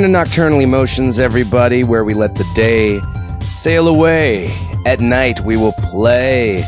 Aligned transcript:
Welcome 0.00 0.14
to 0.14 0.18
Nocturnal 0.18 0.60
Emotions, 0.60 1.18
everybody, 1.18 1.84
where 1.84 2.04
we 2.04 2.14
let 2.14 2.34
the 2.34 2.50
day 2.54 3.02
sail 3.46 3.86
away. 3.86 4.48
At 4.86 5.00
night, 5.00 5.40
we 5.40 5.58
will 5.58 5.74
play. 5.74 6.62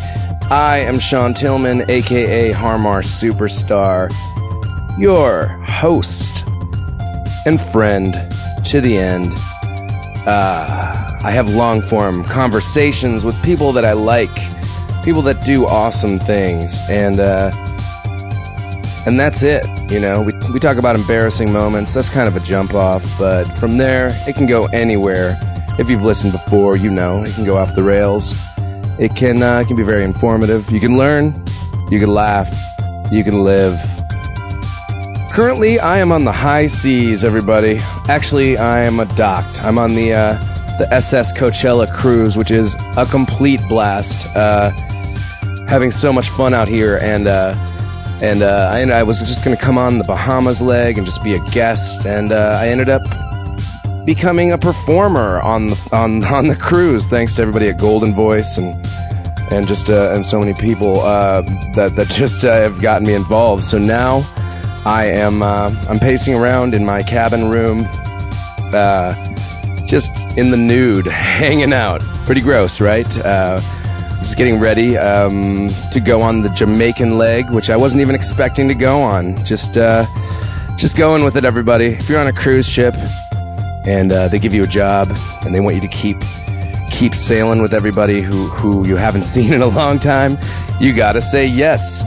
I 0.51 0.81
am 0.81 0.99
Sean 0.99 1.33
Tillman, 1.33 1.91
aka 1.91 2.53
Har 2.53 2.77
Mar 2.77 3.01
Superstar, 3.01 4.11
your 4.99 5.47
host 5.47 6.45
and 7.47 7.59
friend 7.59 8.13
to 8.67 8.83
the 8.83 8.99
end. 8.99 9.33
Uh, 10.27 11.21
I 11.25 11.31
have 11.31 11.49
long 11.55 11.81
form 11.81 12.25
conversations 12.25 13.25
with 13.25 13.43
people 13.43 13.73
that 13.73 13.87
I 13.87 13.95
like, 13.95 14.35
people 15.05 15.23
that 15.23 15.43
do 15.47 15.65
awesome 15.65 16.19
things, 16.19 16.79
and 16.91 17.19
uh, 17.19 17.51
and 19.07 19.19
that's 19.19 19.43
it. 19.43 19.65
You 19.91 20.01
know, 20.01 20.23
we 20.23 20.33
we 20.53 20.61
talk 20.61 20.77
about 20.77 20.97
embarrassing 20.97 21.53
moments. 21.53 21.95
That's 21.95 22.09
kind 22.09 22.29
of 22.29 22.37
a 22.37 22.41
jump 22.41 22.75
off, 22.75 23.05
but 23.19 23.45
from 23.45 23.77
there, 23.77 24.11
it 24.29 24.37
can 24.37 24.47
go 24.47 24.67
anywhere. 24.67 25.39
If 25.79 25.89
you've 25.89 26.03
listened 26.03 26.33
before, 26.33 26.77
you 26.77 26.91
know 26.91 27.23
it 27.23 27.35
can 27.35 27.45
go 27.45 27.57
off 27.57 27.75
the 27.75 27.83
rails. 27.83 28.35
It 28.99 29.17
can 29.17 29.43
uh, 29.43 29.61
it 29.61 29.67
can 29.67 29.77
be 29.77 29.83
very 29.83 30.05
informative. 30.05 30.71
You 30.71 30.81
can 30.81 30.97
learn, 30.97 31.45
you 31.91 31.99
can 31.99 32.13
laugh, 32.13 32.53
you 33.11 33.25
can 33.25 33.43
live. 33.45 33.79
Currently, 35.33 35.81
I 35.81 35.99
am 35.99 36.13
on 36.13 36.25
the 36.25 36.33
high 36.33 36.67
seas, 36.67 37.25
everybody. 37.25 37.79
Actually, 38.09 38.59
I 38.59 38.85
am 38.85 39.01
a 39.01 39.07
docked. 39.17 39.65
I'm 39.65 39.79
on 39.79 39.95
the 39.95 40.13
uh, 40.13 40.33
the 40.79 40.87
SS 40.93 41.33
Coachella 41.33 41.91
cruise, 41.93 42.37
which 42.37 42.51
is 42.51 42.75
a 42.97 43.07
complete 43.07 43.61
blast. 43.69 44.35
Uh, 44.37 44.71
having 45.69 45.91
so 45.91 46.13
much 46.13 46.29
fun 46.29 46.53
out 46.53 46.69
here, 46.69 46.99
and 46.99 47.27
uh, 47.27 47.55
and 48.23 48.41
uh, 48.43 48.71
I, 48.73 48.81
I 48.83 49.03
was 49.03 49.19
just 49.19 49.45
going 49.45 49.57
to 49.57 49.63
come 49.63 49.77
on 49.77 49.99
the 49.99 50.05
Bahamas 50.05 50.63
leg 50.63 50.97
and 50.97 51.05
just 51.05 51.25
be 51.25 51.35
a 51.35 51.41
guest, 51.51 52.07
and 52.07 52.31
uh, 52.31 52.57
I 52.61 52.69
ended 52.69 52.89
up 52.89 53.03
becoming 54.07 54.53
a 54.53 54.59
performer 54.59 55.41
on 55.41 55.67
the 55.67 55.89
on 55.93 56.25
on 56.33 56.47
the 56.47 56.57
cruise. 56.57 57.07
Thanks 57.07 57.35
to 57.37 57.43
everybody 57.43 57.69
at 57.69 57.79
Goldenvoice 57.79 58.59
and 58.59 58.87
and 59.53 59.67
just 59.67 59.91
uh, 59.91 60.13
and 60.15 60.25
so 60.25 60.39
many 60.39 60.55
people 60.55 61.01
uh, 61.01 61.43
that 61.75 61.95
that 61.97 62.07
just 62.11 62.45
uh, 62.45 62.53
have 62.53 62.81
gotten 62.81 63.07
me 63.07 63.15
involved. 63.15 63.65
So 63.65 63.77
now 63.77 64.25
I 64.87 65.07
am 65.07 65.43
uh, 65.43 65.75
I'm 65.89 65.99
pacing 65.99 66.35
around 66.35 66.75
in 66.75 66.87
my 66.87 67.03
cabin 67.03 67.51
room, 67.51 67.85
uh, 68.73 69.15
just 69.87 70.13
in 70.39 70.53
the 70.53 70.57
nude, 70.57 71.07
hanging 71.11 71.73
out. 71.73 72.01
Pretty 72.25 72.41
gross, 72.41 72.81
right? 72.81 73.19
Just 74.23 74.37
getting 74.37 74.61
ready 74.61 74.97
um, 74.97 75.69
to 75.91 75.99
go 75.99 76.23
on 76.23 76.43
the 76.43 76.49
Jamaican 76.51 77.19
leg, 77.19 77.51
which 77.51 77.71
I 77.71 77.77
wasn't 77.77 78.03
even 78.03 78.15
expecting 78.15 78.69
to 78.69 78.75
go 78.75 79.03
on. 79.03 79.45
Just 79.45 79.77
uh, 79.77 80.07
just 80.77 80.97
going 80.97 81.25
with 81.25 81.37
it, 81.37 81.45
everybody. 81.45 81.87
If 81.87 82.09
you're 82.09 82.21
on 82.21 82.29
a 82.29 82.33
cruise 82.33 82.69
ship 82.69 82.95
and 83.85 84.13
uh, 84.13 84.29
they 84.29 84.39
give 84.39 84.55
you 84.55 84.63
a 84.63 84.67
job 84.69 85.09
and 85.45 85.53
they 85.53 85.59
want 85.59 85.75
you 85.75 85.81
to 85.81 85.89
keep 85.89 86.17
keep 86.93 87.17
sailing 87.17 87.61
with 87.63 87.75
everybody 87.75 88.21
who 88.21 88.47
who 88.47 88.87
you 88.87 88.95
haven't 88.95 89.23
seen 89.35 89.53
in 89.53 89.61
a 89.61 89.67
long 89.67 89.99
time, 89.99 90.39
you 90.81 90.93
gotta 90.95 91.21
say 91.21 91.45
yes. 91.45 92.05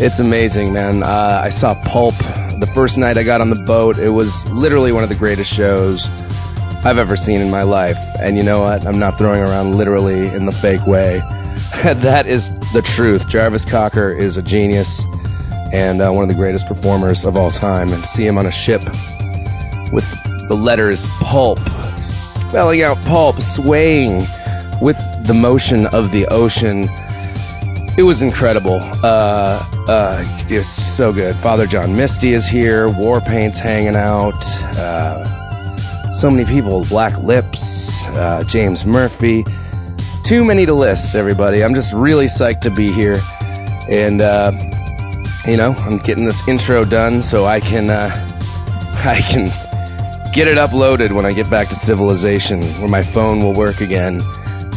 It's 0.00 0.20
amazing, 0.20 0.72
man. 0.72 1.02
Uh, 1.02 1.42
I 1.44 1.50
saw 1.50 1.74
Pulp 1.84 2.14
the 2.60 2.70
first 2.74 2.96
night 2.96 3.18
I 3.18 3.24
got 3.24 3.42
on 3.42 3.50
the 3.50 3.62
boat. 3.66 3.98
It 3.98 4.10
was 4.10 4.50
literally 4.50 4.90
one 4.90 5.02
of 5.02 5.10
the 5.10 5.16
greatest 5.16 5.52
shows 5.52 6.08
I've 6.84 6.98
ever 6.98 7.16
seen 7.16 7.40
in 7.42 7.50
my 7.50 7.62
life. 7.62 7.98
And 8.20 8.36
you 8.38 8.42
know 8.42 8.62
what? 8.62 8.86
I'm 8.86 8.98
not 8.98 9.18
throwing 9.18 9.42
around 9.42 9.76
literally 9.76 10.28
in 10.28 10.46
the 10.46 10.52
fake 10.52 10.86
way. 10.86 11.20
that 11.84 12.26
is 12.26 12.50
the 12.72 12.82
truth. 12.82 13.28
Jarvis 13.28 13.64
Cocker 13.64 14.10
is 14.10 14.36
a 14.36 14.42
genius 14.42 15.04
and 15.72 16.00
uh, 16.00 16.10
one 16.10 16.22
of 16.22 16.28
the 16.28 16.34
greatest 16.34 16.66
performers 16.66 17.24
of 17.24 17.36
all 17.36 17.50
time. 17.50 17.92
And 17.92 18.02
to 18.02 18.08
see 18.08 18.26
him 18.26 18.38
on 18.38 18.46
a 18.46 18.50
ship 18.50 18.82
with 19.92 20.04
the 20.48 20.54
letters 20.56 21.06
pulp, 21.20 21.58
spelling 21.98 22.82
out 22.82 22.96
pulp, 23.02 23.40
swaying 23.40 24.24
with 24.80 24.96
the 25.26 25.34
motion 25.34 25.86
of 25.88 26.10
the 26.10 26.26
ocean. 26.28 26.88
It 27.98 28.02
was 28.04 28.22
incredible. 28.22 28.78
Uh, 28.80 29.62
uh, 29.88 30.24
it's 30.48 30.68
so 30.68 31.12
good. 31.12 31.36
Father 31.36 31.66
John 31.66 31.94
Misty 31.94 32.32
is 32.32 32.46
here. 32.46 32.88
Warpaint's 32.88 33.58
hanging 33.58 33.96
out. 33.96 34.40
Uh, 34.76 36.12
so 36.12 36.30
many 36.30 36.44
people. 36.44 36.84
Black 36.84 37.16
Lips, 37.18 38.06
uh, 38.08 38.44
James 38.46 38.86
Murphy. 38.86 39.44
Too 40.28 40.44
many 40.44 40.66
to 40.66 40.74
list, 40.74 41.14
everybody. 41.14 41.64
I'm 41.64 41.72
just 41.72 41.94
really 41.94 42.26
psyched 42.26 42.60
to 42.60 42.70
be 42.70 42.92
here. 42.92 43.18
And, 43.88 44.20
uh, 44.20 44.52
you 45.46 45.56
know, 45.56 45.72
I'm 45.72 45.96
getting 45.96 46.26
this 46.26 46.46
intro 46.46 46.84
done 46.84 47.22
so 47.22 47.46
I 47.46 47.60
can, 47.60 47.88
uh, 47.88 48.10
I 49.06 49.22
can 49.22 49.46
get 50.34 50.46
it 50.46 50.58
uploaded 50.58 51.12
when 51.12 51.24
I 51.24 51.32
get 51.32 51.48
back 51.48 51.68
to 51.68 51.74
civilization, 51.74 52.62
where 52.78 52.90
my 52.90 53.02
phone 53.02 53.40
will 53.40 53.54
work 53.54 53.80
again. 53.80 54.20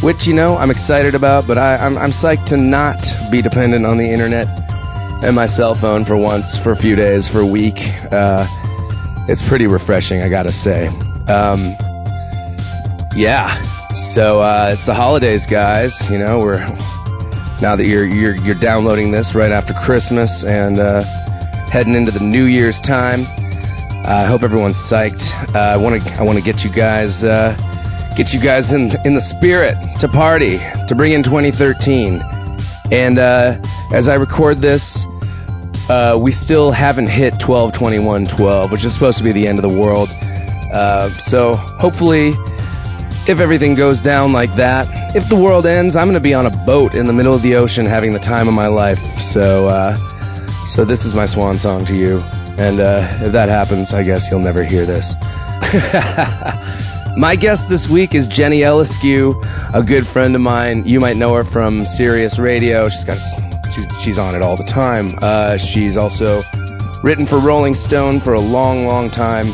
Which, 0.02 0.26
you 0.26 0.34
know, 0.34 0.56
I'm 0.56 0.72
excited 0.72 1.16
about, 1.16 1.46
but 1.46 1.58
I, 1.58 1.76
I'm, 1.76 1.98
I'm 1.98 2.12
psyched 2.12 2.46
to 2.46 2.56
not 2.56 2.96
be 3.30 3.42
dependent 3.42 3.86
on 3.86 3.98
the 3.98 4.10
internet 4.10 4.48
and 5.22 5.36
my 5.36 5.48
cell 5.48 5.76
phone 5.76 6.06
for 6.06 6.16
once, 6.16 6.58
for 6.58 6.72
a 6.72 6.78
few 6.78 6.96
days, 6.96 7.28
for 7.28 7.40
a 7.40 7.46
week. 7.46 7.94
Uh, 8.10 8.48
it's 9.28 9.46
pretty 9.46 9.68
refreshing, 9.68 10.22
I 10.22 10.30
gotta 10.30 10.54
say. 10.54 10.88
Um, 11.28 11.76
yeah. 13.18 13.62
So 13.96 14.42
uh, 14.42 14.70
it's 14.72 14.86
the 14.86 14.94
holidays, 14.94 15.46
guys. 15.46 16.10
You 16.10 16.18
know, 16.18 16.40
we're 16.40 16.60
now 17.62 17.76
that 17.76 17.86
you're 17.88 18.06
you're 18.06 18.36
you're 18.38 18.56
downloading 18.56 19.12
this 19.12 19.36
right 19.36 19.52
after 19.52 19.74
Christmas 19.74 20.44
and 20.44 20.80
uh, 20.80 21.02
heading 21.70 21.96
into 21.96 22.12
the 22.12 22.24
New 22.24 22.46
Year's 22.46 22.80
time. 22.80 23.22
I 24.06 24.24
hope 24.24 24.44
everyone's 24.44 24.78
psyched. 24.78 25.54
Uh, 25.54 25.60
I 25.60 25.78
want 25.78 26.02
to 26.02 26.14
I 26.16 26.24
want 26.24 26.38
to 26.38 26.44
get 26.44 26.64
you 26.64 26.70
guys 26.72 27.24
uh, 27.24 27.56
get 28.16 28.34
you 28.34 28.40
guys 28.40 28.72
in 28.72 28.92
in 29.06 29.14
the 29.14 29.22
spirit 29.22 29.76
to 30.00 30.08
party 30.08 30.58
to 30.88 30.96
bring 30.96 31.12
in 31.12 31.22
2013. 31.22 32.22
And 32.92 33.20
uh, 33.20 33.62
as 33.94 34.08
I 34.08 34.16
record 34.16 34.62
this, 34.62 35.06
uh, 35.90 36.18
we 36.20 36.32
still 36.32 36.72
haven't 36.72 37.08
hit 37.08 37.40
12 37.40 37.74
21 37.74 38.26
12, 38.26 38.72
which 38.72 38.84
is 38.84 38.94
supposed 38.94 39.18
to 39.18 39.24
be 39.24 39.32
the 39.32 39.48
end 39.48 39.60
of 39.60 39.64
the 39.64 39.80
world. 39.80 40.10
Uh, 40.74 41.10
so 41.10 41.56
hopefully, 41.56 42.34
if 43.32 43.40
everything 43.40 43.76
goes 43.76 44.02
down 44.02 44.34
like 44.34 44.54
that, 44.56 44.86
if 45.16 45.30
the 45.30 45.36
world 45.36 45.66
ends, 45.66 45.96
I'm 45.96 46.08
going 46.08 46.16
to 46.16 46.20
be 46.20 46.34
on 46.34 46.46
a 46.46 46.66
boat 46.66 46.94
in 46.94 47.08
the 47.08 47.14
middle 47.14 47.34
of 47.34 47.42
the 47.42 47.56
ocean 47.56 47.86
having 47.86 48.12
the 48.12 48.20
time 48.20 48.50
of 48.50 48.54
my 48.54 48.68
life. 48.68 49.00
So, 49.20 49.70
uh, 49.70 49.96
so 50.66 50.84
this 50.84 51.06
is 51.06 51.14
my 51.14 51.26
swan 51.26 51.58
song 51.58 51.86
to 51.86 51.96
you. 51.96 52.20
And 52.58 52.82
uh, 52.82 53.08
if 53.22 53.32
that 53.32 53.48
happens, 53.48 53.94
I 53.94 54.04
guess 54.04 54.30
you'll 54.30 54.42
never 54.42 54.66
hear 54.66 54.86
this. 54.86 55.16
my 57.18 57.38
guest 57.38 57.70
this 57.70 57.88
week 57.88 58.14
is 58.14 58.28
Jenny 58.28 58.60
Eliscu, 58.60 59.42
a 59.74 59.82
good 59.82 60.06
friend 60.06 60.36
of 60.36 60.42
mine. 60.42 60.86
You 60.86 61.00
might 61.00 61.16
know 61.16 61.34
her 61.34 61.46
from 61.46 61.86
Sirius 61.86 62.38
Radio. 62.38 62.90
She's 62.90 63.06
got 63.06 63.18
she's 64.02 64.20
on 64.20 64.36
it 64.36 64.42
all 64.42 64.58
the 64.58 64.66
time. 64.66 65.18
Uh, 65.22 65.56
she's 65.56 65.96
also 65.96 66.42
written 67.02 67.26
for 67.26 67.40
Rolling 67.40 67.76
Stone 67.76 68.20
for 68.20 68.34
a 68.34 68.42
long, 68.42 68.86
long 68.86 69.10
time. 69.10 69.48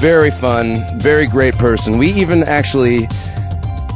Very 0.00 0.30
fun, 0.30 0.84
very 1.00 1.26
great 1.26 1.54
person. 1.54 1.98
We 1.98 2.12
even 2.12 2.44
actually 2.44 3.08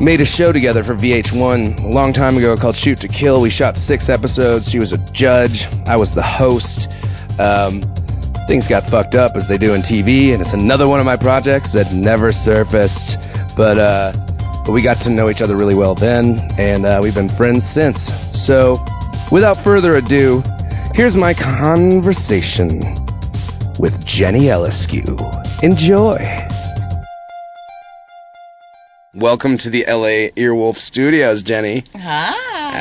made 0.00 0.20
a 0.20 0.24
show 0.24 0.50
together 0.50 0.82
for 0.82 0.94
VH1 0.94 1.84
a 1.84 1.88
long 1.88 2.12
time 2.12 2.36
ago 2.36 2.56
called 2.56 2.74
Shoot 2.74 3.00
to 3.02 3.08
Kill. 3.08 3.40
We 3.40 3.50
shot 3.50 3.76
six 3.76 4.08
episodes. 4.08 4.68
She 4.68 4.80
was 4.80 4.92
a 4.92 4.98
judge. 5.12 5.68
I 5.86 5.94
was 5.94 6.12
the 6.12 6.22
host. 6.22 6.90
Um, 7.38 7.82
things 8.48 8.66
got 8.66 8.84
fucked 8.84 9.14
up 9.14 9.36
as 9.36 9.46
they 9.46 9.56
do 9.56 9.74
in 9.74 9.80
TV, 9.80 10.32
and 10.32 10.40
it's 10.40 10.52
another 10.52 10.88
one 10.88 10.98
of 10.98 11.06
my 11.06 11.16
projects 11.16 11.72
that 11.74 11.92
never 11.94 12.32
surfaced. 12.32 13.16
But 13.56 13.78
uh, 13.78 14.12
but 14.66 14.72
we 14.72 14.82
got 14.82 14.96
to 15.02 15.10
know 15.10 15.30
each 15.30 15.40
other 15.40 15.54
really 15.54 15.76
well 15.76 15.94
then, 15.94 16.40
and 16.58 16.84
uh, 16.84 16.98
we've 17.00 17.14
been 17.14 17.28
friends 17.28 17.64
since. 17.64 18.12
So, 18.36 18.84
without 19.30 19.56
further 19.56 19.96
ado, 19.96 20.42
here's 20.94 21.16
my 21.16 21.32
conversation 21.32 22.80
with 23.78 24.04
Jenny 24.04 24.46
Eliscu. 24.46 25.41
Enjoy. 25.62 26.18
Welcome 29.14 29.58
to 29.58 29.70
the 29.70 29.84
LA 29.86 30.30
Earwolf 30.36 30.76
Studios, 30.76 31.42
Jenny. 31.42 31.84
Hi. 31.94 32.32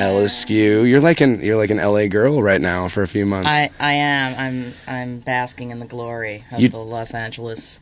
Eliscu. 0.02 0.90
You're 0.90 1.02
like 1.02 1.22
an 1.22 1.42
you're 1.42 1.58
like 1.58 1.70
an 1.70 1.78
LA 1.78 2.08
girl 2.08 2.42
right 2.42 2.62
now 2.62 2.88
for 2.88 3.04
a 3.04 3.08
few 3.08 3.26
months. 3.26 3.50
I, 3.52 3.70
I 3.80 3.94
am. 3.94 4.36
I'm 4.40 4.74
I'm 4.88 5.20
basking 5.20 5.70
in 5.72 5.80
the 5.80 5.86
glory 5.86 6.44
of 6.52 6.60
You- 6.60 6.70
the 6.70 6.78
Los 6.78 7.14
Angeles 7.14 7.80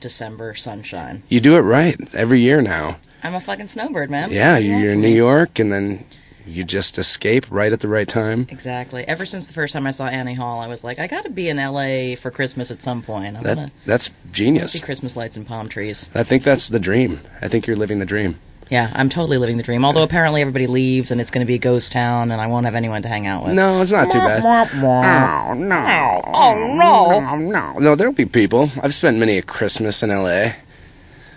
December 0.00 0.54
sunshine. 0.54 1.22
you 1.28 1.40
do 1.40 1.56
it 1.56 1.60
right 1.60 1.96
every 2.14 2.40
year 2.40 2.60
now. 2.60 2.96
I'm 3.22 3.34
a 3.34 3.40
fucking 3.40 3.68
snowbird, 3.68 4.10
man. 4.10 4.32
Yeah, 4.32 4.54
What 4.54 4.58
do 4.60 4.64
you 4.66 4.76
you're 4.78 4.92
in 4.92 5.00
New? 5.00 5.08
York 5.14 5.58
and 5.58 5.72
then 5.72 6.04
you 6.46 6.64
just 6.64 6.98
escape 6.98 7.46
right 7.50 7.72
at 7.72 7.80
the 7.80 7.88
right 7.88 8.08
time. 8.08 8.46
Exactly. 8.50 9.06
Ever 9.08 9.24
since 9.26 9.46
the 9.46 9.52
first 9.54 9.72
time 9.72 9.86
I 9.86 9.90
saw 9.90 10.06
Annie 10.06 10.34
Hall, 10.34 10.60
I 10.60 10.66
was 10.66 10.84
like, 10.84 10.98
I 10.98 11.06
got 11.06 11.24
to 11.24 11.30
be 11.30 11.48
in 11.48 11.56
LA 11.56 12.16
for 12.16 12.30
Christmas 12.30 12.70
at 12.70 12.82
some 12.82 13.02
point. 13.02 13.36
I'm 13.36 13.42
That 13.42 13.56
gonna 13.56 13.72
that's 13.86 14.10
genius. 14.30 14.72
see. 14.72 14.80
Christmas 14.80 15.16
lights 15.16 15.36
and 15.36 15.46
palm 15.46 15.68
trees. 15.68 16.10
I 16.14 16.22
think 16.22 16.42
that's 16.42 16.68
the 16.68 16.78
dream. 16.80 17.20
I 17.40 17.48
think 17.48 17.66
you're 17.66 17.76
living 17.76 17.98
the 17.98 18.06
dream. 18.06 18.36
Yeah, 18.70 18.90
I'm 18.94 19.10
totally 19.10 19.36
living 19.36 19.58
the 19.58 19.62
dream. 19.62 19.84
Although 19.84 20.02
apparently 20.04 20.40
everybody 20.40 20.66
leaves 20.66 21.10
and 21.10 21.20
it's 21.20 21.30
going 21.30 21.44
to 21.44 21.46
be 21.46 21.54
a 21.56 21.58
ghost 21.58 21.92
town 21.92 22.30
and 22.30 22.40
I 22.40 22.46
won't 22.46 22.64
have 22.64 22.74
anyone 22.74 23.02
to 23.02 23.08
hang 23.08 23.26
out 23.26 23.44
with. 23.44 23.52
No, 23.54 23.82
it's 23.82 23.92
not 23.92 24.10
too 24.10 24.18
bad. 24.18 24.42
Oh 24.42 25.52
no! 25.54 26.22
Oh 26.32 26.74
no! 26.74 27.20
No, 27.20 27.36
no, 27.36 27.78
no. 27.78 27.94
There'll 27.94 28.14
be 28.14 28.24
people. 28.24 28.70
I've 28.82 28.94
spent 28.94 29.18
many 29.18 29.36
a 29.36 29.42
Christmas 29.42 30.02
in 30.02 30.10
L.A. 30.10 30.56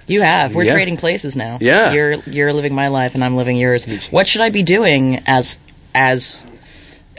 You 0.08 0.22
have. 0.22 0.56
We're 0.56 0.64
Yeah. 0.64 0.74
trading 0.74 0.98
places 0.98 1.36
now. 1.36 1.58
Yeah. 1.62 1.92
You're 1.94 2.14
you're 2.26 2.54
living 2.54 2.74
my 2.74 2.88
life 2.88 3.14
and 3.16 3.24
I'm 3.24 3.36
living 3.36 3.58
yours. 3.58 3.86
What 4.10 4.28
should 4.28 4.42
I 4.42 4.50
be 4.50 4.64
doing 4.64 5.22
as 5.28 5.60
as 5.94 6.46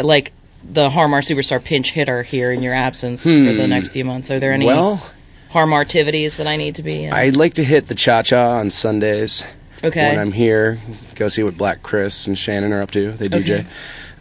like 0.01 0.33
the 0.71 0.91
Har 0.91 1.07
Mar 1.09 1.21
superstar 1.21 1.63
pinch 1.63 1.93
hitter 1.93 2.23
here 2.23 2.53
in 2.53 2.63
your 2.63 2.75
absence 2.75 3.23
for 3.25 3.31
the 3.31 3.67
next 3.69 3.89
few 3.89 4.05
months? 4.05 4.31
Are 4.31 4.39
there 4.41 4.53
any 4.53 4.65
Hmm. 4.65 4.71
Well, 4.73 5.07
Har 5.51 5.67
Mar 5.67 5.81
activities 5.83 6.37
that 6.39 6.47
I 6.47 6.57
need 6.57 6.75
to 6.77 6.83
be 6.83 7.05
in? 7.05 7.13
I'd 7.13 7.37
like 7.37 7.55
to 7.55 7.65
hit 7.65 7.89
the 7.89 7.95
Cha 7.95 8.23
Cha 8.23 8.57
on 8.59 8.71
Sundays. 8.71 9.45
okay. 9.85 10.09
when 10.11 10.19
I'm 10.19 10.33
here. 10.33 10.79
Go 11.15 11.29
see 11.29 11.43
what 11.45 11.57
Black 11.57 11.83
Chris 11.83 12.27
and 12.27 12.37
Shannon 12.39 12.73
are 12.73 12.83
up 12.83 12.91
to. 12.93 13.13
They 13.13 13.29
DJ. 13.29 13.65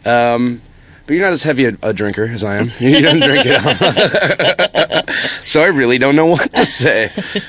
Um, 0.06 0.60
but 1.08 1.14
you're 1.14 1.24
not 1.24 1.32
as 1.32 1.42
heavy 1.42 1.64
a, 1.64 1.76
a 1.82 1.92
drinker 1.92 2.24
as 2.24 2.44
I 2.44 2.58
am. 2.58 2.70
You 2.78 3.00
don't 3.00 3.18
drink 3.20 3.44
it. 3.46 5.10
so 5.48 5.62
I 5.62 5.66
really 5.66 5.98
don't 5.98 6.14
know 6.14 6.26
what 6.26 6.52
to 6.54 6.64
say. 6.66 7.06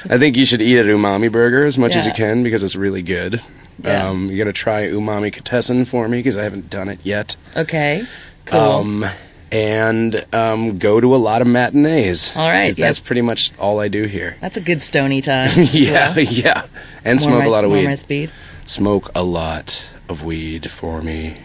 I 0.09 0.17
think 0.17 0.35
you 0.37 0.45
should 0.45 0.61
eat 0.61 0.79
an 0.79 0.87
umami 0.87 1.31
burger 1.31 1.65
as 1.65 1.77
much 1.77 1.95
as 1.95 2.07
you 2.07 2.13
can 2.13 2.41
because 2.41 2.63
it's 2.63 2.75
really 2.75 3.01
good. 3.03 3.41
Yeah. 3.83 4.09
Um, 4.09 4.29
you 4.31 4.37
got 4.37 4.45
to 4.45 4.53
try 4.53 4.87
umami 4.87 5.31
katesen 5.33 5.85
for 5.87 6.07
me 6.07 6.17
because 6.19 6.37
I 6.37 6.43
haven't 6.43 6.69
done 6.69 6.89
it 6.89 6.99
yet. 7.03 7.35
okay. 7.55 8.03
Cool. 8.45 8.59
Um, 8.59 9.05
and 9.51 10.25
um, 10.33 10.77
go 10.79 10.99
to 11.01 11.15
a 11.15 11.17
lot 11.17 11.41
of 11.41 11.47
matinees. 11.47 12.35
All 12.35 12.49
right, 12.49 12.69
'Cause 12.69 12.75
That's 12.77 12.99
pretty 12.99 13.21
much 13.21 13.51
all 13.59 13.79
I 13.79 13.87
do 13.87 14.03
here. 14.05 14.37
That's 14.41 14.57
a 14.57 14.61
good 14.61 14.81
stony 14.81 15.21
time. 15.21 15.49
yeah, 15.71 16.15
well. 16.15 16.25
yeah. 16.25 16.65
And 17.05 17.19
More 17.21 17.29
smoke 17.29 17.39
my- 17.39 17.45
a 17.45 17.49
lot 17.49 17.63
of 17.65 17.71
weed. 17.71 18.31
smoke 18.65 19.09
a 19.15 19.23
lot 19.23 19.83
of 20.07 20.23
weed 20.23 20.69
for 20.71 21.01
me. 21.01 21.37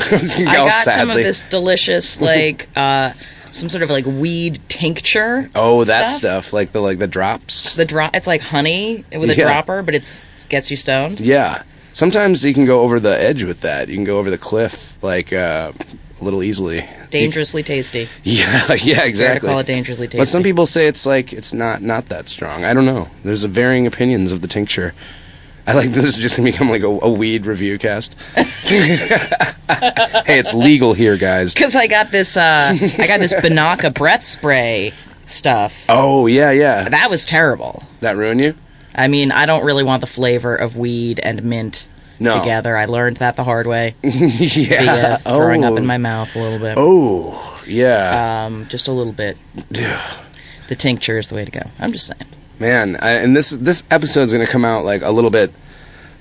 I 0.10 0.44
got 0.44 0.84
some 0.84 1.10
of 1.10 1.16
this 1.16 1.42
delicious 1.42 2.20
like 2.20 2.68
uh 2.76 3.12
some 3.52 3.68
sort 3.70 3.82
of 3.82 3.90
like 3.90 4.04
weed 4.04 4.60
tincture. 4.68 5.48
Oh, 5.54 5.84
that 5.84 6.08
stuff. 6.10 6.52
like 6.52 6.72
the 6.72 6.80
like 6.80 6.98
the 6.98 7.06
drops. 7.06 7.74
The 7.74 7.84
drop 7.86 8.14
it's 8.14 8.26
like 8.26 8.42
honey 8.42 9.04
with 9.12 9.30
a 9.30 9.36
Yeah. 9.36 9.44
dropper, 9.44 9.82
but 9.82 9.94
it's 9.94 10.26
gets 10.48 10.70
you 10.70 10.76
stoned. 10.76 11.20
yeah. 11.20 11.62
Sometimes 11.92 12.44
you 12.44 12.52
can 12.52 12.66
go 12.66 12.82
over 12.82 13.00
the 13.00 13.18
edge 13.18 13.42
with 13.42 13.62
that. 13.62 13.88
You 13.88 13.94
can 13.94 14.04
go 14.04 14.18
over 14.18 14.30
the 14.30 14.36
cliff 14.36 14.94
like 15.02 15.32
uh, 15.32 15.72
a 16.20 16.24
little 16.24 16.42
easily. 16.42 16.86
Dangerously 17.10 17.62
tasty. 17.62 18.08
Yeah, 18.22 18.74
yeah, 18.74 19.02
exactly. 19.04 19.48
call 19.48 19.60
it 19.60 19.66
dangerously 19.66 20.06
tasty. 20.06 20.18
But 20.18 20.28
some 20.28 20.42
people 20.42 20.66
say 20.66 20.86
it's 20.88 21.06
like 21.06 21.32
it's 21.32 21.54
not 21.54 21.80
not 21.80 22.06
that 22.10 22.28
strong. 22.28 22.64
I 22.66 22.74
don't 22.74 22.84
know. 22.84 23.08
There's 23.24 23.44
a 23.44 23.48
varying 23.48 23.86
opinions 23.86 24.30
of 24.32 24.42
the 24.42 24.48
tincture. 24.48 24.92
I 25.66 25.72
like 25.72 25.90
this 25.90 26.04
is 26.04 26.16
just 26.16 26.36
gonna 26.36 26.50
become 26.50 26.70
like 26.70 26.82
a, 26.82 26.86
a 26.88 27.10
weed 27.10 27.46
review 27.46 27.78
cast. 27.78 28.14
hey, 28.34 29.54
it's 29.68 30.54
legal 30.54 30.92
here, 30.92 31.16
guys. 31.16 31.54
because 31.54 31.74
I 31.74 31.86
got 31.88 32.10
this 32.10 32.36
uh 32.36 32.76
I 32.98 33.06
got 33.06 33.20
this 33.20 33.32
Banaka 33.32 33.92
breath 33.92 34.22
spray 34.22 34.92
stuff. 35.24 35.84
Oh 35.88 36.26
yeah, 36.26 36.50
yeah. 36.52 36.88
That 36.88 37.10
was 37.10 37.24
terrible. 37.24 37.82
That 38.00 38.16
ruin 38.16 38.38
you? 38.38 38.54
I 38.94 39.08
mean, 39.08 39.32
I 39.32 39.46
don't 39.46 39.64
really 39.64 39.84
want 39.84 40.00
the 40.00 40.06
flavor 40.06 40.56
of 40.56 40.76
weed 40.76 41.20
and 41.20 41.42
mint 41.44 41.86
No. 42.18 42.38
together. 42.38 42.76
I 42.76 42.86
learned 42.86 43.18
that 43.18 43.36
the 43.36 43.44
hard 43.44 43.66
way. 43.66 43.94
yeah. 44.02 45.18
Throwing 45.18 45.64
oh. 45.64 45.72
up 45.72 45.78
in 45.78 45.84
my 45.84 45.98
mouth 45.98 46.34
a 46.34 46.38
little 46.38 46.58
bit. 46.58 46.74
Oh, 46.78 47.62
yeah. 47.66 48.46
Um, 48.46 48.66
just 48.68 48.88
a 48.88 48.92
little 48.92 49.12
bit. 49.12 49.36
The 50.68 50.74
tincture 50.74 51.18
is 51.18 51.28
the 51.28 51.34
way 51.34 51.44
to 51.44 51.50
go. 51.50 51.60
I'm 51.78 51.92
just 51.92 52.06
saying. 52.06 52.30
Man, 52.58 52.96
I, 52.96 53.10
and 53.10 53.36
this 53.36 53.50
this 53.50 53.82
episode's 53.90 54.32
going 54.32 54.44
to 54.44 54.50
come 54.50 54.64
out 54.64 54.84
like 54.84 55.02
a 55.02 55.10
little 55.10 55.30
bit 55.30 55.52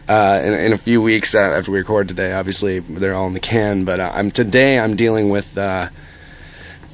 uh, 0.09 0.41
in, 0.43 0.53
in 0.53 0.73
a 0.73 0.77
few 0.77 1.01
weeks 1.01 1.33
after 1.33 1.71
we 1.71 1.77
record 1.77 2.09
today. 2.09 2.33
Obviously, 2.33 2.79
they're 2.79 3.15
all 3.15 3.27
in 3.27 3.33
the 3.33 3.39
can, 3.39 3.85
but 3.85 4.01
uh, 4.01 4.11
I'm 4.13 4.31
today 4.31 4.77
I'm 4.77 4.97
dealing 4.97 5.29
with 5.29 5.57
uh, 5.57 5.89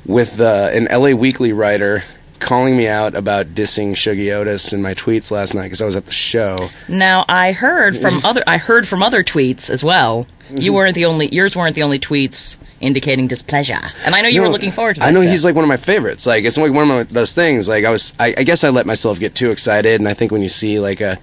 with 0.05 0.39
uh, 0.39 0.69
an 0.73 0.87
LA 0.91 1.09
Weekly 1.09 1.53
writer 1.53 2.03
calling 2.41 2.75
me 2.75 2.87
out 2.87 3.15
about 3.15 3.47
dissing 3.47 3.91
Shuggie 3.91 4.33
Otis 4.33 4.73
in 4.73 4.81
my 4.81 4.93
tweets 4.93 5.31
last 5.31 5.53
night 5.53 5.63
because 5.63 5.81
I 5.81 5.85
was 5.85 5.95
at 5.95 6.05
the 6.05 6.11
show. 6.11 6.69
Now 6.89 7.23
I 7.29 7.53
heard 7.53 7.95
from 7.95 8.19
other 8.25 8.43
I 8.45 8.57
heard 8.57 8.87
from 8.87 9.01
other 9.01 9.23
tweets 9.23 9.69
as 9.69 9.83
well. 9.83 10.25
Mm-hmm. 10.25 10.57
You 10.57 10.73
weren't 10.73 10.95
the 10.95 11.05
only 11.05 11.27
yours 11.27 11.55
weren't 11.55 11.75
the 11.75 11.83
only 11.83 11.99
tweets 11.99 12.57
indicating 12.81 13.27
displeasure, 13.27 13.79
and 14.03 14.15
I 14.15 14.21
know 14.21 14.27
you 14.27 14.41
were 14.41 14.49
looking 14.49 14.71
forward 14.71 14.95
to. 14.95 14.99
That 14.99 15.07
I 15.07 15.11
know 15.11 15.21
he's 15.21 15.45
like 15.45 15.55
one 15.55 15.63
of 15.63 15.69
my 15.69 15.77
favorites. 15.77 16.25
Like 16.25 16.43
it's 16.43 16.57
like 16.57 16.73
one 16.73 16.89
of 16.89 16.89
my, 16.89 17.03
those 17.03 17.31
things. 17.33 17.69
Like 17.69 17.85
I 17.85 17.89
was, 17.89 18.13
I, 18.19 18.33
I 18.37 18.43
guess 18.43 18.63
I 18.63 18.69
let 18.69 18.85
myself 18.85 19.19
get 19.19 19.35
too 19.35 19.51
excited, 19.51 20.01
and 20.01 20.09
I 20.09 20.13
think 20.13 20.31
when 20.31 20.41
you 20.41 20.49
see 20.49 20.79
like 20.79 20.99
a 20.99 21.19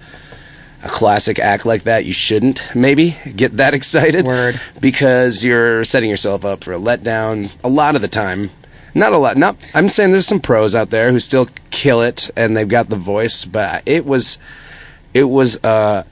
a 0.81 0.87
classic 0.89 1.39
act 1.39 1.65
like 1.65 1.83
that, 1.83 2.05
you 2.05 2.13
shouldn't 2.13 2.73
maybe 2.73 3.17
get 3.35 3.57
that 3.57 3.73
excited. 3.79 4.25
Word. 4.25 4.59
because 4.79 5.43
you're 5.43 5.83
setting 5.85 6.09
yourself 6.09 6.45
up 6.45 6.63
for 6.63 6.73
a 6.73 6.79
letdown 6.79 7.53
a 7.63 7.69
lot 7.69 7.95
of 7.95 8.01
the 8.01 8.07
time. 8.07 8.49
Not 8.99 9.13
a 9.13 9.17
lot. 9.17 9.37
Not. 9.37 9.55
I'm 9.73 9.89
saying 9.89 10.11
there's 10.11 10.27
some 10.27 10.39
pros 10.41 10.75
out 10.75 10.89
there 10.89 11.11
who 11.11 11.19
still 11.19 11.47
kill 11.71 12.01
it 12.01 12.29
and 12.35 12.55
they've 12.55 12.67
got 12.67 12.89
the 12.89 12.97
voice, 12.97 13.45
but 13.45 13.81
it 13.85 14.05
was, 14.05 14.37
it 15.13 15.23
was, 15.23 15.63
uh, 15.63 16.03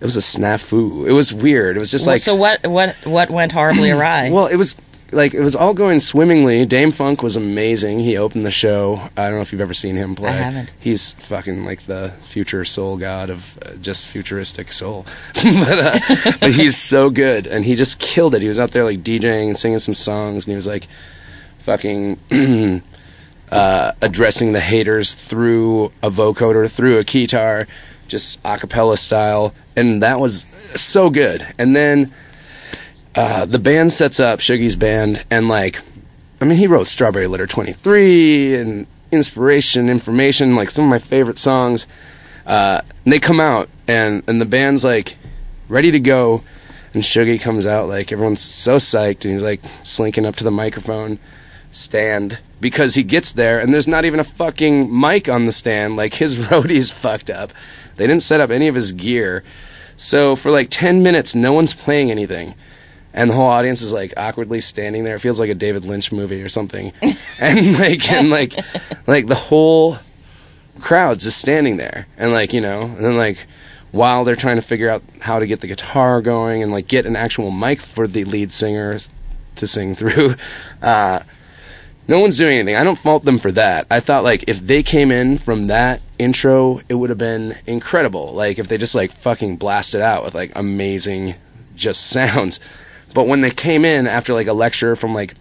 it 0.00 0.04
was 0.04 0.16
a 0.16 0.20
snafu. 0.20 1.08
It 1.08 1.12
was 1.12 1.32
weird. 1.32 1.76
It 1.76 1.80
was 1.80 1.90
just 1.90 2.06
Well, 2.06 2.14
like 2.14 2.20
so 2.20 2.36
what 2.36 2.64
what 2.66 2.94
what 3.04 3.30
went 3.30 3.52
horribly 3.52 3.90
awry? 3.96 4.30
well, 4.30 4.46
it 4.46 4.56
was 4.56 4.76
like 5.10 5.32
it 5.32 5.40
was 5.40 5.56
all 5.56 5.72
going 5.74 6.00
swimmingly. 6.00 6.66
Dam-Funk 6.66 7.22
was 7.22 7.34
amazing. 7.34 8.00
He 8.00 8.16
opened 8.18 8.44
the 8.44 8.50
show. 8.50 9.08
I 9.16 9.24
don't 9.24 9.36
know 9.36 9.40
if 9.40 9.50
you've 9.50 9.60
ever 9.62 9.74
seen 9.74 9.96
him 9.96 10.14
play. 10.14 10.28
I 10.28 10.32
haven't. 10.34 10.72
He's 10.78 11.14
fucking 11.14 11.64
like 11.64 11.82
the 11.86 12.12
future 12.20 12.64
soul 12.66 12.96
god 12.98 13.30
of 13.30 13.58
uh, 13.64 13.72
just 13.80 14.06
futuristic 14.06 14.70
soul. 14.70 15.06
but, 15.34 15.78
uh, 15.78 16.32
but 16.40 16.52
he's 16.52 16.76
so 16.76 17.08
good, 17.10 17.46
and 17.46 17.64
he 17.64 17.74
just 17.74 17.98
killed 17.98 18.34
it. 18.34 18.42
He 18.42 18.48
was 18.48 18.58
out 18.60 18.72
there 18.72 18.84
like 18.84 19.02
DJing 19.02 19.48
and 19.48 19.58
singing 19.58 19.78
some 19.78 19.94
songs, 19.94 20.44
and 20.46 20.52
he 20.52 20.56
was 20.56 20.66
like 20.66 20.86
fucking. 21.68 22.18
Uh, 23.50 23.92
addressing 24.02 24.52
the 24.52 24.60
haters 24.60 25.14
through 25.14 25.86
a 26.02 26.10
vocoder, 26.10 26.70
through 26.70 26.98
a 26.98 27.02
keytar, 27.02 27.66
just 28.06 28.38
a 28.44 28.58
cappella 28.58 28.94
style, 28.94 29.54
and 29.74 30.02
that 30.02 30.20
was 30.20 30.44
so 30.76 31.08
good. 31.08 31.46
And 31.56 31.74
then 31.74 32.12
uh, 33.14 33.46
the 33.46 33.58
band 33.58 33.94
sets 33.94 34.20
up 34.20 34.40
Shuggie's 34.40 34.76
band, 34.76 35.24
and 35.30 35.48
like, 35.48 35.80
I 36.42 36.44
mean, 36.44 36.58
he 36.58 36.66
wrote 36.66 36.88
"Strawberry 36.88 37.26
Letter 37.26 37.46
23" 37.46 38.54
and 38.54 38.86
"Inspiration," 39.10 39.88
"Information," 39.88 40.54
like 40.54 40.68
some 40.68 40.84
of 40.84 40.90
my 40.90 40.98
favorite 40.98 41.38
songs. 41.38 41.86
Uh, 42.44 42.82
and 43.06 43.14
they 43.14 43.18
come 43.18 43.40
out, 43.40 43.70
and 43.86 44.22
and 44.28 44.42
the 44.42 44.44
band's 44.44 44.84
like 44.84 45.16
ready 45.70 45.90
to 45.90 46.00
go, 46.00 46.42
and 46.92 47.02
Shuggy 47.02 47.40
comes 47.40 47.66
out 47.66 47.88
like 47.88 48.12
everyone's 48.12 48.42
so 48.42 48.76
psyched, 48.76 49.24
and 49.24 49.32
he's 49.32 49.42
like 49.42 49.64
slinking 49.84 50.26
up 50.26 50.36
to 50.36 50.44
the 50.44 50.50
microphone 50.50 51.18
stand 51.70 52.38
because 52.60 52.94
he 52.94 53.02
gets 53.02 53.32
there, 53.32 53.58
and 53.58 53.72
there's 53.72 53.88
not 53.88 54.04
even 54.04 54.20
a 54.20 54.24
fucking 54.24 54.98
mic 54.98 55.28
on 55.28 55.46
the 55.46 55.52
stand. 55.52 55.96
Like 55.96 56.14
his 56.14 56.36
roadie's 56.50 56.90
fucked 56.90 57.30
up. 57.30 57.52
They 57.96 58.06
didn't 58.06 58.22
set 58.22 58.40
up 58.40 58.50
any 58.50 58.68
of 58.68 58.74
his 58.74 58.92
gear. 58.92 59.44
So 59.96 60.36
for 60.36 60.50
like 60.50 60.68
10 60.70 61.02
minutes, 61.02 61.34
no 61.34 61.52
one's 61.52 61.74
playing 61.74 62.10
anything. 62.10 62.54
And 63.12 63.30
the 63.30 63.34
whole 63.34 63.48
audience 63.48 63.82
is 63.82 63.92
like 63.92 64.14
awkwardly 64.16 64.60
standing 64.60 65.02
there. 65.02 65.16
It 65.16 65.20
feels 65.20 65.40
like 65.40 65.50
a 65.50 65.54
David 65.54 65.84
Lynch 65.84 66.12
movie 66.12 66.42
or 66.42 66.48
something. 66.48 66.92
and 67.40 67.78
like, 67.78 68.10
and 68.10 68.30
like, 68.30 68.54
like 69.08 69.26
the 69.26 69.34
whole 69.34 69.98
crowd's 70.80 71.24
just 71.24 71.38
standing 71.38 71.78
there. 71.78 72.06
And 72.16 72.32
like, 72.32 72.52
you 72.52 72.60
know, 72.60 72.82
and 72.82 73.04
then 73.04 73.16
like, 73.16 73.38
while 73.90 74.24
they're 74.24 74.36
trying 74.36 74.56
to 74.56 74.62
figure 74.62 74.88
out 74.88 75.02
how 75.20 75.38
to 75.38 75.46
get 75.46 75.60
the 75.60 75.66
guitar 75.66 76.20
going 76.20 76.62
and 76.62 76.70
like 76.70 76.86
get 76.86 77.06
an 77.06 77.16
actual 77.16 77.50
mic 77.50 77.80
for 77.80 78.06
the 78.06 78.24
lead 78.24 78.52
singer 78.52 78.98
to 79.56 79.66
sing 79.66 79.94
through, 79.94 80.34
uh, 80.82 81.20
no 82.08 82.18
one's 82.18 82.38
doing 82.38 82.54
anything. 82.58 82.74
I 82.74 82.84
don't 82.84 82.98
fault 82.98 83.24
them 83.24 83.38
for 83.38 83.52
that. 83.52 83.86
I 83.90 84.00
thought 84.00 84.24
like 84.24 84.44
if 84.48 84.60
they 84.60 84.82
came 84.82 85.12
in 85.12 85.38
from 85.38 85.66
that 85.68 86.00
intro, 86.18 86.80
it 86.88 86.94
would 86.94 87.10
have 87.10 87.18
been 87.18 87.56
incredible. 87.66 88.32
Like 88.32 88.58
if 88.58 88.66
they 88.68 88.78
just 88.78 88.94
like 88.94 89.12
fucking 89.12 89.56
blasted 89.56 90.00
out 90.00 90.24
with 90.24 90.34
like 90.34 90.50
amazing 90.56 91.34
just 91.76 92.06
sounds. 92.10 92.58
But 93.14 93.26
when 93.26 93.42
they 93.42 93.50
came 93.50 93.84
in 93.84 94.06
after 94.06 94.32
like 94.34 94.46
a 94.46 94.52
lecture 94.52 94.96
from 94.96 95.14
like 95.14 95.34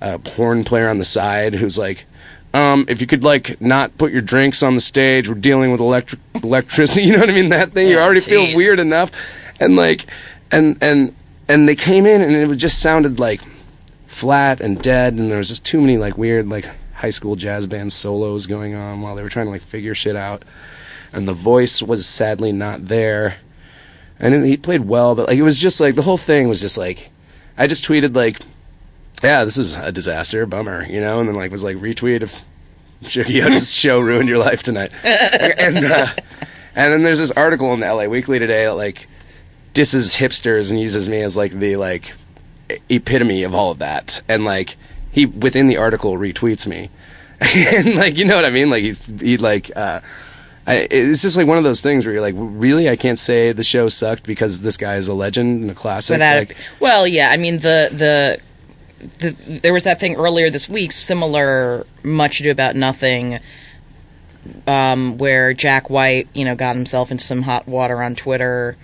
a 0.00 0.20
horn 0.30 0.62
player 0.64 0.88
on 0.88 0.98
the 0.98 1.04
side 1.04 1.54
who's 1.54 1.78
like 1.78 2.04
um, 2.54 2.86
if 2.88 3.00
you 3.00 3.06
could 3.06 3.24
like 3.24 3.60
not 3.60 3.96
put 3.98 4.12
your 4.12 4.22
drinks 4.22 4.62
on 4.62 4.74
the 4.74 4.80
stage, 4.80 5.28
we're 5.28 5.34
dealing 5.34 5.72
with 5.72 5.80
electric 5.80 6.20
electricity. 6.42 7.02
You 7.06 7.12
know 7.12 7.20
what 7.20 7.30
I 7.30 7.34
mean? 7.34 7.50
That 7.50 7.72
thing 7.72 7.88
you 7.88 7.98
Oh, 7.98 8.02
already 8.02 8.20
feel 8.20 8.54
weird 8.56 8.80
enough, 8.80 9.10
and 9.60 9.76
like, 9.76 10.06
and 10.50 10.78
and 10.80 11.14
and 11.48 11.68
they 11.68 11.76
came 11.76 12.06
in 12.06 12.22
and 12.22 12.32
it 12.34 12.56
just 12.56 12.80
sounded 12.80 13.20
like 13.20 13.42
flat 14.16 14.62
and 14.62 14.80
dead, 14.80 15.12
and 15.12 15.30
there 15.30 15.36
was 15.36 15.48
just 15.48 15.62
too 15.62 15.78
many 15.78 15.98
like 15.98 16.16
weird 16.16 16.48
like 16.48 16.66
high 16.94 17.10
school 17.10 17.36
jazz 17.36 17.66
band 17.66 17.92
solos 17.92 18.46
going 18.46 18.74
on 18.74 19.02
while 19.02 19.14
they 19.14 19.22
were 19.22 19.28
trying 19.28 19.44
to 19.44 19.52
like 19.52 19.60
figure 19.60 19.94
shit 19.94 20.16
out, 20.16 20.42
and 21.12 21.28
the 21.28 21.34
voice 21.34 21.82
was 21.82 22.06
sadly 22.06 22.50
not 22.50 22.88
there, 22.88 23.36
and 24.18 24.42
he 24.42 24.56
played 24.56 24.80
well, 24.80 25.14
but 25.14 25.28
like 25.28 25.36
it 25.36 25.42
was 25.42 25.58
just 25.58 25.80
like 25.80 25.96
the 25.96 26.02
whole 26.02 26.16
thing 26.16 26.48
was 26.48 26.62
just 26.62 26.78
like, 26.78 27.10
I 27.58 27.66
just 27.66 27.84
tweeted 27.84 28.16
like, 28.16 28.38
yeah, 29.22 29.44
this 29.44 29.58
is 29.58 29.76
a 29.76 29.92
disaster, 29.92 30.46
bummer, 30.46 30.86
you 30.86 31.00
know, 31.00 31.20
and 31.20 31.28
then 31.28 31.36
like 31.36 31.52
was 31.52 31.62
like 31.62 31.76
retweet 31.76 32.22
of 32.22 32.34
Shuggie 33.02 33.44
Otis' 33.44 33.70
show 33.84 34.00
ruined 34.00 34.30
your 34.30 34.38
life 34.38 34.62
tonight, 34.62 34.92
and 35.04 35.84
uh, 35.84 36.08
and 36.74 36.92
then 36.92 37.02
there's 37.02 37.18
this 37.18 37.32
article 37.32 37.74
in 37.74 37.80
the 37.80 37.92
LA 37.92 38.06
Weekly 38.06 38.38
today 38.38 38.64
that 38.64 38.76
like 38.76 39.08
disses 39.74 40.16
hipsters 40.16 40.70
and 40.70 40.80
uses 40.80 41.06
me 41.06 41.20
as 41.20 41.36
like 41.36 41.52
the 41.52 41.76
like 41.76 42.14
epitome 42.88 43.42
of 43.42 43.54
all 43.54 43.70
of 43.70 43.78
that. 43.78 44.22
And 44.28 44.44
like 44.44 44.76
he 45.10 45.26
within 45.26 45.66
the 45.66 45.76
article 45.76 46.14
retweets 46.14 46.66
me, 46.66 46.90
and 47.40 47.94
like 47.94 48.16
you 48.16 48.24
know 48.24 48.36
what 48.36 48.44
I 48.44 48.50
mean. 48.50 48.70
Like 48.70 48.82
he's 48.82 49.04
he 49.20 49.36
like. 49.38 49.74
uh 49.76 50.00
I, 50.68 50.88
it's 50.90 51.22
just 51.22 51.36
like 51.36 51.46
one 51.46 51.58
of 51.58 51.62
those 51.62 51.80
things 51.80 52.04
where 52.04 52.12
you're 52.12 52.20
like, 52.20 52.34
really, 52.36 52.90
I 52.90 52.96
can't 52.96 53.20
say 53.20 53.52
the 53.52 53.62
show 53.62 53.88
sucked 53.88 54.24
because 54.24 54.62
this 54.62 54.76
guy 54.76 54.96
is 54.96 55.06
a 55.06 55.14
legend 55.14 55.62
and 55.62 55.70
a 55.70 55.74
classic. 55.74 56.14
Without, 56.14 56.38
like, 56.38 56.56
well, 56.80 57.06
yeah, 57.06 57.30
I 57.30 57.36
mean 57.36 57.58
the 57.58 57.88
the. 57.92 58.40
The, 59.18 59.60
there 59.62 59.74
was 59.74 59.84
that 59.84 60.00
thing 60.00 60.16
earlier 60.16 60.48
this 60.48 60.70
week, 60.70 60.90
similar, 60.90 61.86
much 62.02 62.40
ado 62.40 62.50
about 62.50 62.74
nothing, 62.74 63.38
um, 64.66 65.18
where 65.18 65.52
Jack 65.52 65.90
White, 65.90 66.28
you 66.32 66.44
know, 66.44 66.56
got 66.56 66.74
himself 66.76 67.10
into 67.10 67.22
some 67.22 67.42
hot 67.42 67.68
water 67.68 68.02
on 68.02 68.16
Twitter 68.16 68.76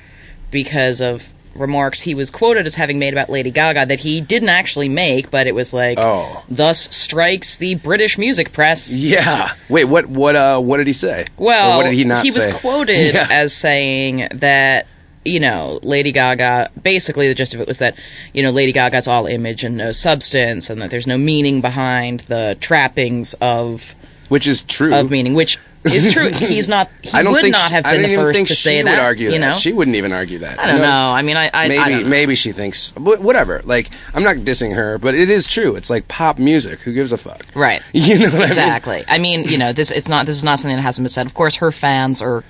because 0.51 1.01
of 1.01 1.33
remarks 1.55 2.01
he 2.03 2.15
was 2.15 2.31
quoted 2.31 2.67
as 2.67 2.75
having 2.75 2.99
made 2.99 3.13
about 3.13 3.29
Lady 3.31 3.51
Gaga 3.51 3.87
that 3.87 4.01
he 4.01 4.21
didn't 4.21 4.49
actually 4.49 4.89
make, 4.89 5.31
but 5.31 5.47
it 5.47 5.55
was 5.55 5.73
like, 5.75 5.99
Oh. 5.99 6.43
thus 6.49 6.95
strikes 6.95 7.57
the 7.57 7.75
British 7.77 8.19
music 8.19 8.53
press. 8.53 8.93
yeah. 8.93 9.53
Wait, 9.69 9.85
what? 9.85 10.07
What? 10.07 10.37
Uh, 10.37 10.59
what 10.61 10.79
did 10.79 10.87
he 10.87 10.93
say? 10.93 11.25
Well, 11.37 11.75
Or 11.75 11.77
what 11.79 11.91
did 11.91 11.95
he 11.95 12.05
not 12.05 12.25
was 12.25 12.35
say? 12.35 12.53
Was 12.53 12.61
quoted 12.61 13.15
Yeah. 13.15 13.29
as 13.31 13.53
saying 13.55 14.29
that 14.35 14.87
you 15.25 15.39
know 15.39 15.79
Lady 15.83 16.11
Gaga. 16.11 16.71
Basically, 16.83 17.29
the 17.29 17.35
gist 17.35 17.55
of 17.55 17.61
it 17.61 17.69
was 17.69 17.79
that 17.79 17.95
you 18.35 18.43
know 18.43 18.51
Lady 18.51 18.73
Gaga's 18.73 19.07
all 19.07 19.27
image 19.27 19.63
and 19.65 19.77
no 19.77 19.93
substance, 19.93 20.69
and 20.71 20.81
that 20.83 20.91
there's 20.91 21.07
no 21.07 21.17
meaning 21.19 21.61
behind 21.61 22.21
the 22.21 22.57
trappings 22.61 23.35
of 23.41 23.95
which 24.29 24.49
is 24.49 24.63
true. 24.63 24.93
of 24.95 25.11
meaning, 25.11 25.35
which 25.35 25.59
is 25.85 26.13
true. 26.13 26.29
He's 26.33 26.69
not. 26.69 26.91
He 27.03 27.11
I 27.13 27.23
don't 27.23 27.33
would 27.33 27.43
think 27.43 27.53
not 27.53 27.69
she- 27.69 27.75
have 27.75 27.85
been 27.85 28.03
the 28.03 28.15
first 28.17 28.39
to 28.41 28.47
she 28.47 28.55
say 28.55 28.77
would 28.83 28.87
that. 28.87 28.99
argue 28.99 29.27
you 29.31 29.39
that. 29.39 29.39
know, 29.41 29.55
She 29.55 29.73
wouldn't 29.73 29.97
even 29.97 30.13
argue 30.13 30.39
that. 30.41 30.59
I 30.61 30.67
don't 30.67 30.77
No. 30.79 30.83
know. 30.83 31.11
I 31.11 31.23
mean, 31.23 31.37
I, 31.37 31.51
I 31.53 31.69
maybe 31.69 31.79
I 31.79 31.89
don't 31.91 32.03
know. 32.05 32.09
maybe 32.09 32.35
she 32.35 32.53
thinks 32.53 32.91
wh- 32.91 33.21
whatever. 33.21 33.61
Like 33.65 33.91
I'm 34.15 34.23
not 34.23 34.37
dissing 34.37 34.75
her, 34.75 34.99
but 34.99 35.15
it 35.15 35.29
is 35.31 35.47
true. 35.47 35.75
It's 35.77 35.91
like 35.91 36.07
pop 36.09 36.39
music. 36.39 36.81
Who 36.81 36.93
gives 36.93 37.13
a 37.13 37.19
fuck? 37.19 37.45
Right. 37.55 37.83
You 37.93 38.19
know 38.19 38.25
what 38.27 38.35
I 38.35 38.39
mean? 38.39 38.49
exactly. 38.49 39.05
I 39.09 39.19
mean, 39.19 39.45
you 39.45 39.59
know, 39.59 39.73
this 39.73 39.91
it's 39.91 40.09
not 40.09 40.27
this 40.27 40.37
is 40.37 40.45
not 40.45 40.59
something 40.59 40.77
that 40.77 40.83
hasn't 40.83 41.05
been 41.05 41.09
said. 41.11 41.27
Of 41.27 41.35
course, 41.35 41.57
her 41.57 41.73
fans 41.73 42.21
are 42.23 42.45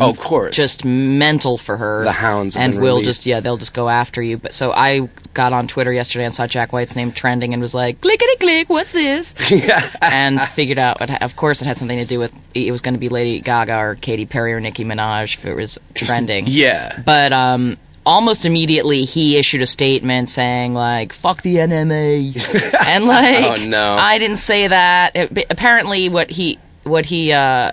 Oh, 0.00 0.10
of 0.10 0.18
course. 0.20 0.54
just 0.56 0.84
mental 0.84 1.58
for 1.58 1.76
her. 1.76 2.04
The 2.04 2.12
hounds 2.12 2.56
and 2.56 2.74
will 2.76 2.96
released. 2.96 3.04
just 3.04 3.26
yeah, 3.26 3.40
they'll 3.40 3.56
just 3.56 3.74
go 3.74 3.88
after 3.88 4.22
you. 4.22 4.36
But 4.38 4.52
so 4.52 4.72
I 4.72 5.08
got 5.34 5.52
on 5.52 5.66
Twitter 5.68 5.92
yesterday 5.92 6.24
and 6.24 6.34
saw 6.34 6.46
Jack 6.46 6.72
White's 6.72 6.96
name 6.96 7.12
trending 7.12 7.52
and 7.52 7.60
was 7.62 7.74
like, 7.74 8.00
clickety 8.00 8.36
click, 8.38 8.68
what's 8.68 8.92
this? 8.92 9.34
yeah. 9.50 9.90
and 10.02 10.40
figured 10.40 10.78
out, 10.78 11.00
it 11.00 11.22
of 11.22 11.36
course, 11.36 11.62
it 11.62 11.66
had 11.66 11.76
something 11.76 11.98
to 11.98 12.04
do 12.04 12.18
with 12.18 12.32
it 12.54 12.70
was 12.72 12.80
going 12.80 12.94
to 12.94 13.00
be 13.00 13.08
Lady 13.08 13.40
Gaga 13.40 13.76
or 13.78 13.94
Katy 13.96 14.26
Perry 14.26 14.52
or 14.52 14.60
Nicki 14.60 14.84
Minaj 14.84 15.34
if 15.34 15.44
it 15.46 15.54
was 15.54 15.78
trending. 15.94 16.46
Yeah. 16.56 17.02
But 17.04 17.32
um, 17.32 17.76
almost 18.04 18.44
immediately 18.46 19.04
he 19.04 19.36
issued 19.36 19.62
a 19.62 19.66
statement 19.66 20.30
saying 20.30 20.74
like 20.74 21.12
"fuck 21.12 21.42
the 21.42 21.56
NME," 21.56 22.74
and 22.86 23.04
like, 23.06 23.60
Oh, 23.60 23.66
no. 23.66 23.94
I 23.94 24.18
didn't 24.18 24.36
say 24.38 24.68
that. 24.68 25.16
It- 25.16 25.46
apparently, 25.50 26.08
what 26.08 26.30
he 26.30 26.58
what 26.84 27.04
he 27.06 27.32
uh, 27.32 27.72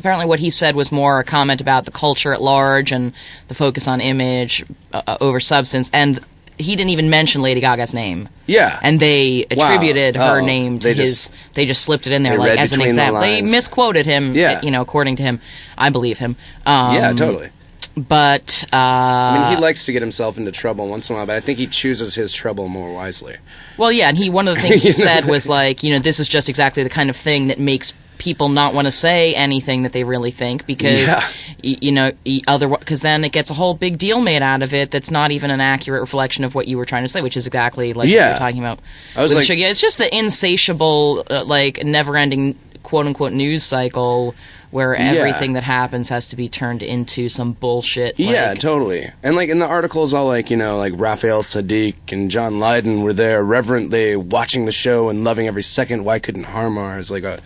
apparently 0.00 0.26
what 0.26 0.40
he 0.40 0.50
said 0.50 0.74
was 0.74 0.90
more 0.90 1.20
a 1.20 1.24
comment 1.24 1.60
about 1.60 1.84
the 1.84 1.90
culture 1.92 2.32
at 2.32 2.42
large 2.42 2.90
and 2.90 3.12
the 3.48 3.54
focus 3.54 3.86
on 3.86 4.00
image 4.00 4.64
uh, 4.92 5.02
uh, 5.06 5.16
over 5.20 5.38
substance, 5.38 5.90
and 5.92 6.18
he 6.58 6.76
didn't 6.76 6.90
even 6.90 7.08
mention 7.08 7.40
Lady 7.40 7.60
Gaga's 7.60 7.94
name. 7.94 8.28
Yeah. 8.46 8.78
And 8.82 9.00
they 9.00 9.46
Wow. 9.50 9.64
attributed 9.66 10.16
her 10.16 10.40
Oh, 10.40 10.44
name 10.44 10.78
to 10.80 10.88
they 10.88 10.94
his. 10.94 11.28
just- 11.28 11.54
they 11.54 11.64
just 11.64 11.82
slipped 11.82 12.06
it 12.06 12.12
in 12.12 12.22
there, 12.22 12.36
like 12.38 12.58
as 12.58 12.72
an 12.72 12.78
between 12.80 12.96
the 12.96 13.02
example. 13.02 13.20
They 13.22 13.40
misquoted 13.42 14.04
him. 14.06 14.34
Yeah. 14.34 14.60
You 14.62 14.70
know, 14.70 14.82
according 14.82 15.16
to 15.16 15.22
him, 15.22 15.40
I 15.78 15.88
believe 15.90 16.18
him. 16.18 16.36
Um, 16.66 16.94
yeah, 16.96 17.12
totally. 17.12 17.48
But 17.96 18.64
uh, 18.72 18.76
I 18.76 19.38
mean, 19.48 19.56
he 19.56 19.62
likes 19.62 19.84
to 19.86 19.92
get 19.92 20.00
himself 20.02 20.38
into 20.38 20.52
trouble 20.52 20.88
once 20.88 21.10
in 21.10 21.14
a 21.14 21.18
while, 21.18 21.26
but 21.26 21.36
I 21.36 21.40
think 21.40 21.58
he 21.58 21.66
chooses 21.66 22.14
his 22.14 22.32
trouble 22.32 22.68
more 22.68 22.92
wisely. 22.92 23.36
Well, 23.76 23.90
yeah, 23.90 24.08
and 24.08 24.16
he 24.16 24.30
one 24.30 24.46
of 24.48 24.54
the 24.56 24.60
things 24.68 24.82
he 24.82 24.92
said 24.92 25.24
was 25.36 25.48
like, 25.48 25.82
you 25.82 25.90
know, 25.92 25.98
this 25.98 26.20
is 26.20 26.28
just 26.28 26.48
exactly 26.48 26.82
the 26.82 26.88
kind 26.90 27.10
of 27.10 27.16
thing 27.16 27.48
that 27.48 27.58
makes 27.58 27.92
people 28.20 28.50
not 28.50 28.74
want 28.74 28.86
to 28.86 28.92
say 28.92 29.34
anything 29.34 29.82
that 29.82 29.92
they 29.92 30.04
really 30.04 30.30
think 30.30 30.66
because 30.66 31.08
Yeah. 31.08 31.24
y- 31.64 31.78
you 31.80 31.90
know 31.90 32.12
y- 32.26 32.42
other 32.46 32.68
because 32.68 33.00
then 33.00 33.24
it 33.24 33.32
gets 33.32 33.48
a 33.50 33.54
whole 33.54 33.72
big 33.74 33.96
deal 33.98 34.20
made 34.20 34.42
out 34.42 34.62
of 34.62 34.72
it 34.74 34.90
that's 34.90 35.10
not 35.10 35.32
even 35.32 35.50
an 35.50 35.60
accurate 35.60 36.02
reflection 36.02 36.44
of 36.44 36.54
what 36.54 36.68
you 36.68 36.76
were 36.76 36.84
trying 36.84 37.02
to 37.04 37.08
say, 37.08 37.22
which 37.22 37.36
is 37.36 37.46
exactly 37.46 37.94
like 37.94 38.06
what 38.06 38.08
you're 38.08 38.38
talking 38.38 38.58
about. 38.60 38.78
I 39.16 39.22
was 39.22 39.34
like- 39.34 39.46
Sugar. 39.46 39.64
it's 39.64 39.80
just 39.80 39.96
the 39.98 40.14
insatiable, 40.16 41.24
uh, 41.30 41.44
like 41.44 41.82
never-ending 41.82 42.56
quote 42.82 43.06
unquote 43.06 43.32
news 43.32 43.62
cycle 43.64 44.34
where 44.70 44.94
everything 44.94 45.54
that 45.54 45.64
happens 45.64 46.10
has 46.10 46.28
to 46.28 46.36
be 46.36 46.48
turned 46.48 46.80
into 46.82 47.28
some 47.28 47.52
bullshit. 47.52 48.20
yeah, 48.20 48.54
totally. 48.54 49.10
And 49.22 49.34
like 49.34 49.48
in 49.48 49.58
the 49.58 49.66
articles, 49.66 50.14
all 50.14 50.26
like 50.26 50.48
you 50.50 50.56
know, 50.56 50.76
like 50.78 50.92
Raphael 50.96 51.42
Saadiq 51.42 51.94
and 52.12 52.30
John 52.30 52.60
Lydon 52.60 53.02
were 53.02 53.12
there 53.12 53.42
reverently 53.42 54.14
watching 54.14 54.66
the 54.66 54.72
show 54.72 55.08
and 55.08 55.24
loving 55.24 55.48
every 55.48 55.64
second. 55.64 56.04
Why 56.04 56.20
couldn't 56.20 56.44
Har 56.44 56.70
Mar, 56.70 56.98
as 56.98 57.10
like 57.10 57.24
a 57.24 57.40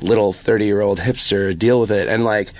little 0.00 0.32
thirty-year-old 0.32 1.00
hipster, 1.00 1.56
deal 1.56 1.80
with 1.80 1.90
it? 1.90 2.08
And 2.08 2.24
like 2.24 2.52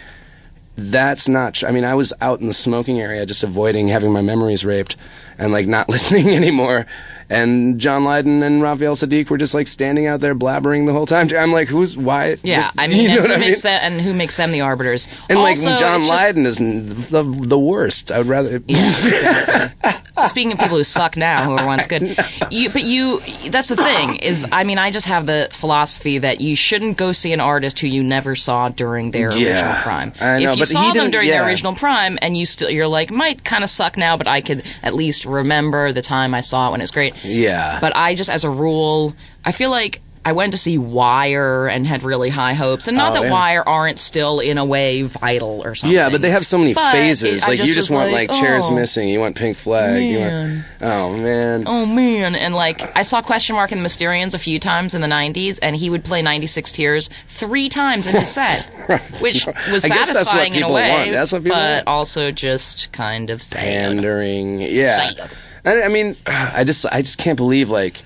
that's 0.76 1.28
not. 1.28 1.64
I 1.64 1.70
mean, 1.70 1.84
I 1.84 1.94
was 1.94 2.12
out 2.20 2.40
in 2.40 2.48
the 2.48 2.54
smoking 2.54 3.00
area, 3.00 3.24
just 3.24 3.42
avoiding 3.42 3.88
having 3.88 4.12
my 4.12 4.22
memories 4.22 4.64
raped, 4.64 4.96
and 5.38 5.52
like 5.52 5.66
not 5.66 5.88
listening 5.90 6.28
anymore. 6.34 6.86
And 7.28 7.78
John 7.80 8.04
Lydon 8.04 8.42
and 8.42 8.62
Raphael 8.62 8.94
Saadiq 8.94 9.28
were 9.30 9.38
just 9.38 9.54
like 9.54 9.66
standing 9.66 10.06
out 10.06 10.20
there 10.20 10.34
blabbering 10.34 10.86
the 10.86 10.92
whole 10.92 11.06
time. 11.06 11.28
I'm 11.36 11.52
like, 11.52 11.68
who's 11.68 11.96
why? 11.96 12.36
Yeah, 12.42 12.70
I 12.78 12.86
mean, 12.88 13.10
you 13.10 13.16
know 13.16 13.22
who 13.22 13.26
I 13.32 13.38
mean? 13.38 13.48
makes 13.48 13.62
that, 13.62 13.82
and 13.82 14.00
who 14.00 14.14
makes 14.14 14.36
them 14.36 14.52
the 14.52 14.60
arbiters? 14.60 15.08
And 15.28 15.38
Also, 15.38 15.70
like 15.70 15.78
John 15.80 16.00
it's 16.00 16.08
just- 16.08 16.22
Lydon 16.22 16.46
is 16.46 17.08
the 17.10 17.22
the 17.22 17.58
worst. 17.58 18.12
I 18.12 18.18
would 18.18 18.28
rather. 18.28 18.62
Yeah, 18.68 18.86
exactly. 18.86 20.26
Speaking 20.26 20.52
of 20.52 20.58
people 20.58 20.76
who 20.78 20.84
suck 20.84 21.16
now, 21.16 21.44
who 21.44 21.50
were 21.52 21.66
once 21.66 21.86
good, 21.86 22.02
you, 22.50 22.70
but 22.70 22.82
you, 22.84 23.20
that's 23.50 23.68
the 23.68 23.76
thing 23.76 24.16
is, 24.16 24.46
I 24.50 24.64
mean, 24.64 24.78
I 24.78 24.90
just 24.90 25.06
have 25.06 25.26
the 25.26 25.48
philosophy 25.52 26.18
that 26.18 26.40
you 26.40 26.56
shouldn't 26.56 26.96
go 26.96 27.12
see 27.12 27.32
an 27.32 27.40
artist 27.40 27.78
who 27.80 27.86
you 27.86 28.02
never 28.02 28.34
saw 28.34 28.68
during 28.70 29.10
their 29.10 29.30
Yeah, 29.32 29.48
original 29.50 29.82
prime. 29.82 30.12
I 30.20 30.38
know, 30.42 30.52
if 30.52 30.56
you 30.56 30.62
but 30.62 30.68
he 30.68 30.74
saw 30.74 30.92
them 30.92 31.10
during 31.10 31.28
yeah. 31.28 31.40
their 31.40 31.46
original 31.46 31.74
prime, 31.74 32.18
and 32.22 32.36
you 32.36 32.46
still, 32.46 32.70
you're 32.70 32.88
like, 32.88 33.10
might 33.10 33.44
kind 33.44 33.62
of 33.62 33.68
suck 33.70 33.96
now, 33.96 34.16
but 34.16 34.26
I 34.26 34.40
could 34.40 34.62
at 34.82 34.94
least 34.94 35.26
remember 35.26 35.92
the 35.92 36.02
time 36.02 36.34
I 36.34 36.40
saw 36.40 36.68
it 36.68 36.70
when 36.72 36.80
it 36.80 36.84
was 36.84 36.90
great. 36.90 37.14
Yeah. 37.24 37.78
But 37.80 37.96
I 37.96 38.14
just, 38.14 38.30
as 38.30 38.44
a 38.44 38.50
rule, 38.50 39.14
I 39.44 39.52
feel 39.52 39.70
like. 39.70 40.00
I 40.24 40.32
went 40.32 40.50
to 40.54 40.58
see 40.58 40.76
Wire 40.76 41.68
and 41.68 41.86
had 41.86 42.02
really 42.02 42.30
high 42.30 42.54
hopes, 42.54 42.88
and 42.88 42.96
not 42.96 43.12
Oh, 43.12 43.14
that 43.20 43.26
yeah. 43.28 43.30
Wire 43.30 43.62
aren't 43.62 44.00
still 44.00 44.40
in 44.40 44.58
a 44.58 44.64
way 44.64 45.02
vital 45.02 45.62
or 45.64 45.76
something. 45.76 45.94
Yeah, 45.94 46.10
but 46.10 46.20
they 46.20 46.30
have 46.30 46.44
so 46.44 46.58
many 46.58 46.74
But 46.74 46.90
phases. 46.90 47.44
it- 47.44 47.48
like 47.48 47.60
you 47.60 47.66
just 47.66 47.76
just 47.76 47.90
want 47.92 48.10
like, 48.10 48.28
like, 48.28 48.40
chairs 48.40 48.64
oh, 48.66 48.74
missing. 48.74 49.08
You 49.08 49.20
want 49.20 49.36
Pink 49.36 49.56
Flag. 49.56 50.02
You 50.02 50.18
want. 50.18 50.64
Oh 50.80 51.16
man. 51.16 51.62
Oh 51.68 51.86
man! 51.86 52.34
And 52.34 52.56
like 52.56 52.96
I 52.96 53.02
saw 53.02 53.22
Question 53.22 53.54
Mark 53.54 53.70
and 53.70 53.80
the 53.80 53.86
Mysterians 53.88 54.34
a 54.34 54.38
few 54.38 54.58
times 54.58 54.96
in 54.96 55.00
the 55.00 55.06
'90s, 55.06 55.60
and 55.62 55.76
he 55.76 55.90
would 55.90 56.02
play 56.04 56.22
'96 56.22 56.72
Tears 56.72 57.08
three 57.28 57.68
times 57.68 58.08
in 58.08 58.16
his 58.16 58.28
set, 58.28 58.64
which 59.20 59.46
was 59.70 59.84
I 59.84 59.88
guess 59.90 60.08
that's 60.08 60.18
what 60.18 60.26
satisfying 60.26 60.54
in 60.56 60.64
a 60.64 60.72
way, 60.72 60.90
want. 60.90 61.12
That's 61.12 61.30
what 61.30 61.44
people 61.44 61.56
but 61.56 61.86
want. 61.86 61.86
also 61.86 62.32
just 62.32 62.90
kind 62.90 63.30
of 63.30 63.40
sad. 63.40 63.60
Pandering. 63.62 64.60
Yeah. 64.60 65.12
Sad. 65.14 65.30
And 65.66 65.82
I 65.82 65.88
mean, 65.88 66.16
I 66.26 66.64
just 66.64 66.86
I 66.86 67.02
just 67.02 67.18
can't 67.18 67.36
believe 67.36 67.68
like. 67.68 68.00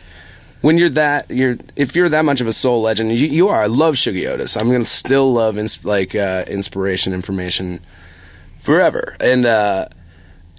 When 0.62 0.76
you're 0.76 0.90
that, 0.90 1.31
you're 1.31 1.57
if 1.75 1.97
you're 1.97 2.11
that 2.11 2.26
much 2.26 2.43
of 2.43 2.47
a 2.47 2.52
soul 2.52 2.83
legend, 2.83 3.19
you, 3.19 3.26
you 3.29 3.49
are. 3.49 3.62
I 3.62 3.67
love 3.67 3.95
Shuggie 3.95 4.29
Otis. 4.29 4.59
I'm 4.59 4.71
gonna 4.71 4.85
still 4.85 5.33
love 5.33 5.57
ins- 5.57 5.83
like 5.87 6.14
uh, 6.14 6.45
inspiration, 6.47 7.14
information, 7.14 7.81
forever. 8.61 9.17
And 9.21 9.47
uh, 9.47 9.88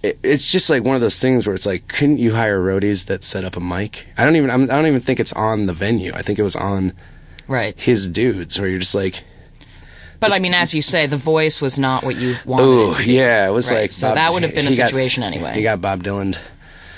it, 0.01 0.17
it's 0.23 0.49
just 0.49 0.71
like 0.71 0.83
one 0.83 0.95
of 0.95 1.01
those 1.01 1.19
things 1.19 1.45
where 1.45 1.53
it's 1.53 1.67
like, 1.67 1.87
couldn't 1.87 2.17
you 2.17 2.33
hire 2.33 2.59
roadies 2.59 3.05
that 3.05 3.23
set 3.23 3.43
up 3.45 3.55
a 3.55 3.59
mic? 3.59 4.07
I 4.17 4.23
don't 4.25 4.35
even. 4.37 4.49
I'm, 4.49 4.63
I 4.63 4.73
don't 4.73 4.87
even 4.87 5.01
think 5.01 5.19
it's 5.19 5.33
on 5.33 5.67
the 5.67 5.73
venue. 5.73 6.13
I 6.15 6.23
think 6.23 6.39
it 6.39 6.43
was 6.43 6.55
on 6.55 6.93
Right, 7.47 7.79
his 7.79 8.07
dudes, 8.07 8.59
where 8.59 8.67
you're 8.69 8.79
just 8.79 8.95
like, 8.95 9.23
but 10.19 10.33
I 10.33 10.39
mean, 10.39 10.55
as 10.55 10.73
you 10.73 10.81
say, 10.81 11.05
the 11.05 11.15
voice 11.17 11.61
was 11.61 11.77
not 11.77 12.03
what 12.03 12.15
you 12.15 12.37
wanted. 12.45 12.63
oh 12.63 12.89
it 12.89 12.95
to 12.95 13.03
be. 13.05 13.13
yeah, 13.13 13.47
it 13.47 13.51
was 13.51 13.69
Right, 13.69 13.81
like 13.81 13.91
so 13.91 14.07
Bob- 14.07 14.15
that 14.15 14.33
would 14.33 14.41
have 14.41 14.55
been 14.55 14.65
a 14.65 14.71
he 14.71 14.77
got- 14.77 14.87
situation 14.87 15.21
anyway. 15.21 15.53
He 15.53 15.61
got 15.61 15.79
Bob 15.79 16.03
Dylan. 16.03 16.39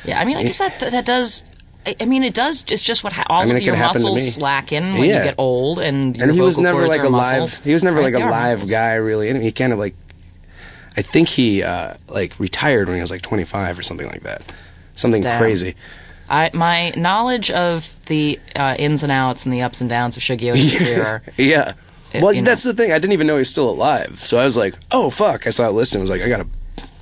Yeah, 0.06 0.20
I 0.20 0.26
mean, 0.26 0.38
I 0.38 0.44
guess 0.44 0.58
that 0.60 0.80
that 0.80 1.06
does. 1.06 1.46
I 2.00 2.06
mean, 2.06 2.24
it 2.24 2.34
does. 2.34 2.64
It's 2.70 2.82
just 2.82 3.04
what 3.04 3.12
ha- 3.12 3.26
all 3.28 3.42
I 3.42 3.46
mean, 3.46 3.58
of 3.58 3.62
your 3.62 3.74
could 3.76 3.80
happen 3.80 4.02
to 4.04 4.08
muscles 4.10 4.36
slacken 4.36 4.94
when 4.94 5.04
Yeah. 5.10 5.18
you 5.20 5.24
get 5.26 5.36
old, 5.38 5.80
and 5.80 6.16
your 6.16 6.28
and 6.28 6.34
he 6.34 6.40
was 6.42 6.58
never 6.58 6.88
like 6.88 7.04
a 7.04 7.10
muscles. 7.10 7.58
live. 7.60 7.66
He 7.66 7.74
was 7.74 7.84
never 7.84 7.98
Right, 7.98 8.14
like 8.14 8.14
a 8.14 8.18
they 8.20 8.24
live 8.32 8.60
muscles. 8.60 8.72
guy, 8.72 8.94
really. 8.94 9.30
And 9.30 9.44
he 9.44 9.52
kind 9.52 9.74
of 9.74 9.80
like, 9.80 9.94
I 10.96 11.02
think 11.02 11.28
he 11.28 11.62
uh, 11.62 11.96
like 12.08 12.40
retired 12.40 12.88
when 12.88 12.96
he 12.98 13.02
was 13.02 13.12
like 13.12 13.22
25 13.22 13.78
or 13.80 13.84
something 13.84 14.08
like 14.08 14.24
that. 14.24 14.42
Something 14.96 15.24
Damn. 15.24 15.42
crazy. 15.42 15.76
I, 16.30 16.52
my 16.54 16.92
knowledge 16.96 17.52
of 17.52 17.94
the 18.06 18.40
uh, 18.56 18.76
ins 18.80 19.04
and 19.04 19.12
outs 19.12 19.46
and 19.46 19.52
the 19.54 19.62
ups 19.62 19.82
and 19.82 19.90
downs 19.90 20.16
of 20.16 20.24
Otis' 20.24 20.76
career 20.78 21.22
Yeah. 21.38 21.74
If- 22.14 22.22
Well, 22.24 22.32
you 22.32 22.42
know. 22.44 22.52
that's 22.52 22.64
the 22.64 22.74
thing. 22.74 22.92
I 22.94 23.00
didn't 23.00 23.12
even 23.14 23.28
know 23.28 23.36
he 23.36 23.40
was 23.40 23.50
still 23.50 23.70
alive. 23.70 24.20
So 24.24 24.38
I 24.40 24.46
was 24.46 24.56
like, 24.56 24.76
oh 24.92 25.10
fuck. 25.10 25.48
I 25.48 25.50
saw 25.50 25.68
a 25.68 25.72
list 25.72 25.94
and 25.96 26.02
was 26.02 26.10
like, 26.10 26.22
I 26.22 26.30
gotta 26.30 26.48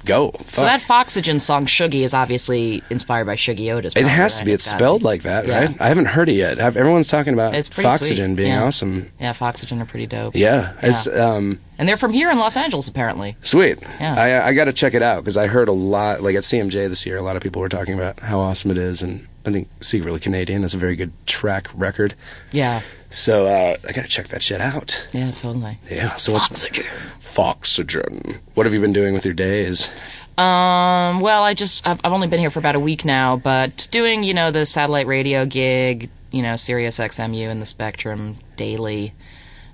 go. 0.06 0.34
So 0.50 0.62
that 0.64 0.82
Foxygen 0.82 1.40
song 1.40 1.66
"Shuggie" 1.66 2.04
is 2.04 2.14
obviously 2.14 2.84
inspired 2.90 3.26
by 3.26 3.36
Shuggie 3.36 3.74
Otis. 3.74 3.96
It 3.96 4.06
has 4.08 4.40
to 4.40 4.46
be. 4.46 4.52
It's 4.52 4.64
spelled 4.64 5.02
be. 5.02 5.06
like 5.06 5.24
that, 5.24 5.48
Yeah. 5.48 5.60
right? 5.66 5.76
I 5.82 5.88
haven't 5.88 6.06
heard 6.06 6.30
it 6.30 6.34
yet. 6.34 6.58
Have- 6.58 6.78
Everyone's 6.78 7.08
talking 7.08 7.34
about 7.34 7.56
It's 7.56 7.70
Foxygen 7.70 8.30
sweet. 8.32 8.36
being 8.36 8.54
Yeah. 8.54 8.64
awesome. 8.64 9.12
Yeah, 9.20 9.34
Foxygen 9.34 9.82
are 9.82 9.86
pretty 9.86 10.08
dope. 10.08 10.36
Yeah, 10.36 10.72
it's 10.82 11.08
um, 11.08 11.60
and 11.78 11.88
they're 11.90 11.98
from 11.98 12.14
here 12.14 12.30
in 12.30 12.38
Los 12.38 12.56
Angeles, 12.58 12.88
apparently. 12.88 13.36
sweet. 13.42 13.80
Yeah. 14.00 14.16
I 14.18 14.48
I 14.50 14.54
got 14.54 14.66
to 14.66 14.74
check 14.74 14.94
it 14.94 15.02
out 15.02 15.24
because 15.24 15.38
I 15.38 15.48
heard 15.48 15.68
a 15.68 15.74
lot. 15.74 16.22
Like 16.22 16.36
at 16.36 16.44
CMJ 16.44 16.88
this 16.90 17.06
year, 17.06 17.18
a 17.18 17.22
lot 17.22 17.36
of 17.36 17.42
people 17.44 17.62
were 17.62 17.70
talking 17.70 17.94
about 17.96 18.20
how 18.20 18.40
awesome 18.40 18.72
it 18.72 18.78
is, 18.78 19.02
and 19.02 19.28
I 19.46 19.52
think 19.52 19.70
Secretly 19.82 20.20
Canadian 20.20 20.64
is 20.64 20.74
a 20.74 20.78
very 20.78 20.96
good 20.96 21.12
track 21.26 21.68
record. 21.74 22.14
Yeah, 22.52 22.82
So 23.10 23.48
uh, 23.48 23.76
I 23.88 23.92
got 23.92 24.04
to 24.04 24.08
check 24.08 24.28
that 24.30 24.44
shit 24.44 24.62
out. 24.62 25.08
yeah, 25.14 25.32
totally. 25.32 25.80
Yeah. 25.90 26.16
So 26.18 26.34
what's 26.34 26.48
Foxygen. 26.48 26.86
Foxygen? 27.20 28.40
What 28.54 28.66
have 28.66 28.74
you 28.74 28.82
been 28.82 28.94
doing 28.94 29.14
with 29.14 29.26
your 29.26 29.34
days? 29.34 29.90
Um, 30.38 31.20
well, 31.22 31.44
I 31.44 31.54
just 31.54 31.86
I've, 31.88 32.00
I've 32.04 32.14
only 32.14 32.28
been 32.28 32.40
here 32.40 32.50
for 32.50 32.60
about 32.60 32.76
a 32.76 32.80
week 32.80 33.04
now, 33.04 33.36
but 33.38 33.88
doing 33.92 34.24
you 34.24 34.34
know 34.34 34.52
the 34.52 34.66
satellite 34.66 35.08
radio 35.08 35.46
gig, 35.46 36.10
you 36.32 36.42
know 36.42 36.56
Sirius 36.56 37.00
XMU 37.00 37.50
and 37.50 37.62
the 37.62 37.66
Spectrum 37.66 38.38
daily 38.56 39.14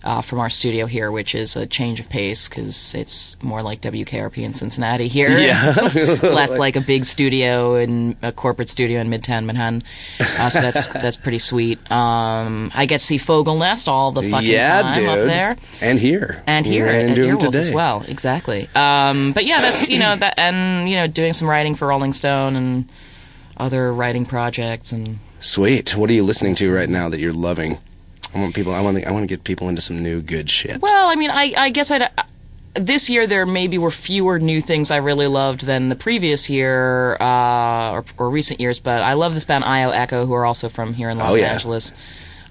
uh, 0.08 0.22
from 0.22 0.40
our 0.40 0.50
studio 0.50 0.86
here, 0.86 1.12
which 1.12 1.36
is 1.36 1.58
a 1.58 1.66
change 1.66 2.00
of 2.00 2.08
pace 2.10 2.48
because 2.48 2.96
it's 2.96 3.36
more 3.44 3.62
like 3.62 3.82
WKRP 3.82 4.38
in 4.38 4.54
Cincinnati 4.54 5.10
here, 5.10 5.30
Yeah. 5.38 5.74
less 6.24 6.58
like 6.58 6.78
a 6.78 6.82
big 6.82 7.04
studio 7.04 7.76
in 7.76 8.16
a 8.22 8.32
corporate 8.32 8.70
studio 8.70 9.02
in 9.02 9.10
Midtown 9.10 9.44
Manhattan. 9.46 9.84
Uh, 10.22 10.50
so 10.50 10.62
that's 10.62 10.86
that's 11.04 11.18
pretty 11.18 11.40
sweet. 11.40 11.78
Um, 11.92 12.72
I 12.74 12.86
get 12.86 13.02
to 13.02 13.06
see 13.06 13.18
Fogelnest 13.18 13.90
all 13.90 14.14
the 14.14 14.24
fucking 14.24 14.48
yeah, 14.50 14.82
time 14.82 14.94
dude. 14.96 15.10
up 15.10 15.20
there 15.26 15.58
And 15.82 16.00
here. 16.00 16.42
and 16.48 16.66
here 16.66 16.86
ran 16.86 17.10
at 17.10 17.18
him 17.18 17.38
Earwolf 17.38 17.54
as 17.54 17.70
well. 17.70 18.06
Exactly. 18.08 18.70
Um, 18.76 19.34
but 19.34 19.44
yeah, 19.46 19.60
that's 19.60 19.90
you 19.90 20.00
know 20.00 20.16
that, 20.16 20.36
and 20.40 20.90
you 20.90 20.96
know, 20.96 21.08
doing 21.08 21.34
some 21.34 21.50
writing 21.50 21.76
for 21.76 21.90
Rolling 21.90 22.14
Stone 22.14 22.56
and 22.56 22.90
other 23.58 23.94
writing 23.94 24.26
projects, 24.26 24.94
and 24.94 25.20
Sweet. 25.42 25.98
What 25.98 26.10
are 26.10 26.14
you 26.14 26.24
listening 26.24 26.56
to 26.56 26.72
right 26.72 26.90
now 26.90 27.10
that 27.10 27.20
you're 27.20 27.34
loving? 27.34 27.78
I 28.34 28.39
want 28.39 28.55
people. 28.55 28.74
I 28.74 28.81
want. 28.81 28.98
To, 28.98 29.07
I 29.07 29.12
want 29.12 29.24
to 29.24 29.27
get 29.27 29.43
people 29.43 29.69
into 29.69 29.81
some 29.81 30.01
new 30.03 30.22
good 30.22 30.50
shit. 30.50 30.81
well, 30.81 31.10
I 31.10 31.15
mean, 31.15 31.31
I, 31.31 31.53
I 31.57 31.69
guess 31.69 31.91
I'd. 31.91 32.10
This 32.74 33.10
year, 33.10 33.25
there 33.25 33.46
maybe 33.48 33.79
were 33.79 33.89
fewer 33.89 34.38
new 34.38 34.62
things 34.62 34.91
I 34.91 34.98
really 34.98 35.25
loved 35.25 35.62
than 35.65 35.89
the 35.89 35.96
previous 35.96 36.48
year 36.48 37.15
uh, 37.19 37.91
or, 37.93 38.05
or 38.19 38.29
recent 38.29 38.60
years, 38.60 38.79
but 38.79 39.01
I 39.01 39.13
love 39.13 39.34
this 39.34 39.46
band 39.46 39.63
IO 39.63 39.89
Echo, 39.89 40.27
who 40.27 40.34
are 40.34 40.46
also 40.46 40.69
from 40.69 40.93
here 40.93 41.10
in 41.10 41.17
Los 41.17 41.34
Oh, 41.34 41.38
yeah. 41.38 41.53
Angeles. 41.53 41.93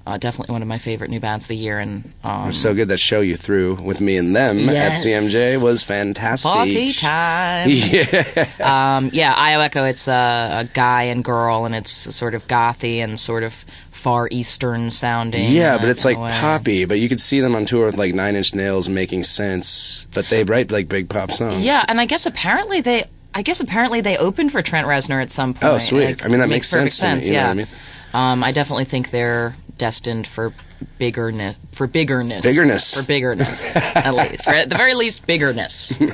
Uh, 0.07 0.17
definitely 0.17 0.53
one 0.53 0.63
of 0.63 0.69
my 0.69 0.79
favorite 0.79 1.11
new 1.11 1.19
bands 1.19 1.47
of 1.47 1.49
the 1.49 1.57
year, 1.57 1.81
and 1.81 2.13
um, 2.23 2.53
so 2.53 2.73
good 2.75 2.87
that 2.89 2.99
show 2.99 3.21
you 3.21 3.37
through 3.37 3.75
with 3.75 4.01
me 4.01 4.17
and 4.17 4.37
them 4.37 4.57
Yes. 4.59 5.05
at 5.05 5.09
CMJ 5.09 5.61
was 5.61 5.83
fantastic. 5.83 6.49
party 6.53 6.93
time. 6.93 7.69
Yeah. 7.71 8.47
Um, 8.61 9.11
yeah, 9.13 9.35
IO 9.35 9.59
Echo. 9.61 9.85
It's 9.85 10.07
a, 10.07 10.59
a 10.61 10.65
guy 10.73 11.03
and 11.05 11.25
girl, 11.25 11.65
and 11.65 11.75
it's 11.75 11.91
sort 11.91 12.35
of 12.35 12.47
gothy 12.47 12.99
and 12.99 13.19
sort 13.19 13.43
of 13.43 13.65
far 13.91 14.29
eastern 14.31 14.93
sounding. 14.93 15.51
Yeah, 15.51 15.75
uh, 15.75 15.79
but 15.81 15.89
it's 15.89 16.05
like 16.05 16.19
way. 16.19 16.31
poppy. 16.31 16.85
But 16.85 17.01
you 17.01 17.09
could 17.09 17.21
see 17.21 17.41
them 17.41 17.57
on 17.57 17.67
tour 17.67 17.87
with 17.87 17.97
like 17.97 18.15
Nine 18.15 18.37
Inch 18.37 18.55
Nails 18.55 18.89
making 18.89 19.25
sense. 19.25 20.07
But 20.15 20.27
they 20.29 20.45
write 20.45 20.71
like 20.71 20.89
big 20.89 21.09
pop 21.09 21.33
songs. 21.33 21.65
Yeah, 21.65 21.85
and 21.89 22.01
I 22.01 22.07
guess 22.07 22.27
apparently 22.27 22.81
they. 22.81 23.07
I 23.35 23.43
guess 23.43 23.61
apparently 23.61 24.01
they 24.01 24.17
opened 24.17 24.51
for 24.53 24.63
Trent 24.63 24.87
Reznor 24.87 25.21
at 25.21 25.31
some 25.31 25.53
point. 25.53 25.65
Oh, 25.65 25.77
sweet. 25.79 26.05
Like, 26.07 26.25
I 26.25 26.29
mean, 26.29 26.39
that 26.41 26.49
makes 26.49 26.71
perfect 26.73 26.95
sense 26.95 27.25
to 27.25 27.31
me, 27.31 27.37
yeah, 27.37 27.51
I 27.51 27.55
mean? 27.55 27.67
Um, 28.15 28.43
I 28.43 28.53
definitely 28.53 28.85
think 28.85 29.11
they're 29.11 29.55
destined 29.79 30.27
for 30.27 30.53
biggerness. 30.99 31.59
For 31.73 31.87
biggerness. 31.87 32.45
Biggerness. 32.45 32.97
For 32.99 33.07
biggerness. 33.07 33.77
at 33.77 34.15
least, 34.15 34.47
or 34.47 34.55
at 34.55 34.69
the 34.69 34.77
very 34.77 34.95
least, 34.95 35.27
biggerness. 35.27 35.99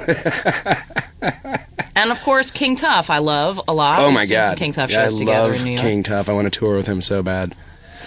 and 1.95 2.11
of 2.11 2.21
course, 2.23 2.51
King 2.51 2.77
Tuff. 2.77 3.11
I 3.11 3.19
love 3.19 3.61
a 3.69 3.75
lot. 3.75 4.01
Oh 4.01 4.11
my 4.11 4.27
god. 4.27 4.57
King 4.57 4.73
Tuff 4.73 4.91
yeah, 4.91 5.05
shows 5.05 5.15
I 5.15 5.19
together 5.19 5.49
love 5.49 5.59
in 5.59 5.65
New 5.65 5.71
York. 5.73 5.83
King 5.83 6.03
Tuff. 6.03 6.29
I 6.29 6.33
want 6.33 6.53
to 6.53 6.59
tour 6.59 6.77
with 6.77 6.87
him 6.87 7.01
so 7.01 7.23
bad. 7.23 7.55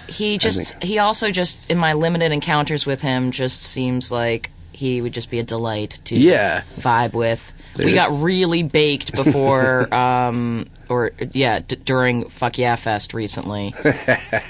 he 0.08 0.38
just 0.38 0.82
he 0.84 1.00
also 1.00 1.32
just 1.32 1.70
in 1.72 1.78
my 1.78 1.94
limited 1.94 2.32
encounters 2.32 2.86
with 2.86 3.02
him 3.02 3.32
just 3.32 3.62
seems 3.62 4.12
like 4.12 4.50
he 4.76 5.02
would 5.02 5.14
just 5.14 5.30
be 5.30 5.40
a 5.40 5.44
delight 5.44 6.00
to 6.06 6.16
Yeah. 6.16 6.62
vibe 6.78 7.14
with. 7.14 7.52
we 7.78 7.94
got 7.94 8.10
really 8.22 8.64
baked 8.64 9.14
before 9.16 9.94
um 9.94 10.68
or 10.88 11.12
yeah 11.32 11.60
d- 11.60 11.76
during 11.84 12.30
Fuck 12.30 12.58
Yeah 12.60 12.76
Fest 12.76 13.14
recently, 13.14 13.74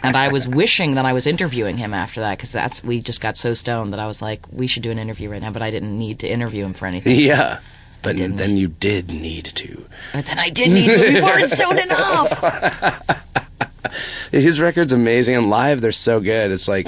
and 0.03 0.15
I 0.17 0.27
was 0.31 0.47
wishing 0.47 0.95
that 0.95 1.05
I 1.05 1.13
was 1.13 1.25
interviewing 1.27 1.77
him 1.77 1.93
after 1.93 2.19
that 2.21 2.37
because 2.37 2.51
that's 2.51 2.83
we 2.83 2.99
just 3.01 3.21
got 3.21 3.37
so 3.37 3.53
stoned 3.53 3.93
that 3.93 3.99
I 4.01 4.05
was 4.07 4.21
like 4.21 4.45
we 4.51 4.67
should 4.67 4.83
do 4.83 4.91
an 4.91 4.99
interview 4.99 5.29
right 5.29 5.41
now, 5.41 5.51
but 5.51 5.61
I 5.61 5.71
didn't 5.71 5.97
need 5.97 6.19
to 6.19 6.27
interview 6.31 6.65
him 6.65 6.73
for 6.73 6.85
anything. 6.87 7.15
Yeah. 7.15 7.59
But 8.01 8.17
then 8.17 8.55
you 8.57 8.67
did 8.67 9.09
need 9.11 9.45
to. 9.45 9.85
But 10.13 10.25
then 10.27 10.37
I 10.37 10.49
did 10.51 10.69
need 10.69 10.91
to. 10.91 11.13
We 11.15 11.21
weren't 11.21 11.49
stoned 11.49 11.79
enough. 11.79 13.21
His 14.31 14.59
record's 14.59 14.93
amazing, 14.93 15.35
and 15.35 15.49
live 15.49 15.81
they're 15.81 15.91
so 15.91 16.19
good. 16.19 16.51
It's 16.51 16.67
like 16.67 16.87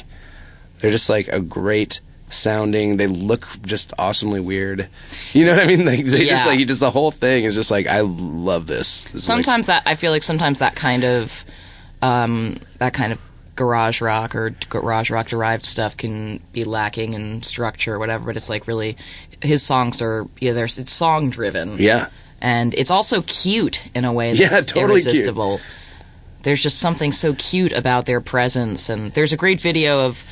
they're 0.80 0.92
just 0.92 1.10
like 1.10 1.28
a 1.30 1.40
great 1.40 2.02
sounding. 2.30 2.98
They 2.98 3.08
look 3.08 3.48
just 3.66 3.94
awesomely 3.98 4.40
weird. 4.40 4.88
You 5.34 5.46
know 5.46 5.56
what 5.56 5.64
I 5.64 5.68
mean? 5.68 5.86
Like 5.86 6.06
they 6.06 6.26
just 6.26 6.46
Yeah. 6.46 6.46
like 6.46 6.68
just 6.68 6.80
the 6.82 6.92
whole 6.92 7.12
thing 7.12 7.46
is 7.46 7.56
just 7.56 7.72
like 7.72 7.88
I 7.88 8.02
love 8.02 8.68
this. 8.68 9.06
This 9.06 9.24
is 9.24 9.30
like- 9.30 9.36
sometimes 9.38 9.68
that 9.68 9.84
I 9.86 9.96
feel 9.96 10.12
like 10.12 10.24
sometimes 10.24 10.60
that 10.60 10.76
kind 10.76 11.04
of 11.04 11.44
um, 12.02 12.58
that 12.80 12.94
kind 12.94 13.12
of 13.12 13.20
garage 13.56 14.02
rock 14.02 14.36
or 14.36 14.52
garage 14.70 15.10
rock 15.10 15.28
derived 15.30 15.66
stuff 15.66 15.98
can 15.98 16.40
be 16.54 16.64
lacking 16.64 17.14
in 17.14 17.42
structure 17.44 17.96
or 17.96 18.00
whatever. 18.00 18.26
But 18.26 18.38
it's 18.38 18.50
like 18.50 18.68
really 18.68 18.98
his 19.42 19.64
songs 19.64 20.02
are 20.02 20.28
yeah, 20.40 20.54
there's 20.54 20.78
it's 20.78 20.92
song 20.92 21.30
driven. 21.30 21.78
yeah, 21.80 22.10
and 22.42 22.74
it's 22.76 22.92
also 22.92 23.22
cute 23.24 23.82
in 23.96 24.06
a 24.06 24.14
way 24.14 24.34
that's 24.38 24.42
Yeah, 24.52 24.60
totally 24.82 25.02
cute. 25.02 25.08
irresistible. 25.08 25.60
There's 26.44 26.62
just 26.62 26.80
something 26.80 27.12
so 27.12 27.34
cute 27.34 27.72
about 27.74 28.06
their 28.06 28.22
presence, 28.22 28.90
and 28.90 29.12
there's 29.14 29.34
a 29.34 29.38
great 29.38 29.60
video 29.60 30.06
of 30.06 30.24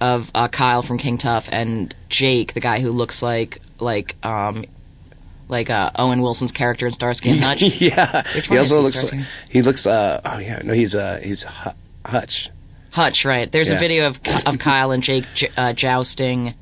of 0.00 0.30
uh, 0.34 0.48
Kyle 0.48 0.82
from 0.82 0.98
King 0.98 1.18
Tuff 1.18 1.48
and 1.52 1.94
Jake, 2.08 2.54
the 2.54 2.60
guy 2.60 2.80
who 2.80 2.90
looks 2.90 3.22
like 3.22 3.60
like 3.78 4.14
um 4.24 4.64
like 5.48 5.68
uh, 5.68 5.90
Owen 5.96 6.22
Wilson's 6.22 6.52
character 6.52 6.86
in 6.86 6.92
Starsky 6.92 7.30
and 7.30 7.40
Hutch. 7.40 7.62
yeah. 7.80 8.22
Which 8.34 8.48
he 8.48 8.56
also 8.56 8.80
looks. 8.82 8.98
Starsky? 8.98 9.18
Like, 9.18 9.26
he 9.50 9.62
looks. 9.62 9.86
Uh, 9.86 10.20
oh 10.24 10.38
yeah, 10.38 10.60
no, 10.64 10.72
he's 10.74 10.94
uh, 10.94 11.20
he's 11.22 11.42
Hu- 11.44 11.70
Hutch. 12.06 12.50
Hutch, 12.92 13.24
right? 13.24 13.50
There's 13.50 13.68
Yeah. 13.68 13.76
a 13.76 13.78
video 13.78 14.06
of 14.06 14.20
of 14.46 14.58
Kyle 14.58 14.90
and 14.92 15.02
Jake 15.02 15.24
j- 15.34 15.50
uh, 15.56 15.72
jousting. 15.72 16.54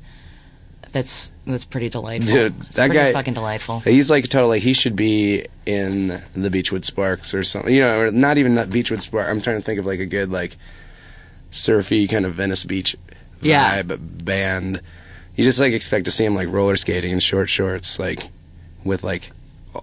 That's 0.91 1.31
that's 1.45 1.65
pretty 1.65 1.89
delightful. 1.89 2.33
Dude, 2.33 2.53
It's 2.61 2.75
that 2.77 2.87
pretty 2.89 2.95
guy- 3.05 3.13
fucking 3.13 3.35
delightful. 3.35 3.79
He's 3.81 4.09
like 4.09 4.27
totally. 4.27 4.59
He 4.59 4.73
should 4.73 4.95
be 4.95 5.45
in 5.67 6.07
the 6.35 6.49
Beachwood 6.49 6.83
Sparks 6.83 7.33
or 7.35 7.43
something. 7.43 7.71
You 7.73 7.81
know, 7.81 7.99
or 8.01 8.11
not 8.11 8.39
even 8.39 8.55
Beachwood 8.55 9.01
Spark. 9.01 9.27
I'm 9.29 9.39
trying 9.39 9.57
to 9.57 9.61
think 9.63 9.79
of 9.79 9.85
like 9.85 9.99
a 9.99 10.07
good 10.07 10.31
like 10.31 10.57
surfy 11.51 12.07
kind 12.07 12.25
of 12.25 12.33
Venice 12.35 12.63
Beach 12.63 12.95
Yeah. 13.41 13.81
vibe 13.81 14.23
band. 14.23 14.81
You 15.35 15.43
just 15.43 15.59
like 15.59 15.73
expect 15.73 16.05
to 16.05 16.11
see 16.11 16.25
him 16.25 16.35
like 16.35 16.49
roller 16.49 16.75
skating 16.75 17.11
in 17.11 17.19
short 17.19 17.49
shorts, 17.49 17.99
like 17.99 18.29
with 18.83 19.03
like 19.03 19.31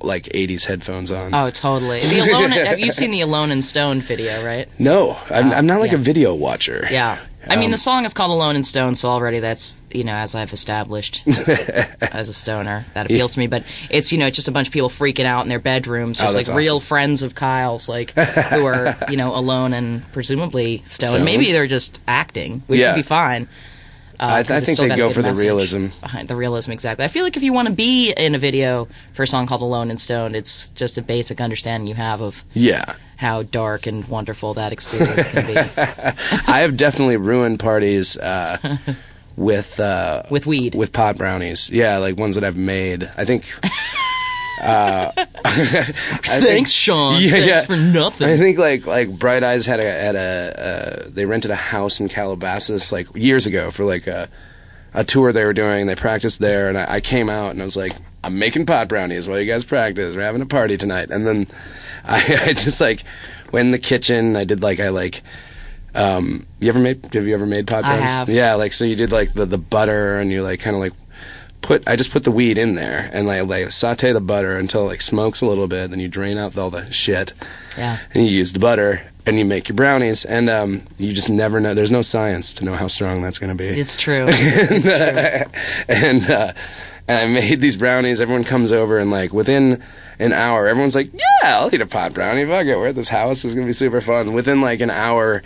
like 0.03 0.25
80s 0.25 0.65
headphones 0.65 1.13
on. 1.13 1.35
Oh, 1.35 1.51
totally. 1.51 2.01
The 2.01 2.31
Alone. 2.31 2.51
have 2.67 2.81
you 2.81 2.91
seen 2.91 3.11
the 3.11 3.21
Alone 3.21 3.51
and 3.51 3.65
Stone 3.65 4.01
video? 4.01 4.45
Right? 4.45 4.69
no, 4.79 5.19
I'm, 5.31 5.51
oh, 5.51 5.55
I'm 5.55 5.67
not 5.67 5.81
like 5.81 5.93
yeah. 5.93 5.99
a 5.99 6.01
video 6.01 6.35
watcher. 6.35 6.87
Yeah. 6.91 7.19
I 7.49 7.57
mean, 7.57 7.67
Um, 7.67 7.71
the 7.73 7.77
song 7.79 8.05
is 8.05 8.13
called 8.13 8.31
Alone 8.33 8.57
in 8.57 8.63
Stone, 8.63 8.95
so 8.97 9.09
already 9.09 9.39
that's, 9.41 9.81
you 9.93 10.03
know, 10.05 10.15
as 10.15 10.35
I've 10.35 10.53
established 10.53 11.23
as 11.27 12.29
a 12.29 12.35
stoner, 12.35 12.85
that 12.95 13.07
appeals 13.07 13.33
to 13.35 13.39
me. 13.39 13.47
But 13.47 13.65
it's, 13.89 14.11
you 14.13 14.19
know, 14.19 14.31
just 14.31 14.49
a 14.49 14.53
bunch 14.53 14.67
of 14.69 14.73
people 14.73 14.89
freaking 14.89 15.27
out 15.27 15.43
in 15.45 15.49
their 15.49 15.59
bedrooms, 15.61 16.19
just 16.19 16.35
Oh, 16.35 16.37
like 16.39 16.47
that's 16.47 16.57
real 16.57 16.81
friends 16.81 17.23
of 17.23 17.35
Kyle's, 17.35 17.89
like, 17.89 18.11
who 18.15 18.67
are, 18.67 18.97
you 19.09 19.17
know, 19.17 19.35
alone 19.35 19.75
and 19.75 20.03
presumably 20.13 20.83
stoned. 20.87 21.11
Stoned. 21.11 21.25
Maybe 21.25 21.53
they're 21.53 21.67
just 21.67 22.01
acting, 22.09 22.63
which 22.67 22.81
Yeah. 22.81 22.93
would 22.93 22.97
be 22.97 23.03
fine. 23.03 23.49
Uh, 24.19 24.25
I, 24.25 24.43
'cause 24.43 24.63
I 24.63 24.65
think 24.65 24.79
they 24.79 24.97
go 24.97 25.11
for 25.11 25.23
the 25.23 25.35
realism. 25.35 25.89
Behind 26.01 26.29
the 26.29 26.37
realism, 26.37 26.73
exactly. 26.73 27.05
I 27.05 27.09
feel 27.09 27.23
like 27.25 27.37
if 27.37 27.43
you 27.43 27.53
want 27.53 27.69
to 27.69 27.75
be 27.75 28.13
in 28.17 28.35
a 28.35 28.39
video 28.39 28.89
for 29.13 29.23
a 29.23 29.27
song 29.27 29.47
called 29.47 29.61
Alone 29.63 29.91
and 29.91 30.01
Stoned, 30.01 30.35
it's 30.35 30.71
just 30.71 30.97
a 30.99 31.03
basic 31.03 31.41
understanding 31.41 31.87
you 31.87 31.95
have 31.97 32.21
of 32.23 32.45
Yeah. 32.55 32.95
how 33.17 33.43
dark 33.43 33.87
and 33.87 34.07
wonderful 34.09 34.55
that 34.55 34.73
experience 34.73 35.27
can 35.29 35.47
be 35.47 35.57
I 36.49 36.61
have 36.61 36.77
definitely 36.77 37.17
ruined 37.19 37.59
parties 37.59 38.17
uh, 38.17 38.59
with 39.37 39.79
uh, 39.81 40.23
with 40.31 40.47
weed. 40.47 40.75
with 40.75 40.93
pot 40.93 41.17
brownies. 41.19 41.69
Yeah, 41.71 41.99
like 41.99 42.17
ones 42.19 42.37
that 42.37 42.45
I've 42.45 42.57
made. 42.57 43.11
I 43.19 43.25
think. 43.27 43.45
Uh, 44.61 45.11
Thanks, 45.45 46.45
think- 46.45 46.69
Sean. 46.69 47.21
Yeah, 47.21 47.31
Thanks 47.31 47.47
yeah. 47.47 47.65
for 47.65 47.77
nothing. 47.77 48.29
I 48.29 48.37
think 48.37 48.59
like 48.59 48.87
like 48.87 49.11
Bright 49.19 49.43
Eyes 49.43 49.67
had 49.67 49.83
a 49.85 49.87
had 49.91 50.17
a 50.17 51.05
uh, 51.07 51.11
they 51.13 51.25
rented 51.27 51.51
a 51.51 51.57
house 51.57 52.01
in 52.01 52.09
Calabasas 52.09 52.93
like 52.93 53.09
years 53.15 53.47
ago 53.47 53.71
for 53.71 53.85
like 53.85 54.07
a 54.07 54.29
a 54.95 55.05
tour 55.05 55.33
they 55.33 55.45
were 55.45 55.53
doing. 55.53 55.87
They 55.87 55.95
practiced 55.95 56.39
there, 56.39 56.69
and 56.69 56.79
I, 56.79 56.95
I 56.95 57.01
came 57.01 57.29
out 57.29 57.51
and 57.51 57.61
I 57.61 57.65
was 57.65 57.77
like, 57.77 57.93
I'm 58.25 58.39
making 58.39 58.67
pot 58.67 58.89
brownies 58.89 59.29
while 59.29 59.39
you 59.39 59.45
guys 59.51 59.65
practice. 59.65 60.17
We're 60.17 60.23
having 60.23 60.41
a 60.43 60.47
party 60.47 60.77
tonight, 60.77 61.11
and 61.11 61.27
then 61.27 61.47
I, 62.05 62.39
I 62.47 62.53
just 62.53 62.81
like 62.81 63.05
went 63.53 63.67
in 63.67 63.73
the 63.73 63.79
kitchen. 63.79 64.37
I 64.37 64.45
did 64.45 64.63
like 64.63 64.81
I 64.81 64.89
like. 64.89 65.23
Um, 65.95 66.47
you 66.61 66.69
ever 66.69 66.79
made? 66.79 67.13
Have 67.15 67.27
you 67.27 67.33
ever 67.35 67.47
made 67.47 67.67
pot 67.67 67.85
I 67.85 67.97
brownies? 67.97 68.11
have. 68.11 68.29
Yeah, 68.29 68.55
like 68.55 68.73
so 68.75 68.85
you 68.85 68.97
did 68.97 69.13
like 69.13 69.33
the 69.33 69.47
the 69.47 69.59
butter, 69.59 70.19
and 70.19 70.31
you 70.31 70.43
like 70.43 70.61
kind 70.61 70.77
of 70.77 70.81
like 70.81 70.93
put 71.63 71.87
I 71.89 71.97
just 71.97 72.11
put 72.11 72.25
the 72.25 72.31
weed 72.31 72.59
in 72.59 72.75
there 72.75 73.11
and 73.13 73.27
like 73.27 73.47
like 73.47 73.71
saute 73.73 74.13
the 74.13 74.21
butter 74.21 74.57
until 74.59 74.83
it 74.83 74.89
like 74.89 75.03
smokes 75.03 75.41
a 75.41 75.47
little 75.47 75.67
bit. 75.67 75.91
Then 75.91 76.01
you 76.01 76.09
drain 76.09 76.39
out 76.39 76.57
all 76.57 76.71
the 76.71 76.91
shit. 76.93 77.33
Yeah. 77.77 77.99
And 78.15 78.25
you 78.25 78.31
use 78.31 78.53
the 78.53 78.59
butter 78.59 79.03
and 79.27 79.39
you 79.39 79.45
make 79.45 79.69
your 79.69 79.77
brownies 79.77 80.25
and 80.25 80.49
um, 80.49 80.83
you 80.99 81.13
just 81.13 81.29
never 81.29 81.61
know. 81.61 81.75
There's 81.75 81.91
no 81.91 82.03
science 82.03 82.53
to 82.55 82.65
know 82.65 82.75
how 82.75 82.87
strong 82.87 83.23
that's 83.23 83.39
going 83.39 83.57
to 83.57 83.57
be. 83.57 83.69
It's 83.69 83.97
true. 83.97 84.29
and 84.29 84.87
uh, 84.87 85.45
and, 85.89 86.31
uh, 86.31 86.53
and 87.09 87.19
I 87.19 87.27
made 87.27 87.61
these 87.61 87.77
brownies. 87.77 88.21
Everyone 88.21 88.45
comes 88.45 88.73
over 88.73 88.99
and 88.99 89.11
like 89.11 89.33
within 89.33 89.83
an 90.19 90.33
hour, 90.33 90.67
everyone's 90.67 90.95
like, 90.97 91.13
"Yeah, 91.13 91.59
I'll 91.59 91.75
eat 91.75 91.81
a 91.81 91.87
pot 91.87 92.15
brownie. 92.15 92.47
Fuck 92.47 92.67
it, 92.67 92.77
we're 92.77 92.89
at 92.89 92.95
this 92.95 93.09
house. 93.09 93.45
It's 93.45 93.55
gonna 93.55 93.67
be 93.67 93.73
super 93.73 94.01
fun." 94.01 94.33
Within 94.33 94.61
like 94.61 94.81
an 94.81 94.91
hour, 94.91 95.43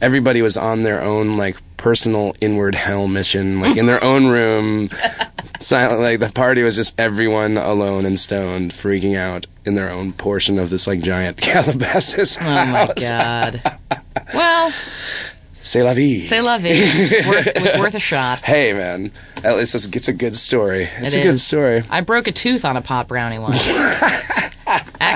everybody 0.00 0.42
was 0.42 0.56
on 0.56 0.82
their 0.82 1.02
own 1.02 1.36
like 1.36 1.56
personal 1.76 2.34
inward 2.40 2.74
hell 2.74 3.06
mission, 3.08 3.60
like 3.60 3.76
in 3.76 3.86
their 3.86 4.02
own 4.02 4.26
room. 4.26 4.90
Silent, 5.60 6.00
like 6.00 6.20
the 6.20 6.28
party 6.30 6.62
was 6.62 6.76
just 6.76 6.98
everyone 7.00 7.56
alone 7.56 8.06
and 8.06 8.18
stoned, 8.18 8.70
freaking 8.72 9.16
out 9.16 9.46
in 9.64 9.74
their 9.74 9.90
own 9.90 10.12
portion 10.12 10.58
of 10.58 10.70
this 10.70 10.86
like 10.86 11.00
giant 11.00 11.36
Calabasas 11.40 12.38
Oh 12.40 12.44
my 12.44 12.92
god. 12.96 13.78
Well, 14.34 14.72
C'est 15.62 15.82
la 15.82 15.94
vie. 15.94 16.22
say 16.26 16.40
la 16.40 16.58
vie. 16.58 16.70
It's 16.74 17.26
worth, 17.28 17.46
it 17.46 17.60
was 17.62 17.74
worth 17.76 17.94
a 17.94 17.98
shot. 17.98 18.40
Hey 18.40 18.72
man, 18.72 19.10
at 19.42 19.56
least 19.56 19.74
it's, 19.74 19.86
it's 19.86 20.08
a 20.08 20.12
good 20.12 20.36
story. 20.36 20.88
It's 20.98 21.14
It 21.14 21.20
a 21.20 21.22
good 21.22 21.40
story. 21.40 21.82
I 21.90 22.00
broke 22.02 22.26
a 22.28 22.32
tooth 22.32 22.64
on 22.64 22.76
a 22.76 22.82
pot 22.82 23.08
brownie 23.08 23.38
once. 23.38 23.66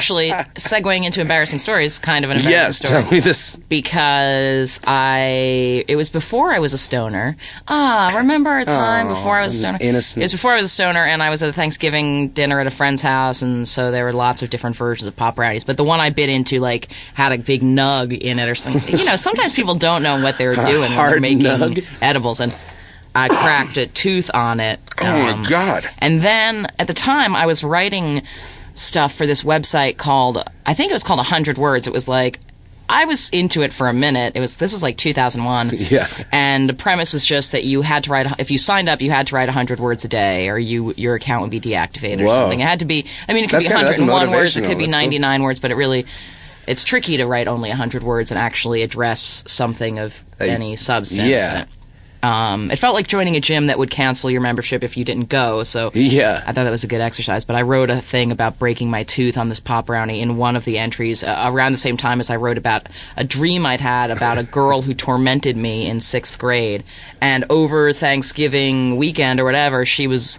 Actually, 0.02 0.30
segueing 0.56 1.04
into 1.04 1.20
embarrassing 1.20 1.60
stories, 1.60 2.00
kind 2.00 2.24
of 2.24 2.32
an 2.32 2.38
embarrassing 2.38 2.60
Yes, 2.60 2.78
story. 2.78 3.02
tell 3.02 3.12
me 3.12 3.20
this. 3.20 3.54
because 3.68 4.80
I 4.84 5.84
it 5.86 5.94
was 5.94 6.10
before 6.10 6.52
I 6.52 6.58
was 6.58 6.72
a 6.72 6.78
stoner. 6.78 7.36
Ah, 7.68 8.12
remember 8.16 8.58
a 8.58 8.64
time 8.64 9.06
Oh, 9.06 9.14
before 9.14 9.38
I 9.38 9.42
was 9.42 9.54
a 9.54 9.58
stoner? 9.58 9.78
innocent- 9.80 10.20
It 10.20 10.24
was 10.24 10.32
before 10.32 10.52
I 10.52 10.56
was 10.56 10.64
a 10.64 10.68
stoner, 10.68 11.04
and 11.04 11.22
I 11.22 11.30
was 11.30 11.40
at 11.44 11.50
a 11.50 11.52
Thanksgiving 11.52 12.30
dinner 12.30 12.58
at 12.58 12.66
a 12.66 12.70
friend's 12.70 13.00
house, 13.00 13.42
and 13.42 13.68
so 13.68 13.92
there 13.92 14.04
were 14.04 14.12
lots 14.12 14.42
of 14.42 14.50
different 14.50 14.74
versions 14.74 15.06
of 15.06 15.14
pop 15.14 15.36
brownies. 15.36 15.62
But 15.62 15.76
the 15.76 15.84
one 15.84 16.00
I 16.00 16.10
bit 16.10 16.28
into 16.28 16.58
like 16.58 16.88
had 17.14 17.30
a 17.30 17.38
big 17.38 17.62
nug 17.62 18.18
in 18.18 18.40
it 18.40 18.48
or 18.48 18.56
something. 18.56 18.98
You 18.98 19.04
know, 19.04 19.14
sometimes 19.14 19.52
people 19.52 19.76
don't 19.76 20.02
know 20.02 20.20
what 20.20 20.36
they're 20.36 20.56
doing 20.66 20.90
when 20.96 20.96
they're 20.96 21.20
making 21.20 21.40
nug? 21.42 21.84
edibles, 22.00 22.40
and 22.40 22.52
I 23.14 23.28
cracked 23.28 23.76
a 23.76 23.86
tooth 23.86 24.32
on 24.34 24.58
it. 24.58 24.80
Oh 25.00 25.06
um, 25.06 25.42
my 25.42 25.48
god. 25.48 25.88
and 25.98 26.22
then 26.22 26.66
at 26.80 26.88
the 26.88 26.94
time, 26.94 27.36
I 27.36 27.46
was 27.46 27.62
writing 27.62 28.22
stuff 28.82 29.14
for 29.14 29.26
this 29.26 29.42
website 29.42 29.96
called, 29.96 30.42
I 30.66 30.74
think 30.74 30.90
it 30.90 30.94
was 30.94 31.02
called 31.02 31.18
100 31.18 31.58
Words. 31.58 31.86
It 31.86 31.92
was 31.92 32.08
like, 32.08 32.40
I 32.88 33.06
was 33.06 33.30
into 33.30 33.62
it 33.62 33.72
for 33.72 33.88
a 33.88 33.92
minute. 33.94 34.36
It 34.36 34.40
was 34.40 34.56
this 34.58 34.72
was 34.72 34.82
like 34.82 34.98
2001. 34.98 35.70
Yeah. 35.90 36.08
And 36.30 36.68
the 36.68 36.74
premise 36.74 37.12
was 37.14 37.24
just 37.24 37.52
that 37.52 37.64
you 37.64 37.80
had 37.80 38.04
to 38.04 38.10
write 38.10 38.26
if 38.40 38.50
you 38.50 38.58
signed 38.58 38.88
up, 38.90 39.00
you 39.00 39.10
had 39.10 39.28
to 39.28 39.34
write 39.34 39.46
100 39.48 39.80
words 39.80 40.04
a 40.04 40.08
day, 40.08 40.48
or 40.50 40.58
you 40.58 40.92
your 40.98 41.14
account 41.14 41.42
would 41.42 41.50
be 41.50 41.60
deactivated 41.60 42.22
or 42.26 42.34
something. 42.34 42.60
It 42.60 42.66
had 42.66 42.80
to 42.80 42.84
be. 42.84 43.06
I 43.28 43.32
mean, 43.32 43.44
it 43.44 43.46
could 43.46 43.56
That's 43.60 43.66
be 43.66 43.72
kinda- 43.72 43.84
101 43.86 44.30
words. 44.30 44.56
It 44.56 44.64
could 44.64 44.76
be 44.76 44.84
That's 44.84 44.94
cool. 44.94 45.00
99 45.02 45.42
words, 45.42 45.60
but 45.60 45.70
it 45.70 45.76
really. 45.76 46.04
It's 46.66 46.84
tricky 46.84 47.16
to 47.16 47.26
write 47.26 47.48
only 47.48 47.70
100 47.70 48.02
words 48.02 48.30
and 48.30 48.38
actually 48.38 48.82
address 48.82 49.42
something 49.46 49.98
of 49.98 50.22
any 50.38 50.76
substance. 50.76 51.28
yeah. 51.28 51.64
Um, 52.22 52.70
it 52.70 52.78
felt 52.78 52.94
like 52.94 53.08
joining 53.08 53.34
a 53.34 53.40
gym 53.40 53.66
that 53.66 53.78
would 53.78 53.90
cancel 53.90 54.30
your 54.30 54.40
membership 54.40 54.84
if 54.84 54.96
you 54.96 55.04
didn't 55.04 55.28
go. 55.28 55.64
So 55.64 55.90
Yeah. 55.92 56.42
I 56.46 56.52
thought 56.52 56.64
that 56.64 56.70
was 56.70 56.84
a 56.84 56.86
good 56.86 57.00
exercise, 57.00 57.44
but 57.44 57.56
I 57.56 57.62
wrote 57.62 57.90
a 57.90 58.00
thing 58.00 58.30
about 58.30 58.60
breaking 58.60 58.90
my 58.90 59.02
tooth 59.02 59.36
on 59.36 59.48
this 59.48 59.58
pop 59.58 59.86
brownie 59.86 60.20
in 60.20 60.36
one 60.36 60.54
of 60.54 60.64
the 60.64 60.78
entries 60.78 61.24
uh, 61.24 61.44
around 61.48 61.72
the 61.72 61.78
same 61.78 61.96
time 61.96 62.20
as 62.20 62.30
I 62.30 62.36
wrote 62.36 62.58
about 62.58 62.88
a 63.16 63.24
dream 63.24 63.66
I'd 63.66 63.80
had 63.80 64.10
about 64.12 64.38
a 64.38 64.44
girl 64.44 64.82
who 64.82 64.94
tormented 64.94 65.56
me 65.56 65.88
in 65.88 66.00
sixth 66.00 66.38
grade. 66.38 66.84
And 67.20 67.44
over 67.50 67.92
Thanksgiving 67.92 68.96
weekend 68.96 69.40
or 69.40 69.44
whatever, 69.44 69.84
she 69.84 70.06
was 70.06 70.38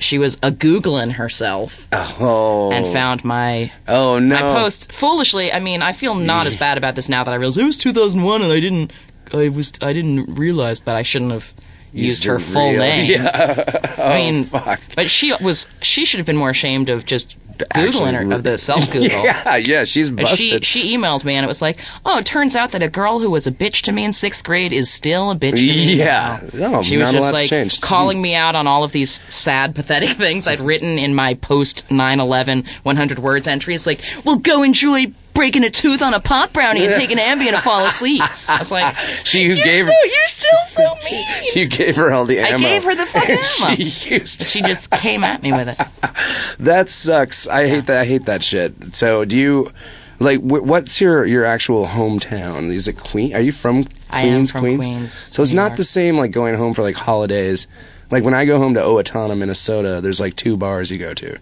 she 0.00 0.18
was 0.18 0.34
a 0.42 0.50
googling 0.50 1.12
herself 1.12 1.86
Oh. 2.20 2.72
and 2.72 2.84
found 2.86 3.24
my 3.24 3.70
Oh 3.86 4.18
no. 4.18 4.34
my 4.34 4.40
post 4.60 4.92
foolishly. 4.92 5.52
I 5.52 5.60
mean, 5.60 5.82
I 5.82 5.92
feel 5.92 6.14
not 6.16 6.46
as 6.48 6.56
bad 6.56 6.76
about 6.78 6.94
this 6.96 7.08
now 7.08 7.22
that 7.24 7.30
I 7.32 7.36
realize 7.36 7.56
it 7.56 7.64
was 7.64 7.76
2001 7.76 8.42
and 8.42 8.52
I 8.52 8.58
didn't 8.60 8.92
I 9.34 9.48
was 9.48 9.72
I 9.80 9.92
didn't 9.92 10.34
realize, 10.34 10.80
but 10.80 10.96
I 10.96 11.02
shouldn't 11.02 11.32
have 11.32 11.52
used 11.92 12.24
her 12.24 12.38
full 12.38 12.70
real- 12.70 12.80
name. 12.80 13.10
Yeah. 13.10 13.64
I 13.98 14.02
oh, 14.02 14.14
mean, 14.32 14.44
fuck. 14.44 14.80
but 14.96 15.10
she 15.10 15.32
was 15.40 15.68
she 15.82 16.04
should 16.04 16.18
have 16.18 16.26
been 16.26 16.36
more 16.36 16.50
ashamed 16.50 16.88
of 16.90 17.04
just 17.04 17.36
googling 17.56 18.14
her 18.20 18.34
of 18.34 18.42
the 18.42 18.58
self 18.68 18.90
Google. 18.90 19.22
Yeah, 19.22 19.56
yeah, 19.56 19.84
she's 19.84 20.08
She 20.08 20.12
busted. 20.14 20.64
she 20.64 20.96
emailed 20.96 21.24
me 21.24 21.34
and 21.36 21.44
it 21.44 21.46
was 21.46 21.62
like, 21.62 21.78
oh, 22.04 22.18
it 22.18 22.26
turns 22.26 22.56
out 22.56 22.72
that 22.72 22.82
a 22.82 22.88
girl 22.88 23.20
who 23.20 23.30
was 23.30 23.46
a 23.46 23.52
bitch 23.52 23.82
to 23.82 23.92
me 23.92 24.04
in 24.04 24.12
sixth 24.12 24.42
grade 24.42 24.72
is 24.72 24.92
still 24.92 25.30
a 25.30 25.36
bitch 25.36 25.58
to 25.58 25.62
me. 25.62 25.94
Yeah. 25.94 26.40
now. 26.52 26.70
No, 26.70 26.82
she 26.82 26.96
was 26.96 27.12
just 27.12 27.32
like 27.32 27.48
changed. 27.48 27.80
calling 27.80 28.20
me 28.20 28.34
out 28.34 28.56
on 28.56 28.66
all 28.66 28.82
of 28.82 28.90
these 28.90 29.20
sad, 29.32 29.74
pathetic 29.76 30.08
things 30.16 30.48
I'd 30.48 30.60
written 30.60 30.98
in 30.98 31.14
my 31.14 31.34
post 31.34 31.86
9/11 31.90 32.66
100 32.82 33.18
words 33.20 33.46
entry. 33.46 33.74
It's 33.76 33.86
like, 33.86 34.00
well, 34.24 34.36
go 34.38 34.64
enjoy 34.64 35.12
breaking 35.34 35.64
a 35.64 35.70
tooth 35.70 36.00
on 36.00 36.14
a 36.14 36.20
pot 36.20 36.52
brownie 36.52 36.84
and 36.84 36.94
taking 36.94 37.18
an 37.18 37.38
Ambien 37.38 37.50
to 37.50 37.60
fall 37.60 37.84
asleep. 37.84 38.22
I 38.48 38.58
was 38.58 38.70
like, 38.72 38.96
she 39.24 39.44
who 39.44 39.54
you're 39.54 39.64
gave 39.64 39.84
so, 39.84 39.92
you're 39.92 40.26
still 40.26 40.60
so 40.66 40.94
mean. 41.10 41.24
you 41.54 41.66
gave 41.66 41.96
her 41.96 42.12
all 42.12 42.24
the 42.24 42.38
ammo. 42.38 42.56
I 42.56 42.58
gave 42.58 42.84
her 42.84 42.94
the 42.94 43.06
fucking 43.06 43.38
ammo. 43.62 43.74
she 43.76 44.14
used. 44.14 44.42
She 44.46 44.62
just 44.62 44.90
came 44.90 45.24
at 45.24 45.42
me 45.42 45.52
with 45.52 45.68
it. 45.68 46.56
That 46.58 46.88
sucks. 46.88 47.46
I 47.46 47.66
hate 47.66 47.86
that. 47.86 47.98
I 47.98 48.04
hate 48.06 48.24
that 48.26 48.42
shit. 48.42 48.94
So, 48.94 49.24
do 49.24 49.36
you 49.36 49.72
like 50.20 50.40
what's 50.40 51.00
your 51.00 51.24
your 51.26 51.44
actual 51.44 51.86
hometown? 51.86 52.72
Is 52.72 52.88
it 52.88 52.96
Queen? 52.96 53.34
Are 53.34 53.40
you 53.40 53.52
from 53.52 53.84
Queens? 53.84 54.00
I 54.10 54.22
am 54.22 54.46
from 54.46 54.60
Queens, 54.76 55.12
So 55.12 55.42
it's 55.42 55.52
not 55.52 55.76
the 55.76 55.84
same 55.84 56.16
like 56.16 56.30
going 56.30 56.54
home 56.54 56.72
for 56.72 56.82
like 56.82 56.96
holidays. 56.96 57.66
Like 58.10 58.22
when 58.22 58.34
I 58.34 58.44
go 58.44 58.58
home 58.58 58.74
to 58.74 58.80
Owatonna, 58.80 59.36
Minnesota, 59.36 60.00
there's 60.00 60.20
like 60.20 60.36
two 60.36 60.56
bars 60.56 60.90
you 60.90 60.98
go 60.98 61.14
to. 61.14 61.38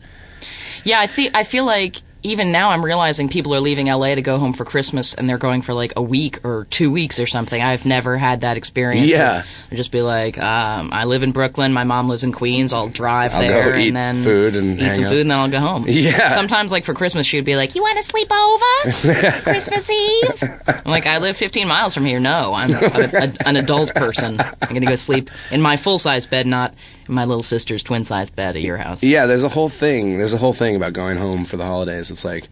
Yeah, 0.84 1.00
I 1.00 1.06
think 1.06 1.34
I 1.34 1.44
feel 1.44 1.66
like 1.66 2.00
even 2.22 2.52
now 2.52 2.70
I'm 2.70 2.84
realizing 2.84 3.28
people 3.28 3.54
are 3.54 3.60
leaving 3.60 3.86
LA 3.86 4.14
to 4.14 4.22
go 4.22 4.38
home 4.38 4.52
for 4.52 4.64
Christmas 4.64 5.14
and 5.14 5.28
they're 5.28 5.38
going 5.38 5.62
for 5.62 5.74
like 5.74 5.92
a 5.96 6.02
week 6.02 6.44
or 6.44 6.66
two 6.70 6.90
weeks 6.90 7.18
or 7.18 7.26
something. 7.26 7.60
I've 7.60 7.84
never 7.84 8.16
had 8.16 8.42
that 8.42 8.56
experience. 8.56 9.08
Yeah. 9.10 9.44
I'd 9.70 9.76
just 9.76 9.90
be 9.92 10.02
like, 10.02 10.38
um, 10.38 10.90
I 10.92 11.04
live 11.04 11.22
in 11.22 11.32
Brooklyn. 11.32 11.72
My 11.72 11.84
mom 11.84 12.08
lives 12.08 12.22
in 12.24 12.32
Queens. 12.32 12.72
I'll 12.72 12.88
drive 12.88 13.34
I'll 13.34 13.40
there 13.40 13.74
and 13.74 13.96
then 13.96 14.22
food 14.22 14.56
and 14.56 14.78
eat 14.78 14.82
hang 14.82 14.94
some 14.94 15.04
out. 15.04 15.10
food 15.10 15.20
and 15.22 15.30
then 15.30 15.38
I'll 15.38 15.50
go 15.50 15.60
home. 15.60 15.84
Yeah. 15.92 16.30
Sometimes, 16.34 16.72
like 16.72 16.84
for 16.84 16.94
Christmas, 16.94 17.26
she 17.26 17.36
would 17.36 17.44
be 17.44 17.54
like, 17.54 17.74
"You 17.74 17.82
want 17.82 17.96
to 17.98 18.02
sleep 18.02 18.28
over 18.32 19.40
Christmas 19.42 19.88
Eve?" 19.90 20.42
I'm 20.66 20.90
like, 20.90 21.06
"I 21.06 21.18
live 21.18 21.36
15 21.36 21.68
miles 21.68 21.94
from 21.94 22.04
here. 22.04 22.18
No, 22.18 22.54
I'm 22.54 22.70
a, 22.72 22.78
a, 22.78 23.32
an 23.46 23.56
adult 23.56 23.94
person. 23.94 24.40
I'm 24.40 24.68
gonna 24.74 24.86
go 24.86 24.94
sleep 24.96 25.30
in 25.50 25.60
my 25.60 25.76
full 25.76 25.98
size 25.98 26.26
bed, 26.26 26.46
not 26.46 26.74
my 27.12 27.24
little 27.24 27.42
sister's 27.42 27.82
twin 27.82 28.04
size 28.04 28.30
bed 28.30 28.56
at 28.56 28.62
your 28.62 28.76
house." 28.78 29.02
Yeah, 29.02 29.26
there's 29.26 29.44
a 29.44 29.48
whole 29.48 29.68
thing. 29.68 30.18
There's 30.18 30.34
a 30.34 30.38
whole 30.38 30.52
thing 30.52 30.76
about 30.76 30.92
going 30.92 31.16
home 31.18 31.44
for 31.44 31.56
the 31.56 31.64
holidays. 31.64 32.10
It's 32.10 32.24
like, 32.24 32.48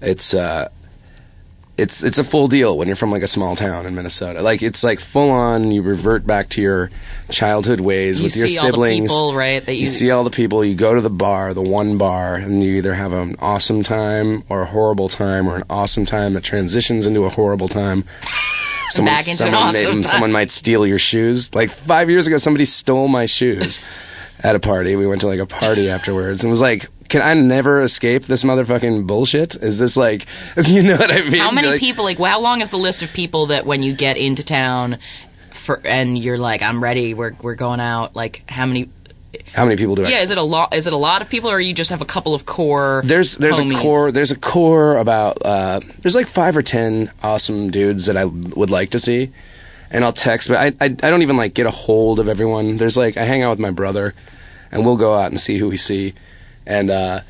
it's 0.00 0.34
uh, 0.34 0.68
it's 1.78 2.02
it's 2.02 2.18
a 2.18 2.24
full 2.24 2.46
deal 2.46 2.76
when 2.76 2.88
you're 2.88 2.96
from 2.96 3.10
like 3.10 3.22
a 3.22 3.26
small 3.26 3.56
town 3.56 3.86
in 3.86 3.94
Minnesota. 3.94 4.42
Like 4.42 4.62
it's 4.62 4.84
like 4.84 5.00
full 5.00 5.30
on. 5.30 5.70
You 5.70 5.80
revert 5.82 6.26
back 6.26 6.50
to 6.50 6.60
your 6.60 6.90
childhood 7.30 7.80
ways 7.80 8.18
You 8.18 8.24
with 8.24 8.36
your 8.36 8.48
see 8.48 8.58
all 8.58 8.64
the 8.66 8.72
siblings. 8.72 9.08
people, 9.10 9.34
right? 9.34 9.64
That 9.64 9.74
you 9.74 9.82
you 9.82 9.86
see 9.86 10.10
all 10.10 10.22
the 10.24 10.30
people. 10.30 10.62
You 10.64 10.74
go 10.74 10.94
to 10.94 11.00
the 11.00 11.08
bar, 11.08 11.54
the 11.54 11.62
one 11.62 11.96
bar, 11.96 12.34
and 12.36 12.62
you 12.62 12.74
either 12.76 12.92
have 12.94 13.12
an 13.12 13.36
awesome 13.38 13.82
time 13.82 14.44
or 14.50 14.62
a 14.62 14.66
horrible 14.66 15.08
time, 15.08 15.48
or 15.48 15.56
an 15.56 15.64
awesome 15.70 16.04
time 16.04 16.34
that 16.34 16.44
transitions 16.44 17.06
into 17.06 17.24
a 17.24 17.30
horrible 17.30 17.68
time. 17.68 18.04
Someone, 18.90 19.14
Back 19.14 19.28
into 19.28 19.46
an 19.46 19.54
awesome 19.54 19.92
time. 19.92 20.02
someone 20.02 20.32
might 20.32 20.50
steal 20.50 20.86
your 20.86 20.98
shoes. 20.98 21.54
Like 21.54 21.70
five 21.70 22.10
years 22.10 22.26
ago, 22.26 22.36
somebody 22.38 22.64
stole 22.64 23.08
my 23.08 23.26
shoes 23.26 23.80
at 24.42 24.56
a 24.56 24.60
party. 24.60 24.96
We 24.96 25.06
went 25.06 25.20
to 25.22 25.26
like 25.26 25.40
a 25.40 25.46
party 25.46 25.88
afterwards 25.90 26.42
and 26.42 26.50
was 26.50 26.60
like, 26.60 26.88
"Can 27.08 27.22
I 27.22 27.34
never 27.34 27.82
escape 27.82 28.24
this 28.24 28.42
motherfucking 28.44 29.06
bullshit? 29.06 29.54
Is 29.56 29.78
this 29.78 29.96
like, 29.96 30.26
you 30.64 30.82
know 30.82 30.96
what 30.96 31.10
I 31.10 31.22
mean? 31.22 31.34
How 31.40 31.50
many 31.50 31.68
Like, 31.68 31.80
people? 31.80 32.04
Like, 32.04 32.18
how 32.18 32.40
long 32.40 32.60
is 32.62 32.70
the 32.70 32.78
list 32.78 33.02
of 33.02 33.12
people 33.12 33.46
that 33.46 33.64
when 33.66 33.82
you 33.82 33.92
get 33.92 34.16
into 34.16 34.42
town, 34.44 34.98
for 35.52 35.80
and 35.84 36.18
you're 36.18 36.38
like, 36.38 36.62
I'm 36.62 36.82
ready. 36.82 37.14
We're 37.14 37.32
we're 37.42 37.54
going 37.54 37.80
out. 37.80 38.16
Like, 38.16 38.42
how 38.48 38.66
many? 38.66 38.88
How 39.52 39.64
many 39.64 39.76
people 39.76 39.94
do 39.94 40.04
I? 40.04 40.08
Yeah, 40.08 40.20
is 40.20 40.30
it 40.30 40.38
a 40.38 40.42
lot? 40.42 40.74
Is 40.74 40.86
it 40.86 40.92
a 40.92 40.96
lot 40.96 41.22
of 41.22 41.28
people, 41.28 41.50
or 41.50 41.60
you 41.60 41.72
just 41.72 41.90
have 41.90 42.02
a 42.02 42.06
couple 42.06 42.34
of 42.34 42.46
core? 42.46 43.02
There's 43.04 43.36
there's 43.36 43.58
homies? 43.58 43.78
a 43.78 43.80
core 43.80 44.12
there's 44.12 44.30
a 44.30 44.36
core 44.36 44.96
about 44.96 45.38
uh, 45.44 45.80
there's 46.00 46.16
like 46.16 46.26
five 46.26 46.56
or 46.56 46.62
ten 46.62 47.12
awesome 47.22 47.70
dudes 47.70 48.06
that 48.06 48.16
I 48.16 48.24
would 48.24 48.70
like 48.70 48.90
to 48.90 48.98
see, 48.98 49.30
and 49.90 50.04
I'll 50.04 50.12
text, 50.12 50.48
but 50.48 50.56
I, 50.56 50.66
I 50.84 50.86
I 50.86 51.10
don't 51.10 51.22
even 51.22 51.36
like 51.36 51.54
get 51.54 51.66
a 51.66 51.70
hold 51.70 52.18
of 52.18 52.28
everyone. 52.28 52.76
There's 52.76 52.96
like 52.96 53.16
I 53.16 53.24
hang 53.24 53.42
out 53.42 53.50
with 53.50 53.60
my 53.60 53.70
brother, 53.70 54.14
and 54.72 54.84
we'll 54.84 54.96
go 54.96 55.14
out 55.14 55.30
and 55.30 55.38
see 55.38 55.58
who 55.58 55.68
we 55.68 55.76
see, 55.76 56.14
and 56.66 56.90
uh, 56.90 57.20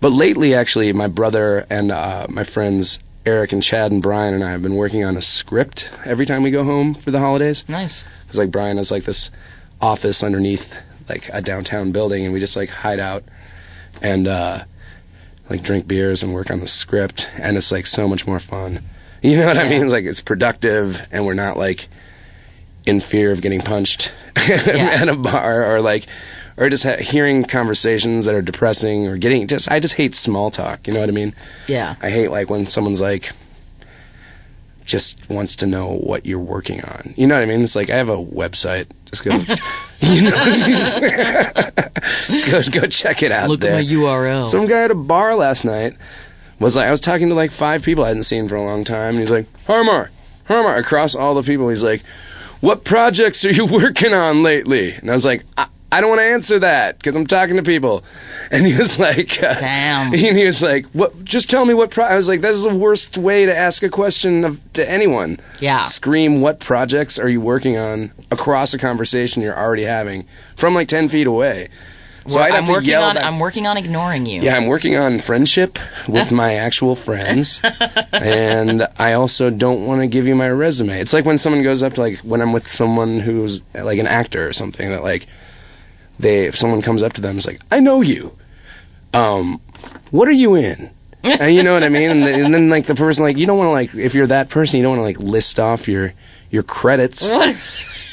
but 0.00 0.12
lately 0.12 0.54
actually 0.54 0.92
my 0.92 1.08
brother 1.08 1.66
and 1.68 1.90
uh, 1.90 2.26
my 2.28 2.44
friends 2.44 3.00
Eric 3.26 3.52
and 3.52 3.62
Chad 3.62 3.90
and 3.90 4.02
Brian 4.02 4.32
and 4.32 4.44
I 4.44 4.52
have 4.52 4.62
been 4.62 4.76
working 4.76 5.04
on 5.04 5.16
a 5.16 5.22
script 5.22 5.90
every 6.04 6.24
time 6.24 6.42
we 6.42 6.50
go 6.50 6.64
home 6.64 6.94
for 6.94 7.10
the 7.10 7.18
holidays. 7.18 7.68
Nice. 7.68 8.04
It's 8.28 8.38
like 8.38 8.50
Brian 8.50 8.76
has 8.76 8.90
like 8.90 9.04
this 9.04 9.30
office 9.80 10.22
underneath 10.22 10.78
like 11.08 11.28
a 11.32 11.40
downtown 11.40 11.92
building, 11.92 12.24
and 12.24 12.32
we 12.32 12.40
just 12.40 12.56
like 12.56 12.68
hide 12.68 13.00
out 13.00 13.24
and 14.02 14.28
uh, 14.28 14.64
like 15.50 15.62
drink 15.62 15.86
beers 15.88 16.22
and 16.22 16.32
work 16.32 16.50
on 16.50 16.60
the 16.60 16.66
script, 16.66 17.28
and 17.36 17.56
it's 17.56 17.72
like 17.72 17.86
so 17.86 18.08
much 18.08 18.26
more 18.26 18.40
fun. 18.40 18.82
You 19.22 19.38
know 19.38 19.46
what 19.46 19.58
I 19.58 19.68
mean? 19.68 19.88
Like 19.88 20.04
it's 20.04 20.20
productive, 20.20 21.06
and 21.10 21.26
we're 21.26 21.34
not 21.34 21.56
like 21.56 21.88
in 22.86 23.00
fear 23.00 23.32
of 23.32 23.42
getting 23.42 23.60
punched 23.60 24.12
at 24.36 25.08
a 25.08 25.16
bar 25.16 25.74
or 25.74 25.80
like 25.80 26.06
or 26.56 26.68
just 26.68 26.84
ha- 26.84 26.96
hearing 26.96 27.44
conversations 27.44 28.24
that 28.24 28.34
are 28.34 28.42
depressing 28.42 29.06
or 29.06 29.16
getting 29.16 29.46
just 29.46 29.70
I 29.70 29.80
just 29.80 29.94
hate 29.94 30.14
small 30.14 30.50
talk. 30.50 30.86
You 30.86 30.94
know 30.94 31.00
what 31.00 31.08
I 31.08 31.12
mean? 31.12 31.34
Yeah. 31.66 31.94
I 32.00 32.10
hate 32.10 32.30
like 32.30 32.50
when 32.50 32.66
someone's 32.66 33.00
like 33.00 33.32
just 34.88 35.30
wants 35.30 35.54
to 35.56 35.66
know 35.66 35.92
what 35.98 36.26
you're 36.26 36.38
working 36.38 36.82
on. 36.82 37.14
You 37.16 37.26
know 37.26 37.36
what 37.36 37.42
I 37.42 37.46
mean? 37.46 37.62
It's 37.62 37.76
like 37.76 37.90
I 37.90 37.96
have 37.96 38.08
a 38.08 38.16
website. 38.16 38.86
Just 39.04 39.24
go, 39.24 39.30
you 40.00 40.22
know, 40.22 40.30
just 42.26 42.50
go 42.50 42.80
go 42.80 42.86
check 42.88 43.22
it 43.22 43.30
out. 43.30 43.48
Look 43.48 43.60
there. 43.60 43.74
at 43.74 43.84
my 43.84 43.92
URL. 43.92 44.46
Some 44.46 44.66
guy 44.66 44.82
at 44.82 44.90
a 44.90 44.96
bar 44.96 45.36
last 45.36 45.64
night 45.64 45.96
was 46.58 46.74
like, 46.74 46.86
I 46.86 46.90
was 46.90 47.00
talking 47.00 47.28
to 47.28 47.34
like 47.34 47.52
five 47.52 47.82
people 47.82 48.04
I 48.04 48.08
hadn't 48.08 48.24
seen 48.24 48.48
for 48.48 48.56
a 48.56 48.64
long 48.64 48.82
time, 48.82 49.10
and 49.10 49.20
he's 49.20 49.30
like, 49.30 49.46
Har 49.66 49.84
Mar, 49.84 50.10
Harmar, 50.46 50.76
across 50.76 51.14
all 51.14 51.34
the 51.34 51.42
people, 51.42 51.68
he's 51.68 51.82
like, 51.82 52.02
what 52.60 52.84
projects 52.84 53.44
are 53.44 53.50
you 53.50 53.66
working 53.70 54.14
on 54.14 54.42
lately? 54.42 54.94
And 54.94 55.10
I 55.10 55.14
was 55.14 55.24
like, 55.24 55.44
I, 55.56 55.68
I 55.90 56.00
don't 56.00 56.10
want 56.10 56.20
to 56.20 56.26
answer 56.26 56.58
that 56.58 56.98
because 56.98 57.16
I'm 57.16 57.26
talking 57.26 57.56
to 57.56 57.62
people. 57.62 58.04
And 58.50 58.64
he 58.66 58.74
was 58.74 58.98
like, 58.98 59.42
uh, 59.42 59.54
Damn. 59.56 60.06
And 60.14 60.36
he 60.38 60.46
was 60.46 60.62
like, 60.62 60.86
"What? 60.92 61.22
Just 61.22 61.50
tell 61.50 61.66
me 61.66 61.74
what." 61.74 61.90
Pro-. 61.90 62.06
I 62.06 62.16
was 62.16 62.28
like, 62.28 62.40
"That's 62.40 62.62
the 62.62 62.74
worst 62.74 63.18
way 63.18 63.44
to 63.44 63.54
ask 63.54 63.82
a 63.82 63.90
question 63.90 64.42
of, 64.44 64.58
to 64.72 64.90
anyone." 64.90 65.38
Yeah. 65.60 65.82
Scream, 65.82 66.40
"What 66.40 66.58
projects 66.58 67.18
are 67.18 67.28
you 67.28 67.42
working 67.42 67.76
on?" 67.76 68.10
Across 68.30 68.72
a 68.72 68.78
conversation 68.78 69.42
you're 69.42 69.58
already 69.58 69.82
having 69.84 70.24
from 70.56 70.74
like 70.74 70.88
ten 70.88 71.10
feet 71.10 71.26
away. 71.26 71.68
So 72.26 72.40
I'm 72.40 72.66
to 72.66 72.72
working 72.72 72.94
on 72.94 73.18
I'm 73.18 73.38
working 73.38 73.66
on 73.66 73.76
ignoring 73.76 74.24
you. 74.24 74.40
yeah, 74.40 74.56
I'm 74.56 74.66
working 74.66 74.96
on 74.96 75.18
friendship 75.18 75.78
with 76.06 76.32
my 76.42 76.54
actual 76.54 76.94
friends, 76.94 77.60
and 78.12 78.86
I 78.98 79.12
also 79.14 79.50
don't 79.50 79.86
want 79.86 80.00
to 80.00 80.06
give 80.06 80.26
you 80.26 80.34
my 80.34 80.50
resume. 80.50 81.00
It's 81.00 81.12
like 81.12 81.24
when 81.24 81.38
someone 81.38 81.62
goes 81.62 81.82
up 81.82 81.94
to 81.94 82.00
like 82.00 82.18
when 82.20 82.40
I'm 82.40 82.52
with 82.54 82.68
someone 82.68 83.20
who's 83.20 83.60
like 83.74 83.98
an 83.98 84.06
actor 84.06 84.46
or 84.48 84.52
something 84.52 84.90
that 84.90 85.02
like 85.02 85.26
they 86.18 86.46
if 86.46 86.56
someone 86.56 86.82
comes 86.82 87.02
up 87.02 87.12
to 87.14 87.20
them, 87.20 87.36
it's 87.38 87.46
like 87.46 87.60
I 87.70 87.80
know 87.80 88.00
you. 88.00 88.36
Um, 89.14 89.60
what 90.10 90.28
are 90.28 90.32
you 90.32 90.54
in? 90.54 90.90
and 91.24 91.54
you 91.54 91.62
know 91.62 91.72
what 91.74 91.82
I 91.82 91.88
mean? 91.88 92.10
And, 92.10 92.22
then- 92.22 92.44
and 92.44 92.54
then 92.54 92.68
like 92.70 92.86
the 92.86 92.94
person 92.94 93.24
like 93.24 93.36
you 93.36 93.46
don't 93.46 93.58
want 93.58 93.68
to 93.68 93.72
like 93.72 93.94
if 93.94 94.14
you're 94.14 94.26
that 94.28 94.48
person 94.50 94.76
you 94.78 94.82
don't 94.84 94.98
want 94.98 95.14
to 95.14 95.20
like 95.20 95.30
list 95.32 95.58
off 95.58 95.88
your 95.88 96.12
your 96.50 96.62
credits. 96.62 97.28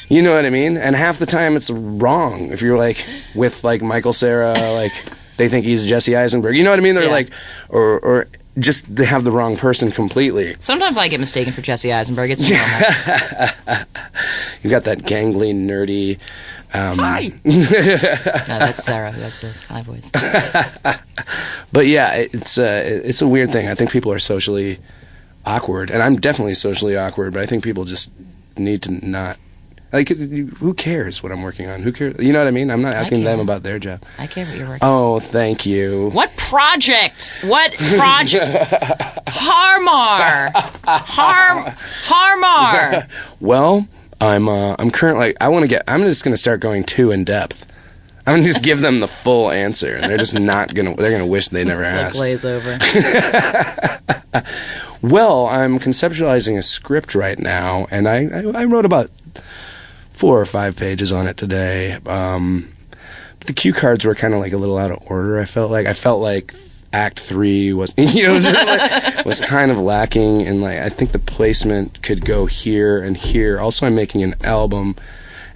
You 0.08 0.22
know 0.22 0.34
what 0.36 0.44
I 0.46 0.50
mean? 0.50 0.76
And 0.76 0.94
half 0.94 1.18
the 1.18 1.26
time 1.26 1.56
it's 1.56 1.68
wrong. 1.70 2.52
If 2.52 2.62
you're 2.62 2.78
like 2.78 3.04
with 3.34 3.64
like 3.64 3.82
Michael 3.82 4.12
Cera, 4.12 4.52
like 4.72 4.92
they 5.36 5.48
think 5.48 5.66
he's 5.66 5.84
Jesse 5.84 6.14
Eisenberg. 6.16 6.56
You 6.56 6.64
know 6.64 6.70
what 6.70 6.78
I 6.78 6.82
mean? 6.82 6.94
They're 6.94 7.04
Yeah. 7.04 7.10
like, 7.10 7.30
or 7.68 7.98
or 8.00 8.26
just 8.58 8.86
they 8.94 9.04
have 9.04 9.22
the 9.24 9.30
wrong 9.32 9.56
person 9.56 9.90
completely. 9.90 10.56
Sometimes 10.60 10.96
I 10.96 11.08
get 11.08 11.20
mistaken 11.20 11.52
for 11.52 11.60
Jesse 11.60 11.92
Eisenberg. 11.92 12.30
It's 12.30 12.48
normal. 12.48 13.84
You 14.62 14.70
got 14.70 14.84
that 14.84 14.98
gangly, 15.00 15.54
nerdy. 15.54 16.18
Um, 16.74 16.98
Hi. 16.98 17.32
no, 17.44 17.60
that's 17.60 18.82
Cera. 18.82 19.12
who 19.12 19.20
has 19.22 19.40
this 19.40 19.64
high 19.64 19.82
voice. 19.82 20.10
But 21.72 21.86
yeah, 21.86 22.14
it's 22.14 22.58
uh, 22.58 22.82
it's 23.04 23.20
a 23.20 23.26
weird 23.28 23.50
thing. 23.50 23.68
I 23.68 23.74
think 23.74 23.90
people 23.90 24.12
are 24.12 24.18
socially 24.18 24.78
awkward, 25.44 25.90
and 25.90 26.02
I'm 26.02 26.16
definitely 26.16 26.54
socially 26.54 26.96
awkward. 26.96 27.32
But 27.32 27.42
I 27.42 27.46
think 27.46 27.64
people 27.64 27.84
just 27.84 28.10
need 28.56 28.82
to 28.82 29.06
not. 29.06 29.36
Like, 29.92 30.08
who 30.08 30.74
cares 30.74 31.22
what 31.22 31.32
I'm 31.32 31.42
working 31.42 31.68
on? 31.68 31.82
Who 31.82 31.92
cares? 31.92 32.16
You 32.18 32.32
know 32.32 32.38
what 32.40 32.48
I 32.48 32.50
mean? 32.50 32.70
I'm 32.70 32.82
not 32.82 32.94
asking 32.94 33.24
them 33.24 33.40
about 33.40 33.62
their 33.62 33.78
job. 33.78 34.02
I 34.18 34.26
care 34.26 34.44
what 34.46 34.56
you're 34.56 34.68
working. 34.68 34.86
Oh, 34.86 35.20
thank 35.20 35.64
you. 35.64 36.10
What 36.10 36.36
project? 36.36 37.32
What 37.42 37.72
project? 37.74 38.72
Har 39.28 39.80
Mar. 39.80 40.50
Harm. 40.84 41.72
Har 42.04 42.36
Mar. 42.36 43.06
Well, 43.40 43.86
I'm 44.20 44.48
uh, 44.48 44.74
I'm 44.78 44.90
currently 44.90 45.34
I 45.40 45.48
want 45.48 45.62
to 45.64 45.68
get 45.68 45.82
I'm 45.88 46.02
just 46.02 46.24
going 46.24 46.32
to 46.32 46.38
start 46.38 46.60
going 46.60 46.84
too 46.84 47.10
in 47.10 47.24
depth. 47.24 47.64
I'm 48.26 48.34
going 48.34 48.42
to 48.42 48.48
just 48.52 48.64
give 48.64 48.80
them 48.80 48.98
the 49.00 49.06
full 49.08 49.50
answer 49.52 49.94
and 49.94 50.10
they're 50.10 50.18
just 50.18 50.34
not 50.38 50.74
going 50.74 50.86
to 50.94 51.00
they're 51.00 51.10
going 51.10 51.22
to 51.22 51.26
wish 51.26 51.48
they 51.48 51.64
never 51.64 51.84
asked. 51.84 52.16
glaze 52.16 52.44
over. 52.44 52.78
Well, 55.02 55.46
I'm 55.46 55.78
conceptualizing 55.78 56.56
a 56.58 56.62
script 56.62 57.14
right 57.14 57.38
now 57.38 57.86
and 57.90 58.08
I 58.08 58.24
I, 58.26 58.62
I 58.62 58.64
wrote 58.64 58.84
about 58.86 59.10
4 60.14 60.40
or 60.40 60.46
5 60.46 60.74
pages 60.76 61.12
on 61.12 61.26
it 61.28 61.36
today. 61.36 61.98
Um 62.06 62.72
the 63.40 63.52
cue 63.52 63.72
cards 63.72 64.04
were 64.04 64.14
kind 64.14 64.34
of 64.34 64.40
like 64.40 64.52
a 64.52 64.56
little 64.56 64.78
out 64.78 64.90
of 64.90 64.98
order. 65.08 65.38
I 65.38 65.44
felt 65.44 65.70
like 65.70 65.86
I 65.86 65.92
felt 65.92 66.20
like 66.20 66.52
Act 66.92 67.20
Three 67.20 67.72
was, 67.72 67.92
you 67.98 68.22
know, 68.24 68.40
just 68.40 68.66
like, 68.66 69.24
was 69.24 69.40
kind 69.40 69.70
of 69.70 69.78
lacking, 69.78 70.42
and 70.42 70.60
like 70.62 70.78
I 70.78 70.88
think 70.88 71.12
the 71.12 71.18
placement 71.18 72.02
could 72.02 72.24
go 72.24 72.46
here 72.46 73.02
and 73.02 73.16
here. 73.16 73.58
Also, 73.60 73.86
I'm 73.86 73.94
making 73.94 74.22
an 74.22 74.34
album, 74.42 74.96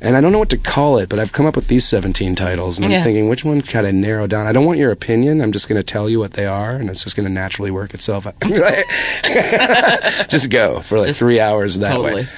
and 0.00 0.16
I 0.16 0.20
don't 0.20 0.32
know 0.32 0.38
what 0.38 0.50
to 0.50 0.56
call 0.58 0.98
it, 0.98 1.08
but 1.08 1.18
I've 1.18 1.32
come 1.32 1.46
up 1.46 1.56
with 1.56 1.68
these 1.68 1.84
17 1.86 2.34
titles, 2.34 2.78
and 2.78 2.84
I'm 2.86 2.90
Yeah. 2.90 3.04
thinking 3.04 3.28
which 3.28 3.44
one 3.44 3.60
kind 3.62 3.86
of 3.86 3.94
narrow 3.94 4.26
down. 4.26 4.46
I 4.46 4.52
don't 4.52 4.64
want 4.66 4.78
your 4.78 4.90
opinion. 4.90 5.40
I'm 5.40 5.52
just 5.52 5.68
going 5.68 5.78
to 5.78 5.84
tell 5.84 6.08
you 6.08 6.18
what 6.18 6.32
they 6.32 6.46
are, 6.46 6.72
and 6.76 6.88
it's 6.90 7.04
just 7.04 7.16
going 7.16 7.26
to 7.26 7.32
naturally 7.32 7.70
work 7.70 7.92
itself. 7.94 8.26
out. 8.26 8.34
just 10.28 10.50
go 10.50 10.80
for 10.80 10.98
like 10.98 11.08
Just 11.08 11.18
three 11.18 11.38
hours 11.40 11.78
that 11.78 11.90
Totally. 11.90 12.22
way. 12.22 12.28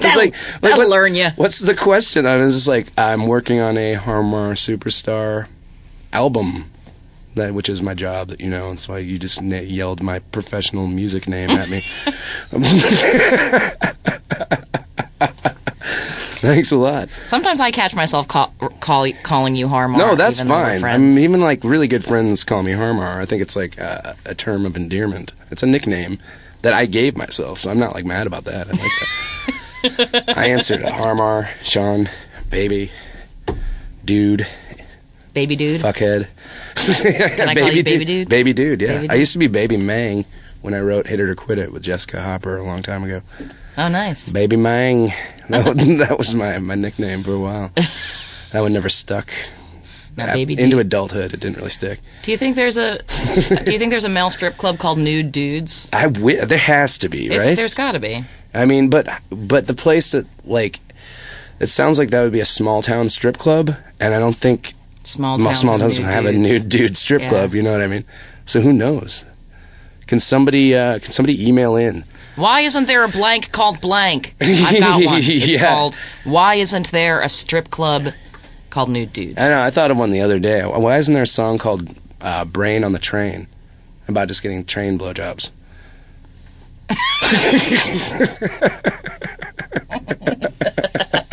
It's 0.00 0.02
That'll- 0.14 0.30
that'll 0.60 0.78
what's- 0.78 0.90
learn 0.90 1.14
ya. 1.14 1.30
What's 1.36 1.58
the 1.58 1.74
question? 1.74 2.26
I 2.26 2.36
was 2.36 2.54
just 2.54 2.68
like, 2.68 2.88
I'm 2.98 3.26
working 3.26 3.58
on 3.60 3.76
a 3.78 3.94
Har 3.94 4.22
Mar 4.22 4.52
Superstar 4.52 5.46
album, 6.12 6.70
that 7.34 7.54
which 7.54 7.68
is 7.68 7.82
my 7.82 7.94
job. 7.94 8.34
You 8.38 8.48
know, 8.48 8.70
and 8.70 8.80
so 8.80 8.96
you 8.96 9.18
just 9.18 9.42
na- 9.42 9.58
yelled 9.58 10.02
my 10.02 10.18
professional 10.18 10.86
music 10.86 11.28
name 11.28 11.50
at 11.50 11.68
me. 11.68 11.82
Thanks 16.40 16.70
a 16.70 16.76
lot. 16.76 17.08
Sometimes 17.26 17.58
I 17.58 17.72
catch 17.72 17.96
myself 17.96 18.28
call, 18.28 18.52
call, 18.80 19.10
calling 19.24 19.56
you 19.56 19.66
Har 19.66 19.88
Mar. 19.88 19.98
No, 19.98 20.14
that's 20.14 20.40
fine. 20.40 20.50
I 20.50 20.78
friends. 20.78 21.14
mean, 21.16 21.24
even 21.24 21.40
like 21.40 21.64
really 21.64 21.88
good 21.88 22.04
friends 22.04 22.44
call 22.44 22.62
me 22.62 22.72
Har 22.72 22.94
Mar. 22.94 23.20
I 23.20 23.24
think 23.24 23.42
it's 23.42 23.56
like 23.56 23.76
a, 23.78 24.14
a 24.24 24.34
term 24.36 24.64
of 24.64 24.76
endearment. 24.76 25.32
It's 25.50 25.64
a 25.64 25.66
nickname 25.66 26.18
that 26.62 26.74
I 26.74 26.86
gave 26.86 27.16
myself, 27.16 27.58
so 27.58 27.70
I'm 27.70 27.78
not 27.78 27.94
like 27.94 28.04
mad 28.04 28.28
about 28.28 28.44
that. 28.44 28.68
I 28.68 28.70
like 28.70 29.96
that. 30.24 30.28
I 30.38 30.46
answer 30.46 30.78
to 30.78 30.92
Har 30.92 31.16
Mar, 31.16 31.50
Sean, 31.64 32.08
baby, 32.50 32.92
dude, 34.04 34.46
Baby 35.38 35.54
dude. 35.56 35.80
fuckhead. 35.80 36.26
Can 37.36 37.48
I 37.48 37.54
call 37.54 37.70
you 37.70 37.84
baby 37.84 38.04
dude? 38.04 38.28
Baby 38.28 38.52
dude, 38.52 38.80
yeah. 38.82 38.88
Baby 39.02 39.10
I 39.10 39.14
used 39.14 39.32
to 39.34 39.38
be 39.38 39.46
Baby 39.46 39.76
Mang 39.76 40.24
when 40.62 40.74
I 40.74 40.80
wrote 40.80 41.06
Hit 41.06 41.20
It 41.20 41.28
or 41.28 41.34
Quit 41.36 41.58
It 41.58 41.70
with 41.72 41.82
Jessica 41.82 42.20
Hopper 42.20 42.56
a 42.56 42.64
long 42.64 42.82
time 42.82 43.04
ago. 43.04 43.22
Oh, 43.76 43.86
nice. 43.88 44.30
Baby 44.32 44.56
Mang. 44.56 45.12
That, 45.48 45.64
was- 45.64 45.98
that 45.98 46.18
was 46.18 46.34
my, 46.34 46.58
my 46.58 46.74
nickname 46.74 47.22
for 47.24 47.32
a 47.32 47.38
while. 47.38 47.70
That 48.52 48.60
one 48.62 48.72
never 48.72 48.88
stuck. 48.88 49.30
Uh, 50.18 50.32
baby 50.32 50.54
Into 50.54 50.76
dude. 50.78 50.86
adulthood, 50.86 51.32
it 51.34 51.38
didn't 51.40 51.58
really 51.58 51.70
stick. 51.70 52.00
Do 52.22 52.30
you 52.32 52.36
think 52.38 52.56
there's 52.56 52.76
a 52.76 52.98
Do 53.64 53.72
you 53.72 53.78
think 53.78 53.90
there's 53.90 54.04
a 54.04 54.08
male 54.08 54.30
strip 54.30 54.56
club 54.56 54.78
called 54.78 54.98
Nude 54.98 55.30
Dudes? 55.30 55.88
I 55.92 56.04
wi- 56.08 56.44
there 56.44 56.58
has 56.58 56.98
to 56.98 57.08
be, 57.08 57.26
It's- 57.26 57.46
right? 57.46 57.56
There's 57.56 57.74
got 57.74 57.92
to 57.92 58.00
be. 58.00 58.24
I 58.52 58.64
mean, 58.64 58.88
but 58.90 59.06
but 59.30 59.66
the 59.68 59.74
place 59.74 60.10
that 60.12 60.26
like 60.44 60.80
it 61.60 61.68
sounds 61.68 61.98
like 61.98 62.10
that 62.10 62.22
would 62.22 62.32
be 62.32 62.40
a 62.40 62.44
small 62.46 62.82
town 62.82 63.08
strip 63.10 63.36
club, 63.38 63.76
and 64.00 64.12
I 64.14 64.18
don't 64.18 64.36
think 64.36 64.74
Small 65.08 65.38
towns. 65.38 65.60
small 65.60 65.78
towns 65.78 65.96
have 65.96 66.26
a 66.26 66.32
nude 66.32 66.68
dude 66.68 66.94
strip 66.94 67.22
Yeah. 67.22 67.30
club. 67.30 67.54
You 67.54 67.62
know 67.62 67.72
what 67.72 67.80
I 67.80 67.86
mean? 67.86 68.04
So 68.44 68.60
who 68.60 68.74
knows? 68.74 69.24
Can 70.06 70.20
somebody 70.20 70.74
uh, 70.74 70.98
can 70.98 71.12
somebody 71.12 71.48
email 71.48 71.76
in? 71.76 72.04
Why 72.36 72.60
isn't 72.60 72.86
there 72.86 73.04
a 73.04 73.08
blank 73.08 73.50
called 73.50 73.80
blank? 73.80 74.34
I've 74.40 74.78
got 74.80 75.02
one. 75.04 75.18
It's 75.24 75.48
Yeah. 75.48 75.66
called 75.66 75.98
Why 76.24 76.56
isn't 76.56 76.90
there 76.90 77.22
a 77.22 77.28
strip 77.30 77.70
club 77.70 78.08
called 78.68 78.90
Nude 78.90 79.14
Dudes? 79.14 79.38
I 79.40 79.48
know. 79.48 79.62
I 79.62 79.70
thought 79.70 79.90
of 79.90 79.96
one 79.96 80.10
the 80.10 80.20
other 80.20 80.38
day. 80.38 80.60
Why 80.62 80.98
isn't 80.98 81.14
there 81.14 81.22
a 81.22 81.26
song 81.26 81.56
called 81.56 81.88
uh, 82.20 82.44
"Brain 82.44 82.84
on 82.84 82.92
the 82.92 82.98
Train" 82.98 83.46
about 84.08 84.28
just 84.28 84.42
getting 84.42 84.62
train 84.62 84.98
blowjobs? 84.98 85.48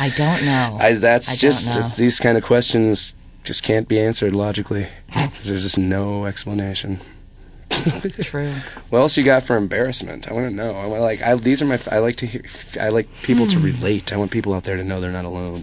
I 0.00 0.08
don't 0.08 0.44
know. 0.44 0.76
I, 0.80 0.94
that's 0.94 1.28
I 1.28 1.32
don't 1.32 1.38
just 1.38 1.66
know. 1.78 1.88
these 1.96 2.18
kind 2.18 2.36
of 2.38 2.42
questions 2.44 3.12
just 3.44 3.62
can't 3.62 3.86
be 3.86 4.00
answered 4.00 4.32
logically. 4.34 4.88
There's 5.42 5.62
just 5.62 5.78
no 5.78 6.24
explanation. 6.26 7.00
True. 8.22 8.54
What 8.90 8.98
else 8.98 9.16
you 9.16 9.22
got 9.22 9.44
for 9.44 9.56
embarrassment? 9.56 10.28
I 10.28 10.32
want 10.32 10.48
to 10.48 10.54
know. 10.54 10.74
I 10.74 10.86
want 10.86 11.02
like 11.02 11.22
I, 11.22 11.34
these 11.36 11.62
are 11.62 11.66
my. 11.66 11.78
I 11.92 11.98
like 11.98 12.16
to 12.16 12.26
hear. 12.26 12.42
I 12.80 12.88
like 12.88 13.06
people 13.22 13.44
Hmm. 13.44 13.50
to 13.50 13.58
relate. 13.60 14.12
I 14.12 14.16
want 14.16 14.32
people 14.32 14.52
out 14.54 14.64
there 14.64 14.76
to 14.76 14.82
know 14.82 15.00
they're 15.00 15.12
not 15.12 15.24
alone. 15.24 15.62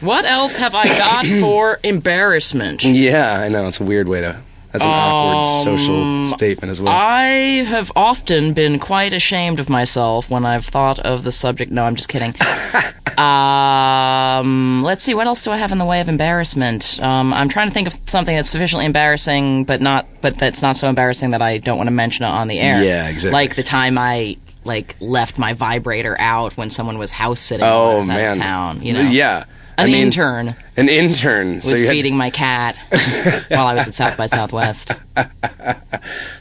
What 0.00 0.24
else 0.24 0.54
have 0.54 0.74
I 0.74 0.84
got 0.96 1.26
for 1.40 1.78
embarrassment? 1.84 2.82
Yeah, 2.84 3.38
I 3.38 3.48
know 3.50 3.68
it's 3.68 3.80
a 3.80 3.84
weird 3.84 4.08
way 4.08 4.22
to. 4.22 4.40
That's 4.72 4.84
an 4.84 4.90
awkward 4.92 5.64
social 5.64 6.24
statement 6.26 6.70
as 6.70 6.80
well. 6.80 6.94
Um, 6.94 7.00
I 7.00 7.24
have 7.68 7.90
often 7.96 8.52
been 8.54 8.78
quite 8.78 9.12
ashamed 9.12 9.58
of 9.58 9.68
myself 9.68 10.30
when 10.30 10.46
I've 10.46 10.64
thought 10.64 11.00
of 11.00 11.24
the 11.24 11.32
subject. 11.32 11.72
No, 11.72 11.84
I'm 11.84 11.96
just 11.96 12.08
kidding. 12.08 12.34
um, 13.20 14.82
let's 14.82 15.02
see. 15.02 15.14
What 15.14 15.26
else 15.26 15.42
do 15.44 15.50
I 15.50 15.56
have 15.56 15.72
in 15.72 15.78
the 15.78 15.84
way 15.84 16.00
of 16.00 16.08
embarrassment? 16.08 17.00
Um, 17.02 17.32
I'm 17.32 17.48
trying 17.48 17.68
to 17.68 17.74
think 17.74 17.86
of 17.86 17.94
something 18.08 18.34
that's 18.34 18.50
sufficiently 18.50 18.86
embarrassing, 18.86 19.64
but 19.64 19.80
not, 19.80 20.06
but 20.20 20.38
that's 20.38 20.62
not 20.62 20.76
so 20.76 20.88
embarrassing 20.88 21.30
that 21.32 21.42
I 21.42 21.58
don't 21.58 21.76
want 21.76 21.88
to 21.88 21.92
mention 21.92 22.24
it 22.24 22.28
on 22.28 22.48
the 22.48 22.58
air. 22.60 22.82
Yeah, 22.82 23.08
exactly. 23.08 23.32
Like 23.32 23.56
the 23.56 23.62
time 23.62 23.98
I 23.98 24.36
like 24.64 24.96
left 25.00 25.38
my 25.38 25.54
vibrator 25.54 26.16
out 26.20 26.56
when 26.56 26.70
someone 26.70 26.98
was 26.98 27.10
house 27.10 27.40
sitting 27.40 27.64
Oh 27.66 27.96
was 27.96 28.08
out 28.08 28.14
man, 28.16 28.30
of 28.32 28.36
town. 28.36 28.82
You 28.82 28.92
know, 28.94 29.00
yeah. 29.00 29.44
An 29.78 29.84
I 29.88 29.92
mean, 29.92 30.06
intern 30.06 30.56
An 30.76 30.88
intern. 30.90 31.54
was 31.56 31.80
had- 31.80 31.88
feeding 31.88 32.14
my 32.16 32.28
cat 32.28 32.76
while 33.48 33.66
I 33.66 33.74
was 33.74 33.86
at 33.88 33.94
South 33.94 34.16
by 34.18 34.26
Southwest, 34.26 34.90
and 35.16 35.28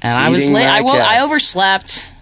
I 0.03 0.27
was 0.29 0.41
Feeding 0.43 0.55
late. 0.55 0.67
I, 0.67 0.81
cat. 0.83 1.01
I 1.01 1.21
overslept. 1.21 2.13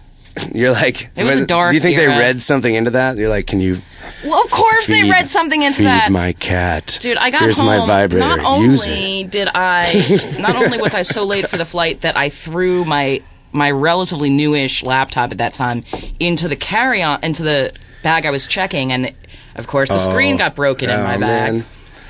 You're 0.54 0.70
like, 0.72 1.10
It 1.16 1.24
was 1.24 1.36
a 1.36 1.46
dark 1.46 1.70
Do 1.70 1.76
you 1.76 1.80
think 1.80 1.98
era. 1.98 2.12
they 2.12 2.18
read 2.18 2.42
something 2.42 2.74
into 2.74 2.90
that? 2.92 3.16
You're 3.16 3.28
like, 3.28 3.46
can 3.46 3.60
you 3.60 3.80
Well, 4.24 4.42
of 4.44 4.50
course 4.50 4.86
they 4.86 5.08
read 5.08 5.28
something 5.28 5.62
into 5.62 5.78
feed 5.78 5.84
that. 5.86 6.10
my 6.12 6.32
cat? 6.34 6.98
Dude, 7.00 7.16
I 7.16 7.30
got 7.30 7.42
Here's 7.42 7.58
home. 7.58 7.66
my 7.66 7.86
vibrator. 7.86 8.26
Not 8.26 8.40
only 8.40 9.24
did 9.24 9.48
I, 9.54 10.36
not 10.40 10.56
only 10.56 10.78
was 10.78 10.94
I 10.94 11.02
so 11.02 11.24
late 11.24 11.48
for 11.48 11.56
the 11.56 11.64
flight 11.64 12.00
that 12.02 12.16
I 12.16 12.28
threw 12.30 12.84
my 12.84 13.22
my 13.50 13.70
relatively 13.70 14.28
newish 14.28 14.82
laptop 14.82 15.32
at 15.32 15.38
that 15.38 15.54
time 15.54 15.82
into 16.20 16.48
the 16.48 16.56
carry 16.56 17.02
on 17.02 17.18
into 17.24 17.42
the 17.42 17.72
bag 18.02 18.26
I 18.26 18.30
was 18.30 18.46
checking, 18.46 18.92
and 18.92 19.12
of 19.56 19.66
course 19.66 19.88
the 19.88 19.98
screen 19.98 20.34
oh. 20.34 20.38
got 20.38 20.54
broken 20.54 20.90
in 20.90 21.00
Oh, 21.00 21.02
my 21.02 21.16
bag. 21.16 21.54
man. 21.54 21.64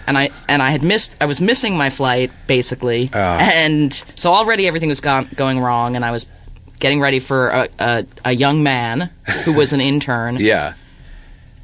And 0.08 0.18
I 0.18 0.30
and 0.48 0.62
I 0.62 0.70
had 0.70 0.82
missed. 0.82 1.16
I 1.20 1.26
was 1.26 1.40
missing 1.40 1.76
my 1.76 1.90
flight 1.90 2.32
basically, 2.48 3.10
Oh. 3.14 3.18
and 3.18 3.92
so 4.16 4.32
already 4.32 4.66
everything 4.66 4.88
was 4.88 5.00
gone, 5.00 5.28
going 5.36 5.60
wrong, 5.60 5.94
and 5.96 6.04
I 6.04 6.10
was 6.10 6.24
getting 6.78 7.00
ready 7.00 7.20
for 7.20 7.48
a, 7.50 7.68
a, 7.78 8.06
a 8.24 8.32
young 8.32 8.62
man 8.62 9.10
who 9.44 9.52
was 9.52 9.72
an 9.72 9.80
intern 9.90 10.36
Yeah, 10.36 10.74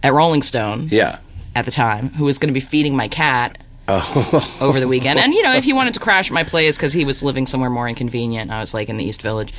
at 0.03 0.13
Rolling 0.13 0.43
Stone 0.43 0.89
yeah. 0.91 1.19
at 1.55 1.65
the 1.65 1.71
time, 1.71 2.11
who 2.11 2.25
was 2.25 2.39
going 2.39 2.49
to 2.49 2.55
be 2.55 2.61
feeding 2.61 2.97
my 2.97 3.09
cat 3.09 3.59
Oh, 3.87 4.57
over 4.63 4.81
the 4.81 4.89
weekend. 4.89 5.19
And 5.19 5.35
you 5.35 5.43
know, 5.43 5.53
if 5.55 5.65
he 5.65 5.75
wanted 5.75 5.93
to 5.95 6.01
crash 6.07 6.31
at 6.31 6.33
my 6.35 6.43
place 6.45 6.77
because 6.77 6.95
he 6.95 7.05
was 7.05 7.23
living 7.23 7.45
somewhere 7.45 7.69
more 7.69 7.87
inconvenient, 7.87 8.51
I 8.51 8.59
was 8.61 8.73
like 8.73 8.89
in 8.89 8.97
the 8.97 9.05
East 9.05 9.21
Village. 9.21 9.53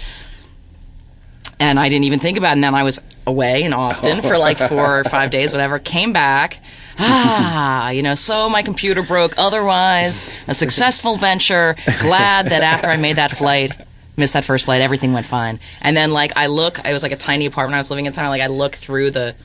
And 1.59 1.79
I 1.79 1.87
didn't 1.89 2.05
even 2.05 2.19
think 2.19 2.37
about 2.37 2.49
it. 2.49 2.53
And 2.53 2.63
then 2.63 2.75
I 2.75 2.83
was 2.83 2.99
away 3.27 3.63
in 3.63 3.71
Austin 3.71 4.21
for 4.21 4.37
like 4.37 4.57
four 4.57 4.99
or 4.99 5.03
five 5.05 5.29
days, 5.31 5.51
whatever. 5.53 5.79
Came 5.79 6.11
back. 6.11 6.59
Ah, 6.99 7.91
you 7.91 8.01
know, 8.01 8.15
so 8.15 8.49
my 8.49 8.61
computer 8.61 9.01
broke. 9.03 9.35
Otherwise, 9.37 10.25
a 10.47 10.55
successful 10.55 11.15
venture. 11.17 11.75
Glad 12.01 12.47
that 12.47 12.63
after 12.63 12.87
I 12.87 12.97
made 12.97 13.15
that 13.17 13.31
flight, 13.31 13.71
missed 14.17 14.33
that 14.33 14.45
first 14.45 14.65
flight, 14.65 14.81
everything 14.81 15.13
went 15.13 15.25
fine. 15.25 15.59
And 15.81 15.95
then, 15.95 16.11
like, 16.11 16.33
I 16.35 16.47
look, 16.47 16.79
it 16.79 16.93
was 16.93 17.03
like 17.03 17.11
a 17.11 17.17
tiny 17.17 17.45
apartment 17.45 17.75
I 17.75 17.79
was 17.79 17.89
living 17.89 18.05
in 18.05 18.09
at 18.09 18.15
the 18.15 18.21
time. 18.21 18.29
Like, 18.29 18.41
I 18.41 18.47
look 18.47 18.75
through 18.75 19.11
the 19.11 19.35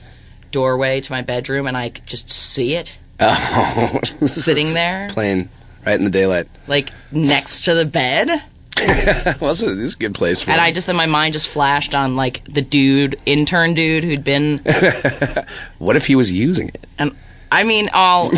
doorway 0.51 1.01
to 1.01 1.11
my 1.11 1.21
bedroom 1.21 1.67
and 1.67 1.77
I 1.77 1.89
just 2.05 2.29
see 2.29 2.75
it 2.75 2.97
oh. 3.19 3.99
sitting 4.25 4.73
there, 4.73 5.07
playing 5.09 5.49
right 5.85 5.95
in 5.95 6.03
the 6.03 6.11
daylight. 6.11 6.47
like 6.67 6.91
next 7.11 7.65
to 7.65 7.73
the 7.73 7.85
bed. 7.85 8.43
well, 9.39 9.51
this 9.51 9.63
is, 9.63 9.77
this 9.77 9.93
a 9.95 9.97
good 9.97 10.15
place 10.15 10.41
for 10.41 10.51
And. 10.51 10.59
I 10.61 10.71
just 10.71 10.87
then 10.87 10.95
my 10.95 11.05
mind 11.05 11.33
just 11.33 11.47
flashed 11.49 11.93
on 11.93 12.15
like 12.15 12.43
the 12.45 12.61
dude, 12.61 13.19
intern 13.25 13.73
dude 13.73 14.03
who'd 14.03 14.23
been 14.23 14.59
What 15.77 15.95
if 15.95 16.07
he 16.07 16.15
was 16.15 16.31
using 16.31 16.69
it? 16.69 16.85
and 16.97 17.15
I 17.51 17.63
mean 17.63 17.89
all 17.93 18.29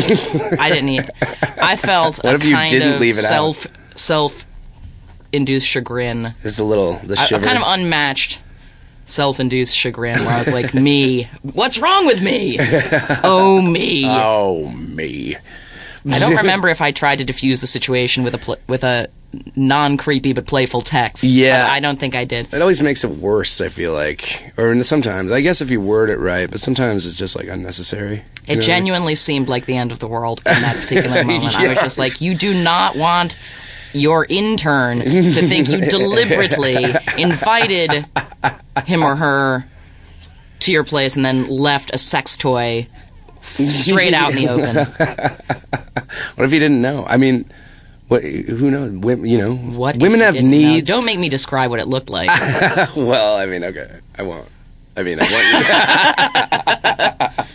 I 0.58 0.70
didn't 0.70 0.88
eat. 0.88 1.08
I 1.40 1.76
felt 1.76 2.16
What 2.18 2.32
a 2.32 2.36
if 2.36 2.44
you 2.44 2.54
kind 2.54 2.68
didn't 2.68 2.94
of 2.94 3.00
leave 3.00 3.16
it 3.16 3.24
out? 3.24 3.28
self 3.28 3.66
self 3.96 4.46
induced 5.34 5.66
chagrin. 5.66 6.34
Just 6.42 6.58
a 6.60 6.64
little 6.64 6.94
the 7.02 7.14
a 7.14 7.16
shiver. 7.16 7.44
kind 7.44 7.58
of 7.58 7.64
unmatched 7.66 8.40
self 9.06 9.38
induced 9.38 9.76
chagrin 9.76 10.18
where 10.24 10.34
I 10.34 10.38
was 10.38 10.52
like, 10.52 10.72
Me, 10.74 11.28
what's 11.42 11.78
wrong 11.78 12.06
with 12.06 12.22
me? 12.22 12.58
Oh 13.22 13.60
me. 13.60 14.04
oh 14.08 14.68
me. 14.70 15.36
I 16.10 16.18
don't 16.18 16.36
remember 16.36 16.68
if 16.68 16.80
I 16.82 16.90
tried 16.92 17.16
to 17.18 17.24
diffuse 17.24 17.60
the 17.62 17.66
situation 17.66 18.24
with 18.24 18.34
a 18.34 18.38
pl- 18.38 18.58
with 18.66 18.84
a 18.84 19.08
non 19.56 19.96
creepy 19.96 20.32
but 20.34 20.46
playful 20.46 20.80
text. 20.82 21.24
Yeah. 21.24 21.66
I, 21.70 21.76
I 21.76 21.80
don't 21.80 21.98
think 21.98 22.14
I 22.14 22.24
did. 22.24 22.52
It 22.52 22.60
always 22.60 22.82
makes 22.82 23.04
it 23.04 23.10
worse. 23.10 23.60
I 23.60 23.68
feel 23.68 23.92
like, 23.92 24.52
or 24.58 24.80
sometimes 24.84 25.32
I 25.32 25.40
guess 25.40 25.60
if 25.60 25.70
you 25.70 25.80
word 25.80 26.10
it 26.10 26.18
right, 26.18 26.50
but 26.50 26.60
sometimes 26.60 27.06
it's 27.06 27.16
just 27.16 27.34
like 27.36 27.48
unnecessary. 27.48 28.22
It 28.46 28.50
You 28.50 28.56
know? 28.56 28.62
genuinely 28.62 29.14
seemed 29.14 29.48
like 29.48 29.64
the 29.66 29.76
end 29.76 29.92
of 29.92 29.98
the 29.98 30.06
world 30.06 30.40
in 30.46 30.52
that 30.60 30.76
particular 30.76 31.24
moment. 31.24 31.56
I 31.58 31.68
was 31.68 31.78
just 31.78 31.98
like, 31.98 32.20
you 32.20 32.34
do 32.34 32.52
not 32.62 32.96
want 32.96 33.36
your 33.94 34.26
intern 34.28 35.00
to 35.00 35.32
think 35.32 35.68
you 35.68 35.80
deliberately 35.88 36.94
invited 37.16 38.06
him 38.84 39.02
or 39.02 39.16
her 39.16 39.64
to 40.60 40.72
your 40.72 40.84
place 40.84 41.16
and 41.16 41.24
then 41.24 41.46
left 41.46 41.90
a 41.94 41.98
sex 41.98 42.36
toy 42.36 42.86
straight 43.42 44.14
out 44.14 44.34
in 44.34 44.36
the 44.36 44.48
open. 44.48 44.86
What 46.34 46.44
if 46.44 46.50
he 46.52 46.58
didn't 46.58 46.82
know? 46.82 47.04
I 47.06 47.16
mean, 47.16 47.44
what? 48.08 48.22
Who 48.24 48.70
knows? 48.70 48.90
Women, 48.92 49.26
you 49.26 49.38
know, 49.38 49.54
What? 49.56 49.96
women 49.96 50.20
have 50.20 50.34
didn't 50.34 50.50
know? 50.50 50.56
needs. 50.56 50.88
Don't 50.88 51.04
make 51.04 51.18
me 51.18 51.28
describe 51.28 51.70
what 51.70 51.80
it 51.80 51.86
looked 51.88 52.10
like. 52.10 52.28
well, 52.96 53.36
I 53.36 53.46
mean, 53.46 53.64
okay, 53.64 53.90
I 54.18 54.22
won't. 54.22 54.48
I 54.96 55.02
mean, 55.02 55.18
I 55.20 55.22
want 55.32 55.46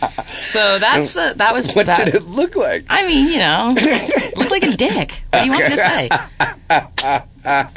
to. 0.00 0.09
So 0.40 0.78
that's 0.78 1.16
uh, 1.16 1.34
that 1.34 1.52
was 1.54 1.72
what 1.74 1.86
that. 1.86 2.04
did 2.04 2.14
it 2.14 2.22
look 2.24 2.56
like? 2.56 2.84
I 2.88 3.06
mean, 3.06 3.28
you 3.28 3.38
know, 3.38 3.74
looked 4.36 4.50
like 4.50 4.62
a 4.64 4.76
dick. 4.76 5.22
What 5.30 5.40
do 5.40 5.44
you 5.46 5.52
want 5.52 5.64
me 5.64 5.70
to 5.70 5.76
say? 5.76 6.08
Oh, 7.44 7.68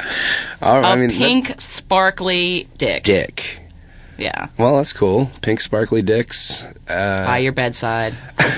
A 0.62 0.82
I 0.82 0.96
mean, 0.96 1.08
that- 1.08 1.16
pink, 1.16 1.54
sparkly 1.60 2.68
dick. 2.78 3.02
dick. 3.04 3.58
Yeah. 4.18 4.48
Well, 4.58 4.76
that's 4.76 4.92
cool. 4.92 5.30
Pink 5.42 5.60
sparkly 5.60 6.00
dicks. 6.02 6.62
Uh, 6.86 7.26
by 7.26 7.38
your 7.38 7.52
bedside 7.52 8.14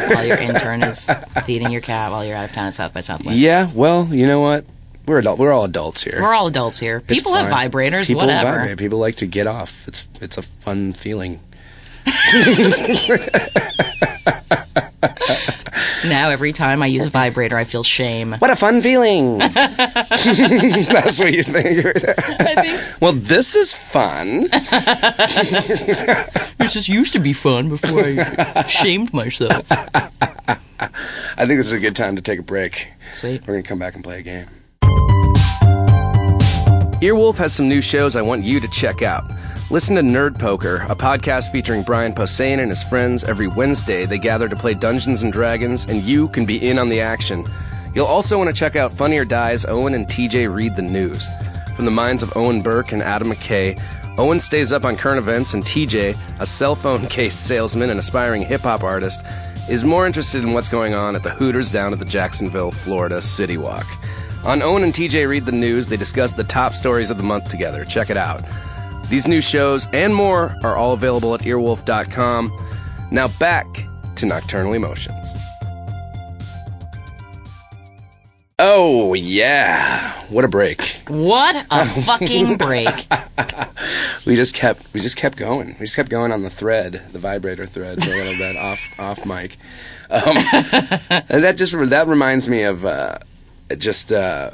while 0.08 0.24
your 0.26 0.36
intern 0.36 0.82
is 0.82 1.08
feeding 1.46 1.70
your 1.70 1.80
cat 1.80 2.10
while 2.10 2.24
you're 2.24 2.36
out 2.36 2.44
of 2.50 2.52
town 2.52 2.66
at 2.66 2.74
South 2.74 2.92
by 2.92 3.00
Southwest. 3.00 3.38
yeah. 3.38 3.70
Well, 3.74 4.06
you 4.10 4.26
know 4.26 4.40
what? 4.40 4.66
We're 5.06 5.18
adult. 5.20 5.38
We're 5.38 5.52
all 5.52 5.64
adults 5.64 6.02
here. 6.02 6.18
We're 6.20 6.34
all 6.34 6.48
adults 6.48 6.78
here. 6.80 6.98
It's 6.98 7.06
People 7.06 7.34
have 7.34 7.48
fine. 7.48 7.70
vibrators, 7.70 8.06
People 8.08 8.22
whatever. 8.22 8.58
vibrate. 8.58 8.78
People 8.78 8.98
like 8.98 9.16
to 9.16 9.26
get 9.26 9.46
off. 9.46 9.86
It's 9.88 10.06
it's 10.20 10.36
a 10.36 10.42
fun 10.42 10.92
feeling. 10.92 11.38
Now 16.08 16.30
every 16.30 16.52
time 16.52 16.82
I 16.82 16.86
use 16.86 17.04
a 17.04 17.10
vibrator, 17.10 17.56
I 17.56 17.64
feel 17.64 17.82
shame. 17.82 18.36
What 18.38 18.50
a 18.50 18.56
fun 18.56 18.80
feeling! 18.80 19.38
That's 19.48 21.18
what 21.18 21.32
you 21.32 21.42
think. 21.42 21.86
I 21.86 22.62
think 22.62 23.00
well, 23.00 23.12
this 23.12 23.56
is 23.56 23.74
fun. 23.74 24.42
this 26.58 26.74
just 26.74 26.88
used 26.88 27.12
to 27.14 27.18
be 27.18 27.32
fun 27.32 27.68
before 27.68 28.04
I 28.04 28.64
shamed 28.66 29.12
myself. 29.12 29.66
I 29.70 30.58
think 31.38 31.58
this 31.58 31.66
is 31.66 31.72
a 31.72 31.80
good 31.80 31.96
time 31.96 32.16
to 32.16 32.22
take 32.22 32.38
a 32.38 32.42
break. 32.42 32.88
Sweet. 33.12 33.42
We're 33.46 33.54
gonna 33.54 33.62
come 33.62 33.78
back 33.78 33.94
and 33.94 34.04
play 34.04 34.20
a 34.20 34.22
game. 34.22 34.46
Earwolf 37.00 37.36
has 37.36 37.52
some 37.52 37.68
new 37.68 37.80
shows 37.80 38.16
I 38.16 38.22
want 38.22 38.44
you 38.44 38.60
to 38.60 38.68
check 38.68 39.02
out. 39.02 39.24
Listen 39.68 39.96
to 39.96 40.02
Nerd 40.02 40.38
Poker, 40.38 40.86
a 40.88 40.94
podcast 40.94 41.50
featuring 41.50 41.82
Brian 41.82 42.12
Posehn 42.12 42.60
and 42.60 42.70
his 42.70 42.84
friends. 42.84 43.24
Every 43.24 43.48
Wednesday, 43.48 44.06
they 44.06 44.16
gather 44.16 44.48
to 44.48 44.54
play 44.54 44.74
Dungeons 44.74 45.24
and 45.24 45.32
Dragons, 45.32 45.86
and 45.86 46.02
you 46.02 46.28
can 46.28 46.46
be 46.46 46.68
in 46.68 46.78
on 46.78 46.88
the 46.88 47.00
action. 47.00 47.44
You'll 47.92 48.06
also 48.06 48.38
want 48.38 48.48
to 48.48 48.54
check 48.54 48.76
out 48.76 48.92
Funny 48.92 49.18
or 49.18 49.24
Die's 49.24 49.64
Owen 49.64 49.94
and 49.94 50.06
TJ 50.06 50.54
Read 50.54 50.76
the 50.76 50.82
News. 50.82 51.28
From 51.74 51.84
the 51.84 51.90
minds 51.90 52.22
of 52.22 52.36
Owen 52.36 52.62
Burke 52.62 52.92
and 52.92 53.02
Adam 53.02 53.28
McKay, 53.28 53.82
Owen 54.18 54.38
stays 54.38 54.70
up 54.70 54.84
on 54.84 54.96
current 54.96 55.18
events, 55.18 55.52
and 55.52 55.64
TJ, 55.64 56.16
a 56.38 56.46
cell 56.46 56.76
phone 56.76 57.04
case 57.08 57.34
salesman 57.34 57.90
and 57.90 57.98
aspiring 57.98 58.42
hip 58.42 58.60
hop 58.60 58.84
artist, 58.84 59.20
is 59.68 59.82
more 59.82 60.06
interested 60.06 60.44
in 60.44 60.52
what's 60.52 60.68
going 60.68 60.94
on 60.94 61.16
at 61.16 61.24
the 61.24 61.30
Hooters 61.30 61.72
down 61.72 61.92
at 61.92 61.98
the 61.98 62.04
Jacksonville, 62.04 62.70
Florida 62.70 63.20
City 63.20 63.56
Walk. 63.56 63.86
On 64.44 64.62
Owen 64.62 64.84
and 64.84 64.94
TJ 64.94 65.26
Read 65.28 65.44
the 65.44 65.50
News, 65.50 65.88
they 65.88 65.96
discuss 65.96 66.34
the 66.34 66.44
top 66.44 66.74
stories 66.74 67.10
of 67.10 67.16
the 67.16 67.24
month 67.24 67.48
together. 67.48 67.84
Check 67.84 68.10
it 68.10 68.16
out. 68.16 68.44
These 69.08 69.26
new 69.28 69.40
shows 69.40 69.86
and 69.92 70.14
more 70.14 70.54
are 70.62 70.76
all 70.76 70.92
available 70.92 71.34
at 71.34 71.40
earwolf.com. 71.42 72.52
Now 73.10 73.28
back 73.38 73.66
to 74.16 74.26
Nocturnal 74.26 74.72
Emotions. 74.72 75.32
Oh, 78.58 79.12
yeah. 79.14 80.12
What 80.28 80.44
a 80.44 80.48
break. 80.48 80.80
What 81.08 81.66
a 81.70 81.86
fucking 82.02 82.56
break. 82.56 83.06
We 84.26 84.34
just 84.34 84.54
kept 84.54 84.92
we 84.94 85.00
just 85.00 85.16
kept 85.16 85.36
going. 85.36 85.68
We 85.78 85.84
just 85.86 85.94
kept 85.94 86.08
going 86.08 86.32
on 86.32 86.42
the 86.42 86.50
thread, 86.50 87.02
the 87.12 87.18
vibrator 87.18 87.66
thread 87.66 88.02
for 88.02 88.10
a 88.10 88.14
little 88.14 88.36
bit 88.36 88.56
off 88.56 88.98
off 88.98 89.26
mic. 89.26 89.56
Um, 90.10 90.36
and 91.10 91.44
that 91.44 91.54
just 91.56 91.74
that 91.90 92.08
reminds 92.08 92.48
me 92.48 92.62
of 92.62 92.84
uh, 92.84 93.18
just 93.76 94.10
uh, 94.10 94.52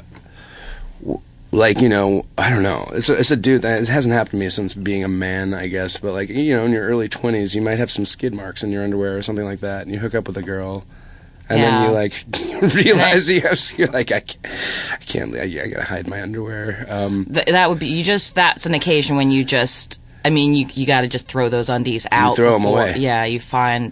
w- 1.01 1.21
like 1.53 1.79
you 1.81 1.89
know 1.89 2.25
I 2.37 2.49
don't 2.49 2.63
know. 2.63 2.89
It's 2.93 3.09
a, 3.09 3.13
it's 3.17 3.31
a 3.31 3.35
dude 3.35 3.61
that 3.61 3.81
it 3.81 3.87
hasn't 3.87 4.13
happened 4.13 4.31
to 4.31 4.37
me 4.37 4.49
since 4.49 4.73
being 4.75 5.03
a 5.03 5.07
man, 5.07 5.53
I 5.53 5.67
guess. 5.67 5.97
But 5.97 6.13
like 6.13 6.29
you 6.29 6.55
know, 6.55 6.65
in 6.65 6.71
your 6.71 6.83
early 6.85 7.07
twenties, 7.07 7.55
you 7.55 7.61
might 7.61 7.77
have 7.77 7.91
some 7.91 8.05
skid 8.05 8.33
marks 8.33 8.63
in 8.63 8.71
your 8.71 8.83
underwear 8.83 9.17
or 9.17 9.21
something 9.21 9.45
like 9.45 9.59
that, 9.61 9.83
and 9.83 9.93
you 9.93 9.99
hook 9.99 10.15
up 10.15 10.27
with 10.27 10.37
a 10.37 10.41
girl. 10.43 10.83
And 11.49 11.61
then 11.61 11.83
you 11.83 11.91
like 11.91 12.25
realize 12.73 13.29
you 13.31 13.41
have, 13.41 13.59
you're 13.77 13.89
like 13.89 14.11
I 14.11 14.21
can't, 14.21 14.47
I 14.91 14.95
can't, 15.05 15.35
I, 15.35 15.41
I 15.43 15.67
gotta 15.67 15.85
hide 15.85 16.07
my 16.07 16.21
underwear. 16.21 16.85
Um, 16.89 17.25
Th- 17.31 17.45
that 17.47 17.69
would 17.69 17.79
be 17.79 17.87
you 17.89 18.03
just 18.03 18.33
that's 18.33 18.65
an 18.65 18.73
occasion 18.73 19.17
when 19.17 19.29
you 19.29 19.43
just 19.43 19.99
I 20.25 20.29
mean 20.29 20.55
you 20.55 20.67
you 20.73 20.85
got 20.87 21.01
to 21.01 21.07
just 21.07 21.27
throw 21.27 21.49
those 21.49 21.69
undies 21.69 22.07
out 22.11 22.37
throw 22.37 22.57
before- 22.57 22.79
away. 22.79 22.95
Yeah, 22.97 23.25
you 23.25 23.39
find 23.41 23.91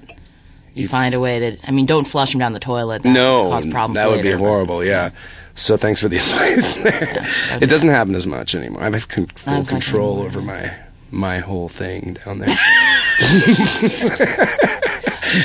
you 0.74 0.88
find 0.88 1.14
a 1.14 1.20
way 1.20 1.40
to 1.52 1.68
I 1.68 1.72
mean 1.72 1.86
don't 1.86 2.08
flush 2.08 2.32
them 2.32 2.40
down 2.40 2.54
the 2.54 2.60
toilet. 2.60 3.04
That 3.04 3.10
no, 3.12 3.44
would 3.44 3.50
cause 3.52 3.66
problems 3.68 3.98
that 3.98 4.08
would 4.10 4.22
be 4.24 4.30
later, 4.30 4.38
but- 4.38 4.46
horrible. 4.46 4.84
Yeah. 4.86 5.12
So 5.56 5.78
thanks 5.78 6.02
for 6.02 6.10
the 6.10 6.18
advice 6.24 6.76
there. 6.76 7.28
don't 7.50 7.64
it 7.64 7.68
doesn't 7.68 7.90
happen 7.90 8.16
as 8.16 8.26
much 8.26 8.56
anymore. 8.56 8.82
I 8.82 8.90
have 8.90 9.08
con- 9.08 9.28
full 9.28 9.64
control 9.66 10.22
over 10.22 10.42
my 10.42 10.74
my 11.12 11.40
whole 11.40 11.70
thing 11.70 12.18
down 12.26 12.40
there. 12.40 12.50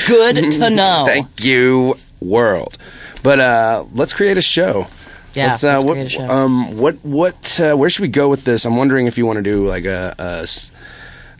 Good 0.06 0.52
to 0.52 0.70
know. 0.70 1.04
Thank 1.06 1.44
you, 1.44 1.96
world. 2.20 2.76
But 3.22 3.40
uh, 3.40 3.84
let's 3.92 4.12
create 4.12 4.38
a 4.38 4.42
show. 4.42 4.86
Yeah, 5.34 5.48
Let's, 5.48 5.64
uh, 5.64 5.72
let's 5.74 5.84
what, 5.84 5.92
create 5.94 6.06
a 6.06 6.10
show. 6.10 6.26
Um, 6.28 6.78
what, 6.78 6.94
what, 7.04 7.60
uh, 7.60 7.74
where 7.76 7.90
should 7.90 8.02
we 8.02 8.08
go 8.08 8.28
with 8.28 8.44
this? 8.44 8.64
I'm 8.64 8.76
wondering 8.76 9.06
if 9.06 9.18
you 9.18 9.26
want 9.26 9.36
to 9.36 9.42
do 9.42 9.66
like 9.66 9.84
a 9.84 10.14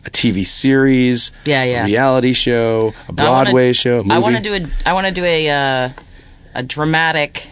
a 0.05 0.09
TV 0.09 0.45
series, 0.45 1.31
Yeah, 1.45 1.63
yeah. 1.63 1.81
a 1.81 1.85
reality 1.85 2.33
show, 2.33 2.93
a 3.09 3.21
I 3.21 3.29
wanna- 3.29 3.45
Broadway 3.45 3.73
show. 3.73 4.05
I 4.09 4.19
want 4.19 4.35
to 4.37 4.41
do 4.41 4.53
a. 4.53 4.67
I 4.85 4.93
want 4.93 5.07
to 5.07 5.13
do 5.13 5.25
a 5.25 5.49
uh, 5.49 5.89
a 6.53 6.63
dramatic, 6.63 7.49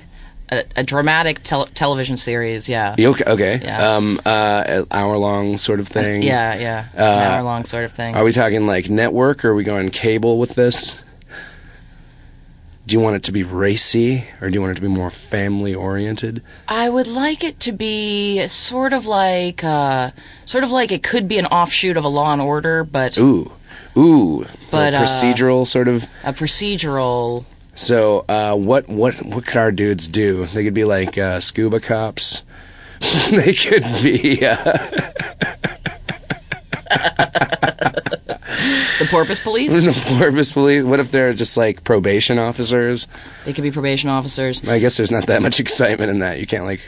a, 0.55 0.65
a 0.77 0.83
dramatic 0.83 1.41
tel- 1.43 1.67
television 1.67 2.17
series. 2.17 2.67
Yeah. 2.69 2.95
Okay, 2.97 3.23
okay. 3.25 3.59
Yeah. 3.63 3.95
Um, 3.95 4.19
uh, 4.25 4.63
an 4.67 4.87
hour 4.91 5.17
long 5.17 5.57
sort 5.57 5.79
of 5.79 5.87
thing. 5.87 6.23
Yeah, 6.23 6.55
yeah. 6.55 6.87
Uh, 6.97 7.01
An 7.03 7.31
hour 7.31 7.43
long 7.43 7.65
sort 7.65 7.83
of 7.85 7.91
thing. 7.91 8.15
Are 8.15 8.23
we 8.23 8.31
talking 8.31 8.65
like 8.67 8.89
network 8.89 9.43
or 9.45 9.49
are 9.49 9.55
we 9.55 9.63
going 9.63 9.89
cable 9.91 10.37
with 10.39 10.55
this? 10.55 11.03
Do 12.87 12.93
you 12.93 12.99
want 12.99 13.15
it 13.15 13.23
to 13.23 13.31
be 13.31 13.41
racy 13.41 14.25
or 14.39 14.47
do 14.49 14.53
you 14.53 14.61
want 14.61 14.73
it 14.73 14.75
to 14.75 14.81
be 14.81 14.87
more 14.87 15.09
family 15.09 15.73
oriented? 15.73 16.43
I 16.67 16.87
would 16.87 17.07
like 17.07 17.43
it 17.43 17.59
to 17.61 17.71
be 17.71 18.47
sort 18.47 18.93
of 18.93 19.07
like, 19.07 19.63
uh, 19.63 20.11
sort 20.45 20.63
of 20.63 20.69
like 20.69 20.91
it 20.91 21.01
could 21.01 21.27
be 21.27 21.39
an 21.39 21.47
offshoot 21.47 21.97
of 21.97 22.03
a 22.03 22.07
Law 22.07 22.31
and 22.31 22.41
Order, 22.43 22.83
but 22.83 23.17
Ooh, 23.17 23.51
ooh, 23.97 24.45
But, 24.69 24.93
a 24.93 24.97
uh, 24.97 25.01
procedural 25.01 25.65
sort 25.65 25.87
of. 25.87 26.03
a 26.23 26.31
procedural. 26.31 27.45
So, 27.75 28.25
uh, 28.27 28.55
what 28.55 28.87
what 28.87 29.15
what 29.25 29.45
could 29.45 29.57
our 29.57 29.71
dudes 29.71 30.07
do? 30.07 30.45
They 30.47 30.63
could 30.63 30.73
be 30.73 30.85
like 30.85 31.17
uh, 31.17 31.39
scuba 31.39 31.79
cops. 31.79 32.43
they 33.29 33.53
could 33.53 33.83
be. 34.01 34.45
Uh, 34.45 35.11
The 38.99 39.07
Porpoise 39.11 39.39
Police. 39.39 39.73
the 39.83 40.15
Porpoise 40.17 40.51
Police. 40.51 40.83
What 40.83 40.99
if 40.99 41.11
they're 41.11 41.33
just 41.33 41.57
like 41.57 41.83
probation 41.83 42.39
officers? 42.39 43.07
they 43.43 43.53
could 43.53 43.63
be 43.63 43.71
probation 43.71 44.09
officers. 44.09 44.67
I 44.67 44.79
guess 44.79 44.97
there's 44.97 45.11
not 45.11 45.27
that 45.27 45.41
much 45.41 45.59
excitement 45.59 46.09
in 46.09 46.19
that. 46.19 46.39
You 46.39 46.47
can't 46.47 46.63
like. 46.63 46.79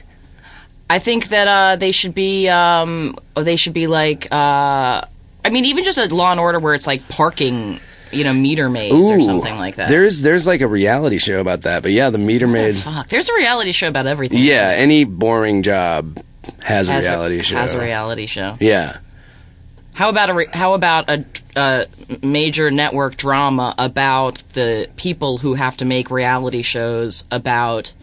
I 0.90 1.00
think 1.00 1.28
that 1.30 1.48
uh, 1.48 1.76
they 1.76 1.92
should 1.92 2.16
be. 2.16 2.48
Um, 2.48 3.18
they 3.36 3.56
should 3.58 3.74
be 3.74 3.88
like. 3.88 4.32
Uh, 4.32 5.06
I 5.44 5.50
mean, 5.50 5.66
even 5.66 5.84
just 5.84 5.98
a 5.98 6.14
Law 6.14 6.32
and 6.32 6.40
Order 6.40 6.60
where 6.60 6.74
it's 6.74 6.88
like 6.88 7.08
parking, 7.10 7.80
you 8.12 8.24
know, 8.24 8.34
meter 8.34 8.70
maids 8.70 8.96
or 8.96 9.20
something 9.22 9.58
like 9.58 9.76
that. 9.76 9.90
There's 9.90 10.22
there's 10.22 10.48
like 10.48 10.62
a 10.62 10.68
reality 10.68 11.18
show 11.18 11.40
about 11.40 11.62
that, 11.62 11.84
but 11.84 11.92
yeah, 11.92 12.10
the 12.10 12.18
meter 12.18 12.48
maids. 12.48 12.84
Fuck, 12.84 13.10
there's 13.10 13.30
a 13.30 13.34
reality 13.36 13.72
show 13.72 13.88
about 13.88 14.08
everything. 14.08 14.40
Yeah, 14.40 14.74
any 14.76 15.04
boring 15.04 15.64
job 15.64 16.24
has 16.60 16.90
a 16.90 16.98
reality 16.98 17.40
a, 17.40 17.44
show. 17.44 17.58
Has 17.58 17.74
a 17.74 17.82
reality 17.82 18.26
show. 18.26 18.58
Yeah. 18.60 18.98
How 19.94 20.10
about 20.10 20.30
a 20.30 20.34
re- 20.34 20.50
how 20.54 20.74
about 20.74 21.10
a, 21.10 21.26
a 21.56 21.88
major 22.22 22.70
network 22.70 23.18
drama 23.18 23.74
about 23.80 24.44
the 24.54 24.90
people 24.96 25.40
who 25.40 25.56
have 25.56 25.78
to 25.78 25.86
make 25.86 26.12
reality 26.12 26.62
shows 26.62 27.26
about 27.32 27.94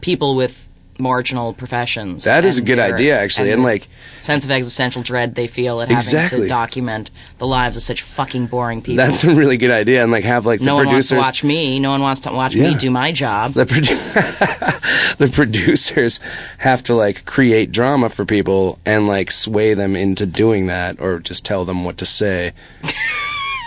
people 0.00 0.34
with 0.34 0.61
marginal 1.02 1.52
professions? 1.52 2.24
That 2.24 2.44
is 2.44 2.56
a 2.58 2.62
good 2.62 2.78
their- 2.78 2.94
idea, 2.94 3.18
actually, 3.18 3.50
and, 3.50 3.60
the 3.62 3.66
like- 3.66 3.88
sense 4.20 4.44
of 4.44 4.50
existential 4.52 5.02
dread 5.02 5.34
they 5.34 5.48
feel 5.48 5.80
at 5.82 5.90
having 5.90 6.28
to 6.28 6.46
document 6.48 7.10
the 7.38 7.46
lives 7.46 7.76
of 7.76 7.82
such 7.82 8.02
fucking 8.02 8.46
boring 8.46 8.80
people. 8.80 9.04
That's 9.04 9.24
a 9.24 9.34
really 9.34 9.56
good 9.56 9.72
idea, 9.72 10.02
and 10.02 10.12
like 10.12 10.22
have 10.24 10.46
like 10.46 10.60
the 10.60 10.66
no 10.66 10.76
one 10.76 10.86
wants 10.86 11.08
to 11.08 11.14
producers. 11.16 11.26
watch 11.26 11.44
me. 11.44 11.80
No 11.80 11.90
one 11.90 12.00
wants 12.02 12.20
to 12.20 12.30
watch 12.32 12.54
Yeah. 12.54 12.68
me 12.70 12.74
do 12.76 12.90
my 12.90 13.10
job. 13.10 13.52
the, 13.54 13.64
produ- 13.66 15.16
the 15.18 15.26
producers 15.28 16.20
have 16.58 16.84
to 16.84 16.94
like 16.94 17.24
create 17.24 17.72
drama 17.72 18.08
for 18.10 18.24
people 18.24 18.78
and 18.86 19.08
like 19.08 19.32
sway 19.32 19.74
them 19.74 19.96
into 19.96 20.24
doing 20.24 20.68
that, 20.68 21.00
or 21.00 21.18
just 21.18 21.44
tell 21.44 21.64
them 21.64 21.84
what 21.84 21.98
to 21.98 22.06
say. 22.06 22.52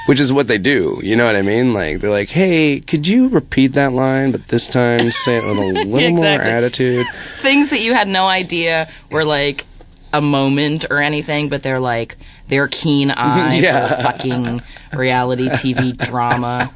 Which 0.07 0.19
is 0.19 0.31
what 0.31 0.47
they 0.47 0.59
do, 0.59 0.99
you 1.03 1.15
know 1.15 1.25
what 1.25 1.35
I 1.35 1.41
mean? 1.41 1.73
Like 1.73 1.99
they're 1.99 2.11
like, 2.11 2.29
"Hey, 2.29 2.79
could 2.79 3.07
you 3.07 3.27
repeat 3.27 3.73
that 3.73 3.91
line, 3.91 4.31
but 4.31 4.47
this 4.49 4.67
time 4.67 5.11
say 5.11 5.37
it 5.37 5.43
with 5.43 5.57
a 5.57 5.61
little 5.83 5.95
exactly. 5.97 6.21
more 6.21 6.57
attitude?" 6.57 7.05
Things 7.39 7.71
that 7.71 7.81
you 7.81 7.93
had 7.95 8.07
no 8.07 8.27
idea 8.27 8.87
were 9.09 9.25
like 9.25 9.65
a 10.13 10.21
moment 10.21 10.85
or 10.91 10.99
anything, 11.01 11.49
but 11.49 11.63
they're 11.63 11.79
like 11.79 12.17
their 12.49 12.67
keen 12.67 13.09
eye 13.17 13.55
Yeah. 13.57 13.87
for 13.95 14.03
fucking 14.03 14.61
reality 14.93 15.49
TV 15.49 15.97
drama. 16.07 16.71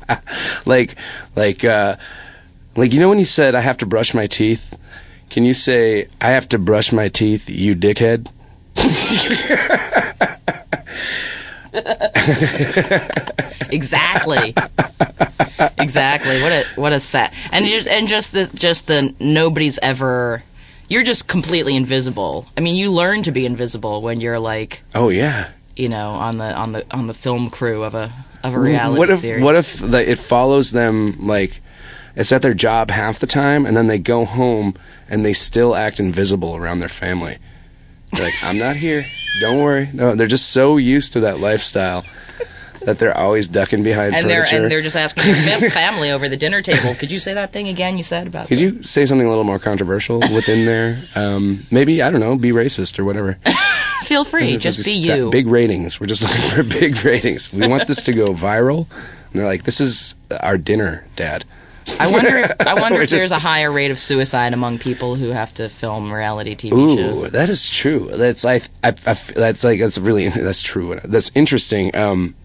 like 0.66 0.96
like 1.36 1.64
uh 1.64 1.98
like 2.76 2.94
you 2.94 3.00
know 3.00 3.10
when 3.10 3.20
you 3.20 3.26
said 3.26 3.54
I 3.54 3.62
have 3.62 3.78
to 3.78 3.86
brush 3.86 4.14
my 4.16 4.26
teeth 4.26 4.76
can 5.30 5.46
you 5.46 5.54
say 5.54 6.08
I 6.20 6.30
have 6.32 6.50
to 6.50 6.58
brush 6.58 6.92
my 6.92 7.08
teeth 7.10 7.48
you 7.50 7.76
dickhead 7.76 8.28
exactly. 13.72 14.54
exactly. 15.78 16.42
What 16.42 16.52
a 16.52 16.66
what 16.76 16.94
a 16.94 17.00
set. 17.00 17.34
And 17.52 17.66
just 17.66 17.88
and 17.88 18.08
just 18.08 18.32
the 18.34 18.50
just 18.54 18.88
the 18.88 19.14
nobody's 19.20 19.80
ever 19.80 20.44
you're 20.88 21.04
just 21.04 21.28
completely 21.28 21.76
invisible. 21.76 22.48
I 22.58 22.62
mean, 22.62 22.76
you 22.76 22.92
learn 22.92 23.24
to 23.24 23.32
be 23.32 23.46
invisible 23.46 24.02
when 24.02 24.20
you're 24.22 24.40
like, 24.40 24.82
oh 24.96 25.10
yeah 25.10 25.50
you 25.80 25.88
know, 25.88 26.12
on 26.12 26.38
the 26.38 26.54
on 26.54 26.74
the 26.74 26.86
on 26.92 27.08
the 27.08 27.14
film 27.14 27.50
crew 27.50 27.84
of 27.84 27.96
a 27.96 28.12
of 28.44 28.54
a 28.54 28.60
reality 28.60 29.00
what 29.00 29.10
if 29.10 29.20
series. 29.20 29.44
what 29.44 29.56
if 29.56 29.80
the, 29.80 30.12
it 30.12 30.20
follows 30.20 30.72
them 30.72 31.16
like 31.26 31.62
it's 32.16 32.32
at 32.32 32.42
their 32.42 32.54
job 32.54 32.92
half 32.92 33.20
the 33.20 33.28
time 33.28 33.66
and 33.66 33.76
then 33.76 33.88
they 33.88 33.98
go 33.98 34.26
home 34.26 34.74
and 35.10 35.26
they 35.26 35.34
still 35.34 35.76
act 35.76 36.00
invisible 36.00 36.56
around 36.56 36.80
their 36.80 36.90
family 36.90 37.38
they're 38.14 38.26
like 38.26 38.44
I'm 38.44 38.58
not 38.58 38.76
here 38.76 39.06
don't 39.42 39.62
worry 39.62 39.90
no 39.94 40.16
they're 40.16 40.28
just 40.28 40.50
so 40.50 40.78
used 40.78 41.14
to 41.14 41.20
that 41.22 41.40
lifestyle 41.40 42.06
that 42.82 42.98
they're 42.98 43.16
always 43.18 43.48
ducking 43.48 43.84
behind 43.84 44.16
and 44.16 44.30
they're 44.30 44.46
furniture 44.46 44.64
and 44.64 44.72
they're 44.72 44.82
just 44.82 44.96
asking 44.96 45.24
their 45.34 45.70
family 45.70 46.12
over 46.12 46.30
the 46.30 46.38
dinner 46.38 46.62
table. 46.62 46.96
Could 46.96 47.12
you 47.12 47.20
say 47.20 47.34
that 47.34 47.52
thing 47.52 47.68
again? 47.68 47.98
You 47.98 48.04
said 48.04 48.26
about 48.26 48.48
Could 48.48 48.58
the- 48.58 48.64
you 48.64 48.84
say 48.84 49.06
something 49.06 49.28
a 49.28 49.30
little 49.30 49.44
more 49.44 49.60
controversial 49.60 50.20
within 50.20 50.66
there? 50.66 51.04
Um, 51.14 51.68
maybe 51.72 52.02
I 52.02 52.10
don't 52.10 52.22
know, 52.22 52.38
be 52.38 52.52
racist 52.52 52.98
or 52.98 53.04
whatever. 53.04 53.38
feel 54.04 54.24
free, 54.24 54.54
It's 54.54 54.64
just 54.64 54.86
be 54.86 54.94
you. 54.94 55.30
Big 55.30 55.48
ratings. 55.48 56.00
We're 56.00 56.08
just 56.08 56.22
looking 56.24 56.40
for 56.42 56.64
big 56.80 57.04
ratings. 57.04 57.52
We 57.52 57.68
want 57.68 57.86
this 57.86 58.02
to 58.04 58.14
go 58.14 58.34
viral. 58.34 58.88
And 59.34 59.40
they're 59.42 59.46
like, 59.46 59.64
"This 59.64 59.82
is 59.82 60.16
our 60.40 60.58
dinner, 60.58 61.06
Dad." 61.18 61.44
I 62.00 62.12
wonder 62.12 62.38
if 62.38 62.52
I 62.62 62.74
wonder 62.82 63.02
if 63.02 63.10
there's 63.10 63.24
just- 63.24 63.34
a 63.34 63.40
higher 63.40 63.72
rate 63.72 63.92
of 63.92 64.00
suicide 64.00 64.54
among 64.54 64.80
people 64.80 65.16
who 65.16 65.30
have 65.30 65.54
to 65.56 65.70
film 65.70 66.12
reality 66.12 66.56
TV 66.56 66.74
Ooh, 66.74 66.98
shows. 66.98 67.32
that 67.32 67.50
is 67.50 67.70
true. 67.70 68.10
That's 68.14 68.46
I, 68.46 68.56
I, 68.84 68.90
I 69.06 69.14
that's 69.14 69.64
like 69.64 69.80
that's 69.80 69.98
really 69.98 70.30
that's 70.30 70.62
true. 70.62 71.00
That's 71.04 71.32
interesting. 71.36 71.96
Um, 71.96 72.36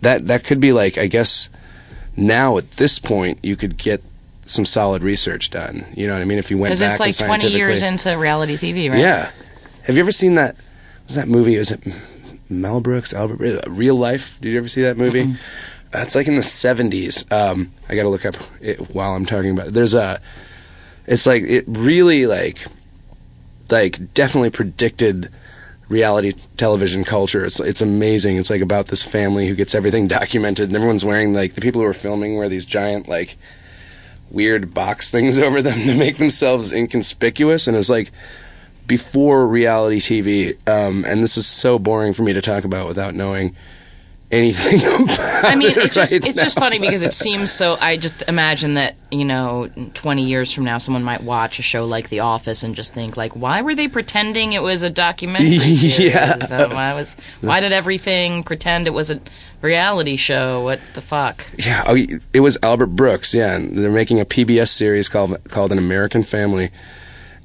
that 0.00 0.26
that 0.28 0.44
could 0.44 0.60
be 0.60 0.72
like 0.72 0.98
I 0.98 1.06
guess 1.06 1.48
now 2.16 2.56
at 2.58 2.70
this 2.72 2.98
point 2.98 3.38
you 3.42 3.56
could 3.56 3.76
get 3.76 4.02
some 4.44 4.64
solid 4.64 5.02
research 5.02 5.50
done. 5.50 5.84
You 5.94 6.06
know 6.06 6.14
what 6.14 6.22
I 6.22 6.24
mean? 6.24 6.38
If 6.38 6.50
you 6.50 6.56
went 6.58 6.70
Because 6.70 6.80
back 6.80 7.08
it's 7.08 7.20
like 7.20 7.26
20 7.40 7.48
years 7.48 7.82
into 7.82 8.16
reality 8.16 8.56
TV, 8.56 8.90
right? 8.90 8.98
Yeah. 8.98 9.30
Have 9.82 9.96
you 9.96 10.00
ever 10.02 10.12
seen 10.12 10.34
that? 10.36 10.56
Was 11.06 11.16
that 11.16 11.28
movie? 11.28 11.58
Was 11.58 11.70
it 11.70 11.80
Mel 12.50 12.80
Brooks, 12.80 13.12
Albert, 13.12 13.64
Real 13.68 13.94
Life? 13.94 14.38
Did 14.40 14.52
you 14.52 14.58
ever 14.58 14.68
see 14.68 14.82
that 14.82 14.96
movie? 14.96 15.22
Uh, 15.22 15.34
it's 15.92 16.14
like 16.14 16.28
in 16.28 16.36
the 16.36 16.42
seventies. 16.42 17.24
Um, 17.30 17.72
I 17.88 17.94
got 17.94 18.02
to 18.02 18.08
look 18.08 18.26
up 18.26 18.36
it 18.60 18.94
while 18.94 19.14
I'm 19.14 19.26
talking 19.26 19.50
about 19.50 19.68
it. 19.68 19.74
There's 19.74 19.94
a. 19.94 20.20
It's 21.06 21.26
like 21.26 21.42
it 21.42 21.64
really 21.66 22.26
like, 22.26 22.66
like 23.70 24.12
definitely 24.14 24.50
predicted 24.50 25.30
reality 25.88 26.34
television 26.56 27.04
culture. 27.04 27.44
It's 27.44 27.60
it's 27.60 27.80
amazing. 27.80 28.36
It's 28.36 28.50
like 28.50 28.60
about 28.60 28.88
this 28.88 29.02
family 29.02 29.48
who 29.48 29.54
gets 29.54 29.74
everything 29.74 30.08
documented, 30.08 30.68
and 30.68 30.76
everyone's 30.76 31.04
wearing 31.04 31.32
like 31.32 31.54
the 31.54 31.60
people 31.60 31.80
who 31.80 31.86
are 31.86 31.94
filming 31.94 32.36
wear 32.36 32.48
these 32.48 32.66
giant 32.66 33.08
like 33.08 33.36
weird 34.30 34.74
box 34.74 35.10
things 35.12 35.38
over 35.38 35.62
them 35.62 35.78
to 35.80 35.96
make 35.96 36.18
themselves 36.18 36.72
inconspicuous, 36.72 37.66
and 37.66 37.76
it's 37.76 37.90
like 37.90 38.12
before 38.86 39.46
reality 39.46 40.00
TV. 40.00 40.68
Um, 40.68 41.04
and 41.04 41.22
this 41.22 41.36
is 41.36 41.46
so 41.46 41.78
boring 41.78 42.12
for 42.12 42.22
me 42.22 42.32
to 42.32 42.42
talk 42.42 42.64
about 42.64 42.86
without 42.86 43.14
knowing 43.14 43.54
anything 44.30 44.80
about 45.04 45.44
I 45.44 45.54
mean, 45.54 45.70
it 45.70 45.76
it's 45.78 45.94
just 45.94 46.12
right 46.12 46.26
it's 46.26 46.40
just 46.40 46.58
funny 46.58 46.78
because 46.78 47.02
it 47.02 47.12
seems 47.14 47.50
so. 47.50 47.76
I 47.80 47.96
just 47.96 48.22
imagine 48.28 48.74
that 48.74 48.96
you 49.10 49.24
know, 49.24 49.70
twenty 49.94 50.24
years 50.26 50.52
from 50.52 50.64
now, 50.64 50.78
someone 50.78 51.02
might 51.02 51.22
watch 51.22 51.58
a 51.58 51.62
show 51.62 51.84
like 51.86 52.08
The 52.08 52.20
Office 52.20 52.62
and 52.62 52.74
just 52.74 52.92
think 52.94 53.16
like, 53.16 53.34
why 53.34 53.62
were 53.62 53.74
they 53.74 53.88
pretending 53.88 54.52
it 54.52 54.62
was 54.62 54.82
a 54.82 54.90
documentary? 54.90 55.48
Yeah. 55.98 56.36
Uh, 56.50 56.68
why 56.68 56.94
was 56.94 57.16
why 57.40 57.60
did 57.60 57.72
everything 57.72 58.42
pretend 58.42 58.86
it 58.86 58.90
was 58.90 59.10
a 59.10 59.20
reality 59.62 60.16
show? 60.16 60.62
What 60.62 60.80
the 60.94 61.00
fuck? 61.00 61.46
Yeah, 61.56 61.84
oh, 61.86 61.96
it 62.32 62.40
was 62.40 62.58
Albert 62.62 62.88
Brooks. 62.88 63.34
Yeah, 63.34 63.54
and 63.54 63.76
they're 63.78 63.90
making 63.90 64.20
a 64.20 64.24
PBS 64.24 64.68
series 64.68 65.08
called 65.08 65.36
called 65.48 65.72
An 65.72 65.78
American 65.78 66.22
Family, 66.22 66.70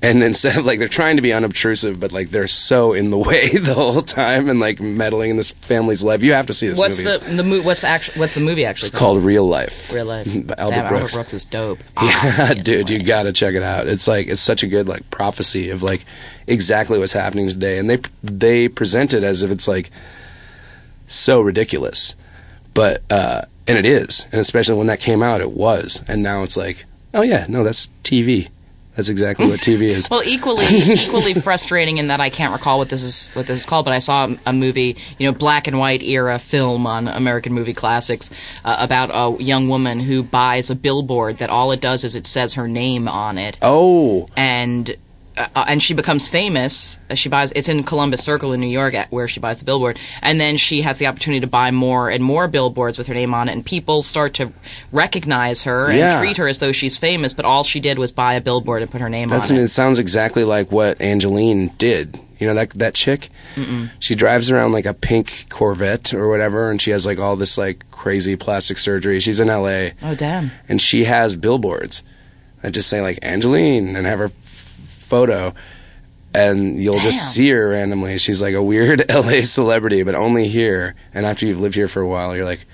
and 0.03 0.21
instead 0.21 0.57
of 0.59 0.65
like 0.65 0.77
they're 0.77 0.87
trying 0.87 1.15
to 1.15 1.21
be 1.23 1.33
unobtrusive, 1.33 1.99
but 1.99 2.11
like 2.11 2.29
they're 2.29 2.45
so 2.45 2.93
in 2.93 3.09
the 3.09 3.17
way 3.29 3.49
the 3.49 3.73
whole 3.73 4.01
time 4.01 4.49
and 4.49 4.59
like 4.59 4.79
meddling 4.79 5.31
in 5.31 5.37
this 5.37 5.49
family's 5.49 6.03
life. 6.03 6.21
You 6.21 6.33
have 6.33 6.45
to 6.47 6.53
see 6.53 6.67
this 6.67 6.77
What's 6.77 6.99
movie. 6.99 7.17
the 7.17 7.35
the 7.37 7.43
mo- 7.43 7.61
what's 7.61 7.81
the 7.81 7.87
actual 7.87 8.19
what's 8.19 8.35
the 8.35 8.41
movie 8.41 8.65
actually 8.65 8.89
It's 8.89 8.97
called 8.99 9.23
Real 9.23 9.47
Life. 9.47 9.91
Real 9.91 10.05
life. 10.05 10.25
By 10.47 10.55
Albert 10.59 10.75
Damn, 10.75 10.87
Brooks. 10.89 11.13
Albert 11.15 11.15
Brooks 11.15 11.33
is 11.33 11.45
dope. 11.45 11.79
Yeah, 11.99 12.53
dude, 12.53 12.89
you 12.89 13.01
got 13.01 13.23
to 13.23 13.33
check 13.33 13.55
it 13.55 13.63
out. 13.63 13.87
It's 13.87 14.07
like 14.07 14.27
it's 14.27 14.41
such 14.41 14.61
a 14.61 14.67
good 14.67 14.87
like 14.87 15.09
prophecy 15.09 15.69
of 15.71 15.81
like 15.81 16.05
exactly 16.45 16.99
what's 16.99 17.13
happening 17.13 17.47
today, 17.49 17.77
and 17.79 17.89
they 17.89 17.99
they 18.21 18.67
present 18.67 19.13
it 19.13 19.23
as 19.23 19.41
if 19.41 19.49
it's 19.51 19.67
like 19.67 19.89
so 21.07 21.41
ridiculous, 21.41 22.15
but 22.73 23.01
uh, 23.09 23.43
and 23.67 23.77
it 23.77 23.85
is, 23.85 24.27
and 24.31 24.41
especially 24.41 24.77
when 24.77 24.87
that 24.87 24.99
came 24.99 25.23
out, 25.23 25.41
it 25.41 25.51
was, 25.51 26.03
and 26.07 26.21
now 26.23 26.43
it's 26.43 26.57
like, 26.57 26.85
oh 27.13 27.21
yeah, 27.21 27.45
no, 27.47 27.63
that's 27.63 27.89
TV. 28.03 28.49
That's 28.95 29.09
exactly 29.09 29.47
what 29.47 29.59
TV 29.59 29.83
is. 29.83 30.09
Well, 30.13 30.21
equally 30.23 30.65
equally 30.67 31.33
frustrating 31.47 31.97
in 31.97 32.07
that 32.07 32.19
I 32.19 32.29
can't 32.29 32.53
recall 32.53 32.77
what 32.77 32.89
this 32.89 33.01
is 33.01 33.29
what 33.29 33.47
this 33.47 33.61
is 33.61 33.65
called, 33.65 33.85
but 33.85 33.93
I 33.93 33.99
saw 33.99 34.29
a 34.45 34.53
movie, 34.53 34.97
you 35.17 35.27
know, 35.31 35.35
black 35.35 35.67
and 35.67 35.79
white 35.79 36.03
era 36.03 36.37
film 36.37 36.85
on 36.85 37.07
American 37.07 37.53
movie 37.53 37.73
classics 37.73 38.29
uh, 38.63 38.75
about 38.79 39.09
a 39.11 39.41
young 39.41 39.69
woman 39.69 39.99
who 39.99 40.21
buys 40.21 40.69
a 40.69 40.75
billboard 40.75 41.37
that 41.37 41.49
all 41.49 41.71
it 41.71 41.81
does 41.81 42.03
is 42.03 42.15
it 42.15 42.27
says 42.27 42.53
her 42.53 42.67
name 42.67 43.07
on 43.07 43.39
it, 43.39 43.57
oh, 43.63 44.27
and 44.35 44.95
uh, 45.37 45.65
and 45.67 45.81
she 45.81 45.93
becomes 45.93 46.27
famous. 46.27 46.99
Uh, 47.09 47.15
She 47.15 47.29
buys 47.29 47.51
it's 47.53 47.67
in 47.69 47.83
Columbus 47.83 48.23
Circle 48.23 48.53
in 48.53 48.59
New 48.59 48.67
York 48.67 48.93
at, 48.93 49.11
where 49.11 49.27
she 49.27 49.39
buys 49.39 49.59
the 49.59 49.65
billboard, 49.65 49.99
and 50.21 50.39
then 50.39 50.57
she 50.57 50.81
has 50.81 50.99
the 50.99 51.07
opportunity 51.07 51.39
to 51.41 51.47
buy 51.47 51.71
more 51.71 52.09
and 52.09 52.23
more 52.23 52.47
billboards 52.47 52.97
with 52.97 53.07
her 53.07 53.13
name 53.13 53.33
on 53.33 53.49
it, 53.49 53.53
and 53.53 53.65
people 53.65 54.01
start 54.01 54.33
to 54.35 54.51
recognize 54.91 55.63
her 55.63 55.89
and 55.89 56.19
treat 56.21 56.37
her 56.37 56.47
as 56.47 56.59
though 56.59 56.71
she's 56.71 56.97
famous. 56.97 57.33
But 57.33 57.45
all 57.45 57.63
she 57.63 57.79
did 57.79 57.97
was 57.99 58.11
buy 58.11 58.33
a 58.35 58.41
billboard 58.41 58.81
and 58.81 58.91
put 58.91 59.01
her 59.01 59.09
name 59.09 59.29
That's 59.29 59.49
on 59.49 59.57
and 59.57 59.61
it. 59.63 59.65
it 59.65 59.69
sounds 59.69 59.99
exactly 59.99 60.43
like 60.43 60.71
what 60.71 60.99
Angeline 61.01 61.69
did. 61.77 62.19
You 62.39 62.47
know 62.47 62.55
that 62.55 62.71
that 62.71 62.93
chick. 62.93 63.29
She 63.99 64.15
drives 64.15 64.51
around 64.51 64.73
like 64.73 64.85
a 64.85 64.93
pink 64.93 65.45
Corvette 65.49 66.13
or 66.13 66.27
whatever, 66.29 66.69
and 66.69 66.81
she 66.81 66.91
has 66.91 67.05
like 67.05 67.17
all 67.19 67.35
this 67.35 67.57
like 67.57 67.89
crazy 67.91 68.35
plastic 68.35 68.77
surgery. 68.77 69.19
She's 69.21 69.39
in 69.39 69.49
L.A. 69.49 69.93
Oh 70.01 70.13
damn! 70.15 70.51
and 70.67 70.81
she 70.81 71.05
has 71.05 71.35
billboards 71.37 72.03
that 72.61 72.71
just 72.71 72.89
say 72.89 72.99
like 73.01 73.19
Angeline 73.21 73.95
and 73.95 74.05
have 74.05 74.19
her 74.19 74.29
photo, 75.13 75.53
and 76.33 76.81
you'll 76.81 76.93
Damn. 76.93 77.03
just 77.03 77.33
see 77.33 77.49
her 77.49 77.69
randomly. 77.69 78.17
She's 78.17 78.41
like 78.41 78.55
a 78.55 78.63
weird 78.63 79.05
L.A. 79.09 79.43
celebrity, 79.43 80.01
but 80.03 80.15
only 80.15 80.47
here. 80.47 80.95
And 81.13 81.25
after 81.25 81.45
you've 81.45 81.59
lived 81.59 81.75
here 81.75 81.87
for 81.87 82.01
a 82.01 82.07
while, 82.07 82.35
you're 82.35 82.45
like, 82.45 82.65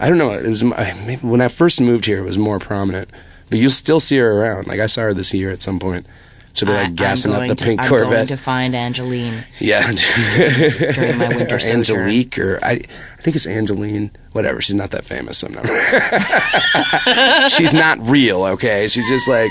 I 0.00 0.08
don't 0.08 0.18
know. 0.18 0.32
It 0.32 0.46
was 0.48 0.62
I- 0.64 1.00
maybe 1.06 1.22
when 1.26 1.40
I 1.40 1.48
first 1.48 1.80
moved 1.80 2.04
here, 2.06 2.18
it 2.18 2.24
was 2.24 2.36
more 2.38 2.58
prominent, 2.58 3.10
but 3.50 3.58
you'll 3.58 3.70
still 3.70 4.00
see 4.00 4.16
her 4.18 4.32
around. 4.40 4.66
Like 4.66 4.80
I 4.80 4.86
saw 4.86 5.02
her 5.02 5.14
this 5.14 5.32
year 5.32 5.50
at 5.52 5.62
some 5.62 5.78
point. 5.78 6.06
She'll 6.54 6.66
be 6.66 6.72
I- 6.74 6.82
like 6.84 6.96
gassing 6.96 7.32
I'm 7.32 7.42
up 7.42 7.48
the 7.48 7.54
to- 7.54 7.64
pink 7.64 7.80
I'm 7.80 7.88
going 7.88 8.02
Corvette. 8.04 8.28
to 8.28 8.36
find 8.36 8.74
Angeline. 8.74 9.44
Yeah, 9.60 9.92
during 10.36 11.18
my 11.18 11.28
winter 11.28 11.58
sojourn. 11.60 12.00
Angelique, 12.00 12.36
or 12.38 12.58
I, 12.64 12.72
I 12.72 13.22
think 13.22 13.36
it's 13.36 13.46
Angeline. 13.46 14.10
Whatever. 14.32 14.60
She's 14.60 14.74
not 14.74 14.90
that 14.90 15.04
famous. 15.04 15.38
So 15.38 15.46
I'm 15.48 15.52
not. 15.54 17.52
she's 17.52 17.72
not 17.72 17.98
real. 18.02 18.44
Okay, 18.44 18.88
she's 18.88 19.08
just 19.08 19.28
like, 19.28 19.50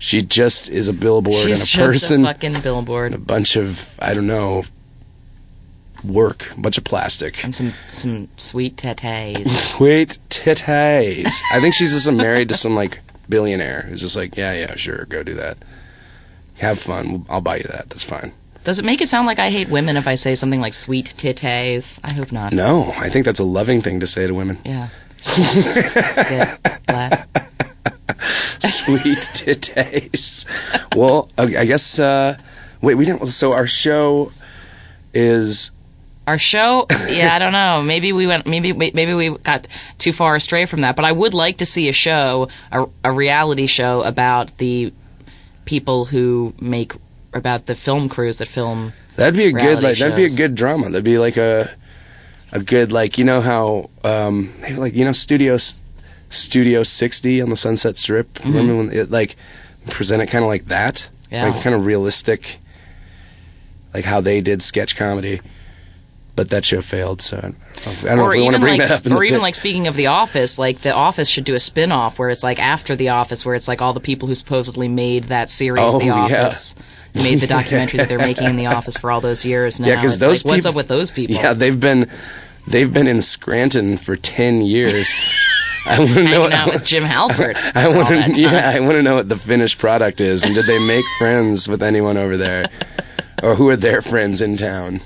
she 0.00 0.22
just 0.22 0.70
is 0.70 0.88
a 0.88 0.92
billboard 0.94 1.34
She's 1.36 1.60
and 1.60 1.62
a 1.62 1.66
just 1.66 1.76
person, 1.76 2.24
a 2.24 2.28
fucking 2.32 2.60
billboard 2.62 3.12
a 3.14 3.18
bunch 3.18 3.54
of 3.56 3.96
I 4.00 4.14
don't 4.14 4.26
know, 4.26 4.64
work, 6.02 6.50
a 6.56 6.60
bunch 6.60 6.78
of 6.78 6.84
plastic. 6.84 7.44
and 7.44 7.54
some 7.54 7.72
some 7.92 8.28
sweet 8.36 8.76
tetes. 8.78 9.52
Sweet 9.76 10.18
titties. 10.30 11.30
I 11.52 11.60
think 11.60 11.74
she's 11.74 11.92
just 11.92 12.10
married 12.10 12.48
to 12.48 12.54
some 12.56 12.74
like 12.74 13.00
billionaire 13.28 13.82
who's 13.82 14.00
just 14.00 14.16
like, 14.16 14.36
yeah, 14.36 14.52
yeah, 14.54 14.74
sure, 14.74 15.04
go 15.04 15.22
do 15.22 15.34
that. 15.34 15.58
Have 16.58 16.78
fun. 16.78 17.24
I'll 17.28 17.40
buy 17.40 17.56
you 17.58 17.62
that. 17.64 17.88
That's 17.90 18.04
fine. 18.04 18.32
Does 18.64 18.78
it 18.78 18.84
make 18.84 19.00
it 19.00 19.08
sound 19.08 19.26
like 19.26 19.38
I 19.38 19.50
hate 19.50 19.68
women 19.68 19.96
if 19.96 20.06
I 20.06 20.14
say 20.16 20.34
something 20.34 20.60
like 20.60 20.74
sweet 20.74 21.14
tetes? 21.16 21.98
I 22.04 22.12
hope 22.12 22.32
not. 22.32 22.52
No, 22.52 22.92
I 22.96 23.08
think 23.08 23.24
that's 23.24 23.40
a 23.40 23.44
loving 23.44 23.80
thing 23.80 24.00
to 24.00 24.06
say 24.06 24.26
to 24.26 24.34
women. 24.34 24.58
Yeah. 24.64 24.88
Black. 26.86 27.28
Sweet 28.64 29.18
titties. 29.32 30.46
well, 30.94 31.28
I 31.38 31.64
guess. 31.64 31.98
Uh, 31.98 32.36
wait, 32.82 32.94
we 32.94 33.04
didn't. 33.04 33.28
So 33.28 33.52
our 33.52 33.66
show 33.66 34.32
is. 35.14 35.70
Our 36.26 36.38
show, 36.38 36.86
yeah, 37.08 37.34
I 37.34 37.38
don't 37.38 37.52
know. 37.52 37.82
Maybe 37.84 38.12
we 38.12 38.26
went, 38.26 38.46
maybe 38.46 38.72
maybe 38.72 39.14
we 39.14 39.30
got 39.38 39.66
too 39.98 40.12
far 40.12 40.36
astray 40.36 40.64
from 40.64 40.82
that. 40.82 40.94
But 40.94 41.04
I 41.04 41.10
would 41.10 41.34
like 41.34 41.56
to 41.58 41.66
see 41.66 41.88
a 41.88 41.92
show, 41.92 42.48
a, 42.70 42.86
a 43.02 43.10
reality 43.10 43.66
show 43.66 44.02
about 44.02 44.56
the 44.58 44.92
people 45.64 46.04
who 46.04 46.54
make 46.60 46.92
about 47.32 47.66
the 47.66 47.74
film 47.74 48.08
crews 48.08 48.36
that 48.36 48.46
film. 48.46 48.92
That'd 49.16 49.34
be 49.34 49.46
a 49.46 49.52
good. 49.52 49.82
Like 49.82 49.98
that'd 49.98 50.14
be 50.14 50.26
a 50.26 50.28
good 50.28 50.54
drama. 50.54 50.90
That'd 50.90 51.04
be 51.04 51.18
like 51.18 51.36
a. 51.36 51.70
A 52.52 52.58
good 52.58 52.90
like 52.90 53.16
you 53.16 53.24
know 53.24 53.40
how 53.40 53.90
um 54.02 54.52
maybe 54.60 54.74
like 54.74 54.94
you 54.94 55.04
know 55.04 55.12
Studio 55.12 55.56
Studio 56.30 56.82
60 56.82 57.42
on 57.42 57.50
the 57.50 57.56
Sunset 57.56 57.96
Strip. 57.96 58.38
Remember 58.44 58.76
when 58.76 58.92
it 58.92 59.10
like 59.10 59.36
present 59.88 60.22
it 60.22 60.26
kind 60.28 60.44
of 60.44 60.48
like 60.48 60.66
that, 60.66 61.08
Mm-hmm. 61.24 61.34
Yeah. 61.34 61.48
like 61.50 61.62
kind 61.62 61.76
of 61.76 61.86
realistic, 61.86 62.58
like 63.94 64.04
how 64.04 64.20
they 64.20 64.40
did 64.40 64.62
sketch 64.62 64.96
comedy. 64.96 65.40
But 66.36 66.50
that 66.50 66.64
show 66.64 66.80
failed, 66.80 67.20
so 67.20 67.36
I 67.36 67.40
don't 67.40 67.52
know 67.52 67.92
if, 67.92 68.04
I 68.04 68.08
don't 68.08 68.16
know 68.16 68.22
or 68.24 68.32
if 68.34 68.38
we 68.38 68.42
want 68.44 68.52
to 68.54 68.58
even 68.58 68.60
bring 68.62 68.78
like, 68.80 68.88
that 68.88 69.06
up. 69.06 69.12
Or 69.12 69.22
even 69.24 69.38
pitch. 69.40 69.42
like 69.42 69.54
speaking 69.56 69.86
of 69.88 69.94
The 69.96 70.06
Office, 70.06 70.58
like 70.58 70.78
The 70.80 70.94
Office 70.94 71.28
should 71.28 71.44
do 71.44 71.54
a 71.54 71.60
spin-off 71.60 72.18
where 72.18 72.30
it's 72.30 72.42
like 72.42 72.58
after 72.58 72.96
The 72.96 73.10
Office, 73.10 73.44
where 73.44 73.54
it's 73.56 73.68
like 73.68 73.82
all 73.82 73.92
the 73.92 74.00
people 74.00 74.26
who 74.28 74.34
supposedly 74.34 74.88
made 74.88 75.24
that 75.24 75.50
series, 75.50 75.94
Oh, 75.94 75.98
The 75.98 76.06
yeah. 76.06 76.14
Office, 76.14 76.76
made 77.14 77.40
the 77.40 77.46
documentary 77.46 77.98
that 77.98 78.08
they're 78.08 78.18
making 78.18 78.48
in 78.48 78.56
The 78.56 78.66
Office 78.66 78.96
for 78.96 79.10
all 79.10 79.20
those 79.20 79.44
years 79.44 79.78
now. 79.80 79.88
Yeah, 79.88 80.00
'cause 80.00 80.12
It's 80.14 80.20
those 80.20 80.44
like, 80.44 80.52
what's 80.54 80.66
up 80.66 80.74
with 80.76 80.88
those 80.88 81.10
people? 81.10 81.36
Yeah, 81.36 81.52
they've 81.52 81.78
been 81.78 82.08
they've 82.68 82.90
been 82.92 83.08
in 83.08 83.20
Scranton 83.22 83.96
for 83.98 84.16
ten 84.16 84.62
years. 84.62 85.12
I 85.86 85.98
want 85.98 86.10
to 86.14 86.24
know. 86.24 86.50
out 86.50 86.72
with 86.72 86.84
Jim 86.84 87.04
Halpert. 87.04 87.56
I 87.74 87.84
all 87.86 87.94
want 87.94 88.34
to. 88.36 88.42
Yeah, 88.42 88.70
I 88.74 88.80
want 88.80 88.92
to 88.92 89.02
know 89.02 89.16
what 89.16 89.28
the 89.28 89.36
finished 89.36 89.78
product 89.78 90.20
is, 90.20 90.44
and 90.44 90.54
did 90.54 90.66
they 90.66 90.78
make 90.78 91.04
friends 91.18 91.68
with 91.68 91.82
anyone 91.82 92.16
over 92.16 92.36
there, 92.36 92.66
or 93.42 93.54
who 93.56 93.68
are 93.68 93.76
their 93.76 94.02
friends 94.02 94.42
in 94.42 94.56
town? 94.56 95.00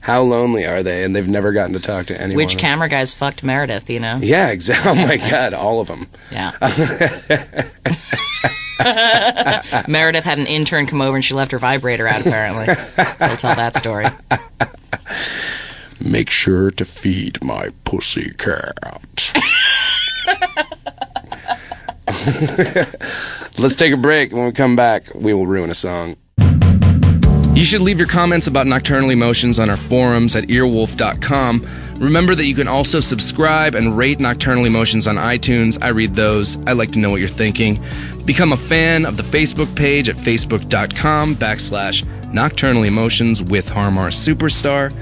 How 0.00 0.22
lonely 0.22 0.66
are 0.66 0.82
they? 0.82 1.02
And 1.04 1.16
they've 1.16 1.26
never 1.26 1.52
gotten 1.52 1.72
to 1.72 1.80
talk 1.80 2.06
to 2.06 2.20
anyone. 2.20 2.36
Which 2.36 2.58
camera 2.58 2.88
guys 2.90 3.14
fucked 3.14 3.42
Meredith? 3.42 3.88
You 3.88 4.00
know? 4.00 4.18
Yeah, 4.22 4.48
exactly. 4.48 4.92
Oh 4.92 5.06
my 5.06 5.16
god, 5.30 5.54
all 5.54 5.80
of 5.80 5.86
them. 5.88 6.06
Yeah. 6.30 6.50
Meredith 9.88 10.24
had 10.24 10.38
an 10.38 10.46
intern 10.46 10.86
come 10.86 11.00
over 11.00 11.16
and 11.16 11.24
she 11.24 11.32
left 11.32 11.52
her 11.52 11.58
vibrator 11.58 12.06
out. 12.06 12.20
Apparently, 12.20 12.74
I'll 13.20 13.36
tell 13.36 13.54
that 13.54 13.74
story. 13.74 14.06
Make 16.00 16.28
sure 16.28 16.70
to 16.72 16.84
feed 16.84 17.42
my 17.42 17.70
pussy 17.84 18.32
cat. 18.34 19.32
Let's 23.58 23.76
take 23.76 23.92
a 23.92 23.96
break. 23.96 24.32
When 24.32 24.46
we 24.46 24.52
come 24.52 24.76
back, 24.76 25.14
we 25.14 25.34
will 25.34 25.46
ruin 25.46 25.70
a 25.70 25.74
song. 25.74 26.16
You 27.54 27.62
should 27.62 27.82
leave 27.82 27.98
your 27.98 28.08
comments 28.08 28.48
about 28.48 28.66
Nocturnal 28.66 29.10
Emotions 29.10 29.60
on 29.60 29.70
our 29.70 29.76
forums 29.76 30.34
at 30.34 30.44
earwolf.com. 30.44 31.66
Remember 32.00 32.34
that 32.34 32.46
you 32.46 32.54
can 32.54 32.66
also 32.66 32.98
subscribe 32.98 33.76
and 33.76 33.96
rate 33.96 34.18
Nocturnal 34.18 34.64
Emotions 34.64 35.06
on 35.06 35.16
iTunes. 35.16 35.78
I 35.80 35.90
read 35.90 36.16
those. 36.16 36.58
I 36.66 36.72
like 36.72 36.90
to 36.92 36.98
know 36.98 37.10
what 37.10 37.20
you're 37.20 37.28
thinking. 37.28 37.80
Become 38.24 38.52
a 38.52 38.56
fan 38.56 39.06
of 39.06 39.16
the 39.16 39.22
Facebook 39.22 39.74
page 39.76 40.08
at 40.08 40.16
facebook.com 40.16 41.36
backslash 41.36 42.04
Nocturnal 42.32 42.82
Emotions 42.82 43.40
with 43.40 43.68
Har 43.68 43.92
Mar 43.92 44.08
Superstar. 44.08 44.92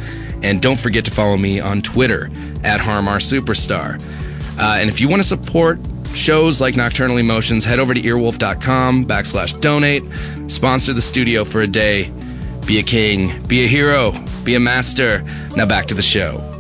And 0.43 0.61
don't 0.61 0.79
forget 0.79 1.07
to 1.07 1.11
follow 1.11 1.39
me 1.39 1.59
on 1.59 1.81
Twitter 1.81 2.31
at 2.64 2.81
Har 2.81 3.01
Mar 3.01 3.18
Superstar. 3.18 3.99
Uh, 4.59 4.77
and 4.77 4.91
if 4.91 5.01
you 5.01 5.09
want 5.09 5.23
to 5.23 5.29
support 5.29 5.79
shows 6.15 6.61
like 6.61 6.77
Nocturnal 6.77 7.17
Emotions, 7.17 7.65
head 7.65 7.79
over 7.79 7.95
to 7.95 8.01
earwolf.com 8.01 9.07
backslash 9.07 9.61
donate. 9.61 10.05
Sponsor 10.51 10.93
the 10.93 11.03
studio 11.03 11.45
for 11.45 11.61
a 11.61 11.67
day. 11.67 12.13
Be 12.67 12.79
a 12.79 12.83
king. 12.83 13.43
Be 13.47 13.65
a 13.65 13.67
hero. 13.67 14.13
Be 14.45 14.55
a 14.55 14.61
master. 14.61 15.23
Now 15.57 15.67
back 15.67 15.87
to 15.89 15.95
the 15.95 16.03
show. 16.03 16.52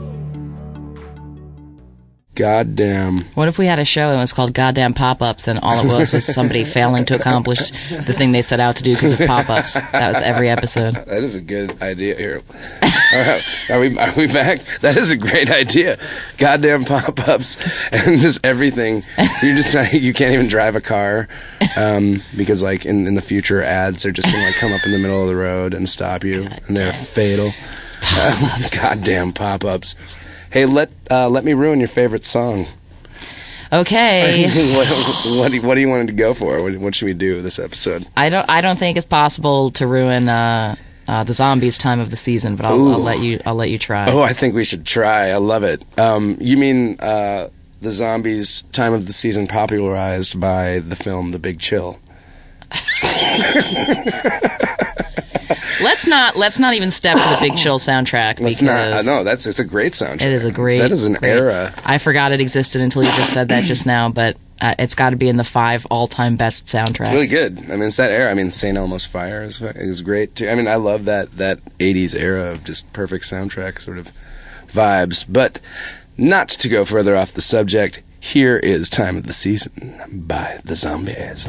Goddamn. 2.34 3.18
What 3.34 3.48
if 3.48 3.58
we 3.58 3.66
had 3.66 3.78
a 3.78 3.84
show 3.84 4.08
and 4.08 4.16
it 4.16 4.20
was 4.20 4.32
called 4.32 4.54
Goddamn 4.54 4.94
Pop 4.94 5.20
Ups 5.20 5.48
and 5.48 5.58
all 5.60 5.78
it 5.84 5.86
was 5.86 6.12
was 6.12 6.24
somebody 6.24 6.64
failing 6.64 7.04
to 7.04 7.14
accomplish 7.14 7.70
the 7.90 8.14
thing 8.14 8.32
they 8.32 8.40
set 8.40 8.58
out 8.58 8.76
to 8.76 8.82
do 8.82 8.94
because 8.94 9.20
of 9.20 9.26
pop 9.26 9.50
ups? 9.50 9.74
That 9.74 10.08
was 10.08 10.22
every 10.22 10.48
episode. 10.48 10.94
That 11.12 11.24
is 11.24 11.36
a 11.36 11.42
good 11.42 11.80
idea 11.82 12.16
here. 12.16 12.40
Right. 12.80 13.42
Are 13.68 13.80
we, 13.80 13.98
are 13.98 14.14
we 14.14 14.26
back? 14.26 14.60
That 14.80 14.96
is 14.96 15.10
a 15.10 15.16
great 15.16 15.50
idea. 15.50 15.98
Goddamn 16.38 16.86
pop 16.86 17.28
ups 17.28 17.58
and 17.92 18.18
just 18.18 18.44
everything. 18.46 19.04
You 19.42 19.54
just 19.54 19.92
you 19.92 20.14
can't 20.14 20.32
even 20.32 20.48
drive 20.48 20.74
a 20.74 20.80
car 20.80 21.28
um, 21.76 22.22
because, 22.34 22.62
like, 22.62 22.86
in, 22.86 23.06
in 23.06 23.14
the 23.14 23.20
future, 23.20 23.62
ads 23.62 24.06
are 24.06 24.12
just 24.12 24.32
going 24.32 24.42
to 24.42 24.46
like 24.46 24.56
come 24.56 24.72
up 24.72 24.84
in 24.86 24.92
the 24.92 24.98
middle 24.98 25.20
of 25.20 25.28
the 25.28 25.36
road 25.36 25.74
and 25.74 25.86
stop 25.88 26.24
you, 26.24 26.48
and 26.66 26.76
they're 26.76 26.92
fatal. 26.94 27.50
Uh, 28.02 28.58
goddamn 28.82 29.32
pop 29.32 29.64
ups. 29.64 29.96
Hey, 30.52 30.66
let 30.66 30.90
uh, 31.10 31.30
let 31.30 31.44
me 31.44 31.54
ruin 31.54 31.78
your 31.78 31.88
favorite 31.88 32.24
song. 32.24 32.66
Okay. 33.72 34.74
what, 34.76 34.86
what, 35.38 35.48
do 35.48 35.56
you, 35.56 35.62
what 35.62 35.76
do 35.76 35.80
you 35.80 35.88
want 35.88 36.06
to 36.08 36.12
go 36.12 36.34
for? 36.34 36.62
What, 36.62 36.76
what 36.76 36.94
should 36.94 37.06
we 37.06 37.14
do 37.14 37.40
this 37.40 37.58
episode? 37.58 38.06
I 38.18 38.28
don't. 38.28 38.44
I 38.50 38.60
don't 38.60 38.78
think 38.78 38.98
it's 38.98 39.06
possible 39.06 39.70
to 39.72 39.86
ruin 39.86 40.28
uh, 40.28 40.76
uh, 41.08 41.24
the 41.24 41.32
zombies' 41.32 41.78
time 41.78 42.00
of 42.00 42.10
the 42.10 42.16
season, 42.16 42.56
but 42.56 42.66
I'll, 42.66 42.92
I'll 42.92 42.98
let 42.98 43.20
you. 43.20 43.40
I'll 43.46 43.54
let 43.54 43.70
you 43.70 43.78
try. 43.78 44.10
Oh, 44.10 44.20
I 44.20 44.34
think 44.34 44.54
we 44.54 44.64
should 44.64 44.84
try. 44.84 45.30
I 45.30 45.36
love 45.36 45.62
it. 45.62 45.82
Um, 45.98 46.36
you 46.38 46.58
mean 46.58 47.00
uh, 47.00 47.48
the 47.80 47.90
zombies' 47.90 48.60
time 48.72 48.92
of 48.92 49.06
the 49.06 49.14
season 49.14 49.46
popularized 49.46 50.38
by 50.38 50.80
the 50.80 50.96
film 50.96 51.30
The 51.30 51.38
Big 51.38 51.60
Chill? 51.60 51.98
Let's 55.82 56.06
not. 56.06 56.36
Let's 56.36 56.58
not 56.58 56.74
even 56.74 56.90
step 56.90 57.16
to 57.16 57.28
the 57.30 57.38
Big 57.40 57.56
Chill 57.56 57.78
soundtrack 57.78 58.40
Let's 58.40 58.60
because 58.60 58.62
not. 58.62 58.92
Uh, 58.92 59.02
no, 59.02 59.24
that's 59.24 59.46
it's 59.46 59.58
a 59.58 59.64
great 59.64 59.92
soundtrack. 59.92 60.22
it 60.22 60.32
is 60.32 60.44
a 60.44 60.52
great. 60.52 60.78
That 60.78 60.92
is 60.92 61.04
an 61.04 61.14
great- 61.14 61.30
era. 61.30 61.74
I 61.84 61.98
forgot 61.98 62.32
it 62.32 62.40
existed 62.40 62.80
until 62.80 63.02
you 63.02 63.10
just 63.12 63.32
said 63.32 63.48
that 63.48 63.64
just 63.64 63.86
now, 63.86 64.08
but 64.08 64.36
uh, 64.60 64.74
it's 64.78 64.94
got 64.94 65.10
to 65.10 65.16
be 65.16 65.28
in 65.28 65.36
the 65.36 65.44
five 65.44 65.84
all-time 65.90 66.36
best 66.36 66.66
soundtracks. 66.66 67.12
Really 67.12 67.26
good. 67.26 67.58
I 67.58 67.76
mean, 67.76 67.82
it's 67.82 67.96
that 67.96 68.10
era. 68.12 68.30
I 68.30 68.34
mean, 68.34 68.50
St. 68.52 68.76
Elmo's 68.78 69.06
Fire 69.06 69.42
is 69.42 69.60
is 69.60 70.00
great 70.02 70.36
too. 70.36 70.48
I 70.48 70.54
mean, 70.54 70.68
I 70.68 70.76
love 70.76 71.04
that 71.06 71.36
that 71.36 71.60
'80s 71.78 72.14
era 72.14 72.52
of 72.52 72.64
just 72.64 72.92
perfect 72.92 73.24
soundtrack 73.24 73.80
sort 73.80 73.98
of 73.98 74.10
vibes. 74.68 75.24
But 75.28 75.60
not 76.16 76.48
to 76.48 76.68
go 76.68 76.84
further 76.84 77.16
off 77.16 77.32
the 77.32 77.40
subject. 77.42 78.02
Here 78.20 78.56
is 78.56 78.88
"Time 78.88 79.16
of 79.16 79.26
the 79.26 79.32
Season" 79.32 80.00
by 80.08 80.60
the 80.64 80.76
Zombies. 80.76 81.48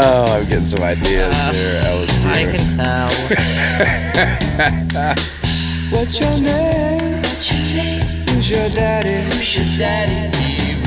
Oh, 0.00 0.26
I'm 0.26 0.48
getting 0.48 0.64
some 0.64 0.84
ideas 0.84 1.34
here, 1.48 1.80
Alice. 1.82 2.16
Uh, 2.18 2.28
I 2.28 2.44
can 2.44 2.62
tell. 2.78 3.10
What's 5.98 6.20
your 6.20 6.38
name? 6.38 7.14
Who's 8.28 8.48
your 8.48 8.68
daddy? 8.68 9.24
Who's 9.34 9.56
your 9.56 9.64
daddy? 9.76 10.30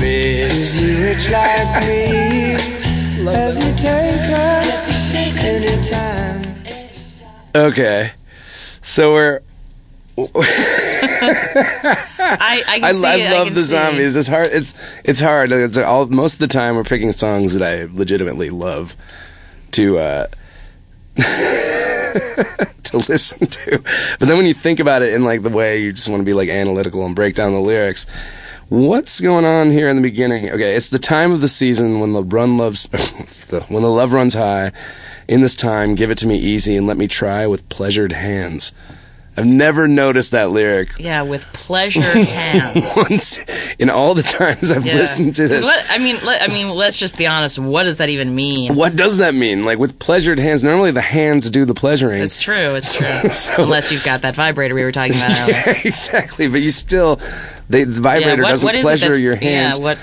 Is 0.02 0.74
he 0.76 0.96
rich 1.04 1.28
like 1.28 1.82
me? 1.82 2.56
Does 3.22 3.58
he 3.58 3.72
take 3.72 4.30
us 4.32 5.14
anytime? 5.14 6.42
Okay, 7.54 8.12
so 8.80 9.12
we're. 9.12 9.40
I, 12.18 12.62
I, 12.66 12.80
I, 12.82 12.88
I 12.88 12.90
love 12.92 13.46
can 13.46 13.54
the 13.54 13.62
see. 13.62 13.70
zombies. 13.70 14.16
It's 14.16 14.28
hard. 14.28 14.48
It's 14.48 14.74
it's 15.04 15.20
hard. 15.20 15.52
It's 15.52 15.78
all, 15.78 16.06
most 16.06 16.34
of 16.34 16.38
the 16.40 16.48
time, 16.48 16.76
we're 16.76 16.84
picking 16.84 17.12
songs 17.12 17.54
that 17.54 17.62
I 17.62 17.88
legitimately 17.92 18.50
love 18.50 18.96
to 19.72 19.98
uh, 19.98 20.26
to 21.16 22.96
listen 23.08 23.46
to. 23.46 23.78
But 24.18 24.28
then 24.28 24.36
when 24.36 24.46
you 24.46 24.54
think 24.54 24.80
about 24.80 25.02
it 25.02 25.12
in 25.14 25.24
like 25.24 25.42
the 25.42 25.50
way 25.50 25.82
you 25.82 25.92
just 25.92 26.08
want 26.08 26.20
to 26.20 26.24
be 26.24 26.34
like 26.34 26.48
analytical 26.48 27.04
and 27.04 27.14
break 27.14 27.34
down 27.34 27.52
the 27.52 27.60
lyrics, 27.60 28.06
what's 28.68 29.20
going 29.20 29.44
on 29.44 29.70
here 29.70 29.88
in 29.88 29.96
the 29.96 30.02
beginning? 30.02 30.50
Okay, 30.50 30.74
it's 30.74 30.88
the 30.88 30.98
time 30.98 31.32
of 31.32 31.40
the 31.40 31.48
season 31.48 32.00
when 32.00 32.12
the 32.12 32.24
run 32.24 32.56
loves 32.56 32.84
the, 33.48 33.64
when 33.68 33.82
the 33.82 33.90
love 33.90 34.12
runs 34.12 34.34
high. 34.34 34.72
In 35.28 35.40
this 35.40 35.54
time, 35.54 35.94
give 35.94 36.10
it 36.10 36.18
to 36.18 36.26
me 36.26 36.36
easy 36.36 36.76
and 36.76 36.86
let 36.86 36.96
me 36.96 37.06
try 37.06 37.46
with 37.46 37.68
pleasured 37.68 38.12
hands. 38.12 38.72
I've 39.34 39.46
never 39.46 39.88
noticed 39.88 40.32
that 40.32 40.50
lyric 40.50 40.90
Yeah, 40.98 41.22
with 41.22 41.44
pleasure 41.54 42.00
hands. 42.02 42.92
once 42.96 43.38
in 43.78 43.88
all 43.88 44.14
the 44.14 44.22
times 44.22 44.70
I've 44.70 44.84
Yeah. 44.84 44.94
listened 44.96 45.36
to 45.36 45.48
this. 45.48 45.62
What, 45.62 45.84
I 45.88 45.96
mean, 45.98 46.18
let, 46.24 46.42
I 46.42 46.48
mean, 46.48 46.68
let's 46.68 46.98
just 46.98 47.16
be 47.16 47.26
honest. 47.26 47.58
What 47.58 47.84
does 47.84 47.96
that 47.96 48.10
even 48.10 48.34
mean? 48.34 48.74
What 48.74 48.94
does 48.94 49.18
that 49.18 49.34
mean? 49.34 49.64
Like 49.64 49.78
with 49.78 49.98
pleasured 49.98 50.38
hands, 50.38 50.62
normally 50.62 50.90
the 50.90 51.00
hands 51.00 51.48
do 51.48 51.64
the 51.64 51.72
pleasuring. 51.74 52.22
It's 52.22 52.40
true. 52.42 52.74
It's 52.74 52.94
true. 52.98 53.30
So- 53.30 53.62
Unless 53.62 53.90
you've 53.90 54.04
got 54.04 54.20
that 54.20 54.34
vibrator 54.34 54.74
we 54.74 54.82
were 54.82 54.92
talking 54.92 55.14
about 55.14 55.40
earlier. 55.42 55.54
yeah, 55.66 55.80
exactly. 55.82 56.48
But 56.48 56.60
you 56.60 56.70
still, 56.70 57.18
they, 57.70 57.84
the 57.84 58.00
vibrator 58.02 58.42
what- 58.42 58.50
doesn't 58.50 58.66
what 58.66 58.76
pleasure 58.82 59.18
your 59.18 59.36
hands. 59.36 59.78
Yeah, 59.78 59.84
what? 59.84 59.98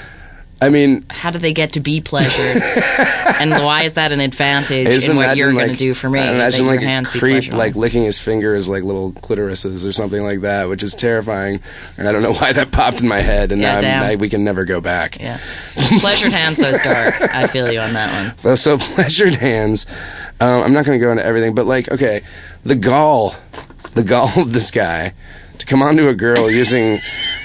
I 0.61 0.69
mean, 0.69 1.05
How 1.09 1.31
do 1.31 1.39
they 1.39 1.53
get 1.53 1.73
to 1.73 1.79
be 1.79 2.01
pleasured? 2.01 2.61
and 2.63 3.51
why 3.51 3.83
is 3.83 3.93
that 3.93 4.11
an 4.11 4.19
advantage 4.19 5.07
in 5.07 5.15
what 5.15 5.37
you're 5.37 5.53
going 5.53 5.69
to 5.69 5.75
do 5.75 5.93
for 5.93 6.09
me? 6.09 6.19
I 6.19 6.33
imagine 6.33 6.65
your 6.65 6.81
like 6.81 7.13
be 7.13 7.19
creep, 7.19 7.53
like 7.53 7.75
licking 7.75 8.03
his 8.03 8.19
fingers 8.19 8.67
like 8.67 8.83
little 8.83 9.13
clitorises 9.13 9.87
or 9.87 9.93
something 9.93 10.21
like 10.21 10.41
that, 10.41 10.67
which 10.67 10.83
is 10.83 10.93
terrifying. 10.93 11.61
And 11.97 12.09
I 12.09 12.11
don't 12.11 12.21
know 12.21 12.33
why 12.39 12.51
that 12.51 12.71
popped 12.71 13.01
in 13.01 13.07
my 13.07 13.21
head, 13.21 13.51
and 13.51 13.61
Yeah, 13.61 13.79
now. 13.79 14.03
I, 14.03 14.15
we 14.15 14.27
can 14.27 14.43
never 14.43 14.65
go 14.65 14.81
back. 14.81 15.19
Yeah, 15.19 15.39
pleasured 15.99 16.33
hands 16.33 16.57
though, 16.57 16.73
Star. 16.73 17.13
I 17.31 17.47
feel 17.47 17.71
you 17.71 17.79
on 17.79 17.93
that 17.93 18.25
one. 18.25 18.35
So, 18.39 18.55
so 18.55 18.77
pleasured 18.77 19.35
hands. 19.35 19.85
Um, 20.41 20.63
I'm 20.63 20.73
not 20.73 20.85
going 20.85 20.99
to 20.99 21.05
go 21.05 21.11
into 21.11 21.25
everything, 21.25 21.53
but 21.55 21.65
like, 21.65 21.89
okay, 21.91 22.21
the 22.63 22.75
gall, 22.75 23.35
the 23.93 24.03
gall 24.03 24.31
of 24.39 24.53
this 24.53 24.71
guy 24.71 25.13
to 25.57 25.65
come 25.65 25.81
on 25.81 25.97
to 25.97 26.07
a 26.07 26.15
girl 26.15 26.49
using 26.49 26.99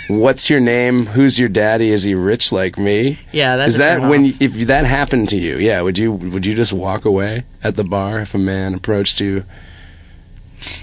"What's 0.09 0.51
your 0.51 0.61
name? 0.61 1.07
Who's 1.07 1.39
your 1.39 1.49
daddy? 1.49 1.91
Is 1.91 2.03
he 2.03 2.15
rich 2.15 2.53
like 2.53 2.79
me?" 2.79 3.19
Yeah, 3.33 3.57
that's 3.57 3.75
is 3.75 3.79
that 3.79 4.03
when 4.03 4.35
if 4.41 4.53
that 4.67 4.85
happened 4.85 5.29
to 5.31 5.39
you? 5.39 5.57
Yeah, 5.57 5.81
would 5.83 5.99
you 5.99 6.13
would 6.13 6.47
you 6.47 6.55
just 6.55 6.73
walk 6.73 7.05
away 7.05 7.45
at 7.63 7.77
the 7.77 7.85
bar 7.85 8.21
if 8.21 8.35
a 8.35 8.39
man 8.39 8.75
approached 8.75 9.21
you? 9.21 9.45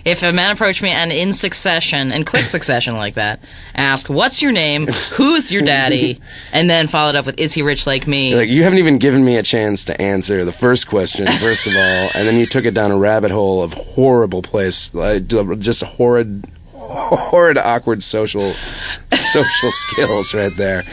If 0.05 0.23
a 0.23 0.31
man 0.31 0.51
approached 0.51 0.81
me 0.81 0.89
and 0.89 1.11
in 1.11 1.33
succession, 1.33 2.11
in 2.11 2.25
quick 2.25 2.49
succession 2.49 2.97
like 2.97 3.15
that, 3.15 3.39
ask, 3.75 4.09
"What's 4.09 4.41
your 4.41 4.51
name? 4.51 4.87
Who's 5.13 5.51
your 5.51 5.61
daddy?" 5.61 6.19
and 6.53 6.69
then 6.69 6.87
followed 6.87 7.15
up 7.15 7.25
with, 7.25 7.39
"Is 7.39 7.53
he 7.53 7.61
rich 7.61 7.87
like 7.87 8.07
me?" 8.07 8.35
Like 8.35 8.49
you 8.49 8.63
haven't 8.63 8.79
even 8.79 8.97
given 8.97 9.23
me 9.23 9.37
a 9.37 9.43
chance 9.43 9.85
to 9.85 9.99
answer 10.01 10.45
the 10.45 10.51
first 10.51 10.87
question, 10.87 11.27
first 11.39 11.67
of 11.67 11.75
all, 11.75 12.09
and 12.15 12.27
then 12.27 12.35
you 12.35 12.45
took 12.45 12.65
it 12.65 12.73
down 12.73 12.91
a 12.91 12.97
rabbit 12.97 13.31
hole 13.31 13.63
of 13.63 13.73
horrible 13.73 14.41
place, 14.41 14.93
like, 14.93 15.27
just 15.27 15.81
a 15.81 15.87
horrid, 15.87 16.45
horrid, 17.17 17.57
awkward 17.57 18.03
social, 18.03 18.53
social 19.31 19.71
skills 19.71 20.33
right 20.33 20.55
there. 20.57 20.83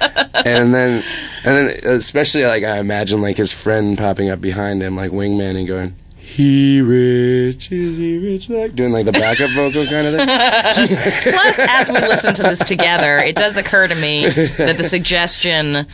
And 0.00 0.74
then, 0.74 1.04
and 1.44 1.68
then, 1.68 1.80
especially 1.84 2.44
like 2.44 2.64
I 2.64 2.78
imagine 2.78 3.20
like 3.20 3.36
his 3.36 3.52
friend 3.52 3.98
popping 3.98 4.30
up 4.30 4.40
behind 4.40 4.82
him, 4.82 4.96
like 4.96 5.10
wingman, 5.10 5.58
and 5.58 5.68
going, 5.68 5.94
"He 6.16 6.80
rich? 6.80 7.70
Is 7.70 7.98
he 7.98 8.18
rich?" 8.18 8.48
Like 8.48 8.74
doing 8.74 8.92
like 8.92 9.04
the 9.04 9.12
backup 9.12 9.50
vocal 9.50 9.84
kind 9.86 10.06
of 10.06 10.14
thing. 10.14 10.96
Plus, 11.32 11.58
as 11.58 11.90
we 11.90 11.98
listen 11.98 12.32
to 12.34 12.42
this 12.42 12.60
together, 12.60 13.18
it 13.18 13.36
does 13.36 13.58
occur 13.58 13.88
to 13.88 13.94
me 13.94 14.26
that 14.58 14.78
the 14.78 14.84
suggestion 14.84 15.86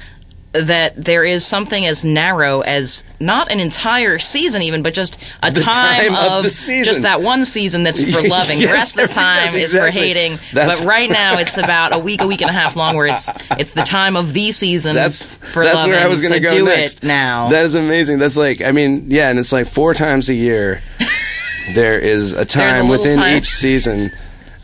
that 0.52 0.94
there 0.96 1.22
is 1.22 1.44
something 1.44 1.84
as 1.84 2.02
narrow 2.04 2.60
as 2.62 3.04
not 3.20 3.50
an 3.52 3.60
entire 3.60 4.18
season, 4.18 4.62
even, 4.62 4.82
but 4.82 4.94
just 4.94 5.22
a 5.42 5.50
The 5.50 5.60
time, 5.60 6.12
time 6.12 6.14
of 6.14 6.32
of, 6.32 6.42
the 6.44 6.50
season. 6.50 6.84
just 6.84 7.02
that 7.02 7.20
one 7.20 7.44
season 7.44 7.82
that's 7.82 8.02
for 8.10 8.22
loving. 8.28 8.60
the 8.60 8.66
rest 8.66 8.96
of 8.98 9.06
the 9.08 9.12
time 9.14 9.44
yes, 9.52 9.54
is 9.54 9.74
for 9.76 9.90
hating. 9.90 10.38
That's- 10.54 10.80
but 10.80 10.86
right 10.86 11.10
now, 11.10 11.38
it's 11.38 11.58
about 11.58 11.92
a 11.94 11.98
week, 11.98 12.22
a 12.22 12.26
week 12.26 12.40
and 12.40 12.48
a 12.48 12.54
half 12.54 12.74
long, 12.74 12.96
where 12.96 13.06
it's 13.06 13.30
it's 13.58 13.72
the 13.72 13.82
time 13.82 14.16
of 14.16 14.32
the 14.32 14.50
season 14.52 14.94
That's 14.94 15.26
for 15.26 15.62
that's 15.62 15.76
loving. 15.76 15.92
where 15.92 16.00
I 16.02 16.06
was 16.06 16.20
going 16.22 16.32
so 16.32 16.38
to 16.38 16.44
go 16.44 16.48
do 16.50 16.64
next. 16.66 17.04
it 17.04 17.06
now. 17.06 17.48
That 17.50 17.66
is 17.66 17.74
amazing. 17.74 18.18
That's 18.18 18.36
like 18.38 18.62
I 18.62 18.72
mean, 18.72 19.10
yeah, 19.10 19.28
and 19.28 19.38
it's 19.38 19.52
like 19.52 19.66
four 19.66 19.92
times 19.92 20.28
a 20.30 20.34
year. 20.34 20.80
there 21.74 21.98
is 21.98 22.32
a 22.32 22.44
time 22.46 22.88
little 22.88 23.04
within 23.04 23.18
time. 23.18 23.36
each 23.36 23.48
season, 23.48 24.10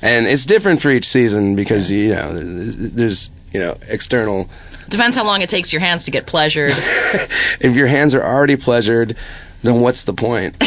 and 0.01 0.27
it's 0.27 0.47
different 0.47 0.81
for 0.81 0.91
each 0.91 1.07
season 1.07 1.55
because 1.57 1.91
you 1.91 2.15
know 2.15 2.33
there's 2.41 3.29
you 3.53 3.61
know 3.61 3.77
external. 3.89 4.49
Depends 4.89 5.17
how 5.17 5.25
long 5.25 5.41
it 5.43 5.49
takes 5.49 5.73
your 5.73 5.81
hands 5.81 6.05
to 6.05 6.11
get 6.11 6.27
pleasured. 6.27 6.73
If 7.61 7.77
your 7.77 7.87
hands 7.87 8.15
are 8.15 8.23
already 8.23 8.57
pleasured, 8.57 9.17
then 9.63 9.81
what's 9.81 10.05
the 10.05 10.13
point? 10.13 10.59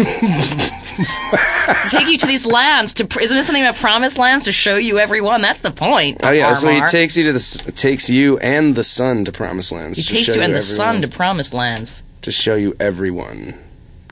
to 0.00 1.88
take 1.90 2.08
you 2.08 2.18
to 2.18 2.26
these 2.26 2.46
lands 2.46 2.92
to 2.94 3.04
isn't 3.20 3.36
it 3.36 3.44
something 3.44 3.62
about 3.62 3.76
promised 3.76 4.18
lands 4.18 4.44
to 4.44 4.52
show 4.52 4.76
you 4.76 4.98
everyone 4.98 5.40
that's 5.40 5.60
the 5.60 5.70
point 5.70 6.18
Oh 6.22 6.30
yeah, 6.30 6.52
so 6.54 6.68
he 6.68 6.80
takes 6.86 7.16
you 7.16 7.24
to 7.24 7.32
the 7.32 7.72
takes 7.74 8.10
you 8.10 8.38
and 8.38 8.74
the 8.74 8.84
sun 8.84 9.24
to 9.24 9.32
promised 9.32 9.72
lands. 9.72 9.98
he 9.98 10.04
to 10.04 10.14
takes 10.14 10.26
show 10.26 10.34
you 10.34 10.42
and 10.42 10.54
the 10.54 10.62
sun 10.62 11.00
to 11.02 11.08
promised 11.08 11.54
lands 11.54 12.04
to 12.22 12.30
show 12.30 12.54
you 12.54 12.76
everyone. 12.78 13.54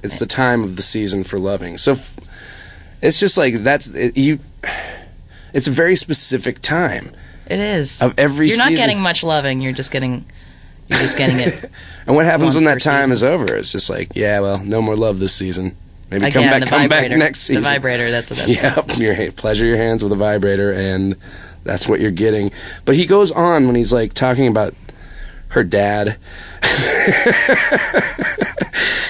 It's 0.02 0.18
the 0.18 0.26
time 0.26 0.64
of 0.64 0.76
the 0.76 0.82
season 0.82 1.24
for 1.24 1.38
loving. 1.38 1.76
So 1.76 1.92
f- 1.92 2.18
it's 3.02 3.20
just 3.20 3.36
like 3.36 3.54
that's 3.62 3.88
it, 3.90 4.16
you. 4.16 4.38
It's 5.54 5.66
a 5.66 5.70
very 5.70 5.96
specific 5.96 6.61
time 6.61 7.11
it 7.49 7.61
is 7.61 8.03
of 8.03 8.14
every 8.18 8.49
you're 8.49 8.59
not 8.59 8.68
season. 8.68 8.76
getting 8.86 9.01
much 9.01 9.22
loving 9.22 9.61
you're 9.61 9.72
just 9.72 9.90
getting 9.90 10.24
You're 10.88 10.99
just 11.01 11.16
getting 11.16 11.40
it. 11.40 11.70
And 12.07 12.16
what 12.16 12.24
happens 12.24 12.55
when 12.55 12.64
that 12.64 12.80
time 12.80 13.11
season. 13.11 13.12
is 13.12 13.22
over? 13.22 13.55
It's 13.55 13.70
just 13.70 13.90
like, 13.90 14.12
yeah, 14.14 14.40
well, 14.40 14.57
no 14.61 14.80
more 14.80 14.96
love 14.96 15.18
this 15.18 15.34
season. 15.34 15.76
Maybe 16.11 16.24
Again, 16.24 16.32
come 16.32 16.61
back, 16.61 16.68
come 16.70 16.88
back 16.88 17.11
next 17.11 17.40
season. 17.40 17.62
The 17.62 17.68
vibrator. 17.68 18.11
That's 18.11 18.30
what 18.30 18.38
that's. 18.38 18.49
Yep, 18.96 18.96
your 18.96 19.32
pleasure 19.32 19.66
your 19.66 19.76
hands 19.76 20.03
with 20.03 20.11
a 20.12 20.16
vibrator, 20.16 20.72
and 20.72 21.16
that's 21.64 21.86
what 21.86 22.01
you're 22.01 22.11
getting. 22.11 22.51
But 22.86 22.96
he 22.96 23.05
goes 23.05 23.30
on 23.30 23.66
when 23.66 23.74
he's 23.76 23.92
like 23.92 24.14
talking 24.14 24.46
about 24.46 24.72
her 25.49 25.62
dad. 25.62 26.16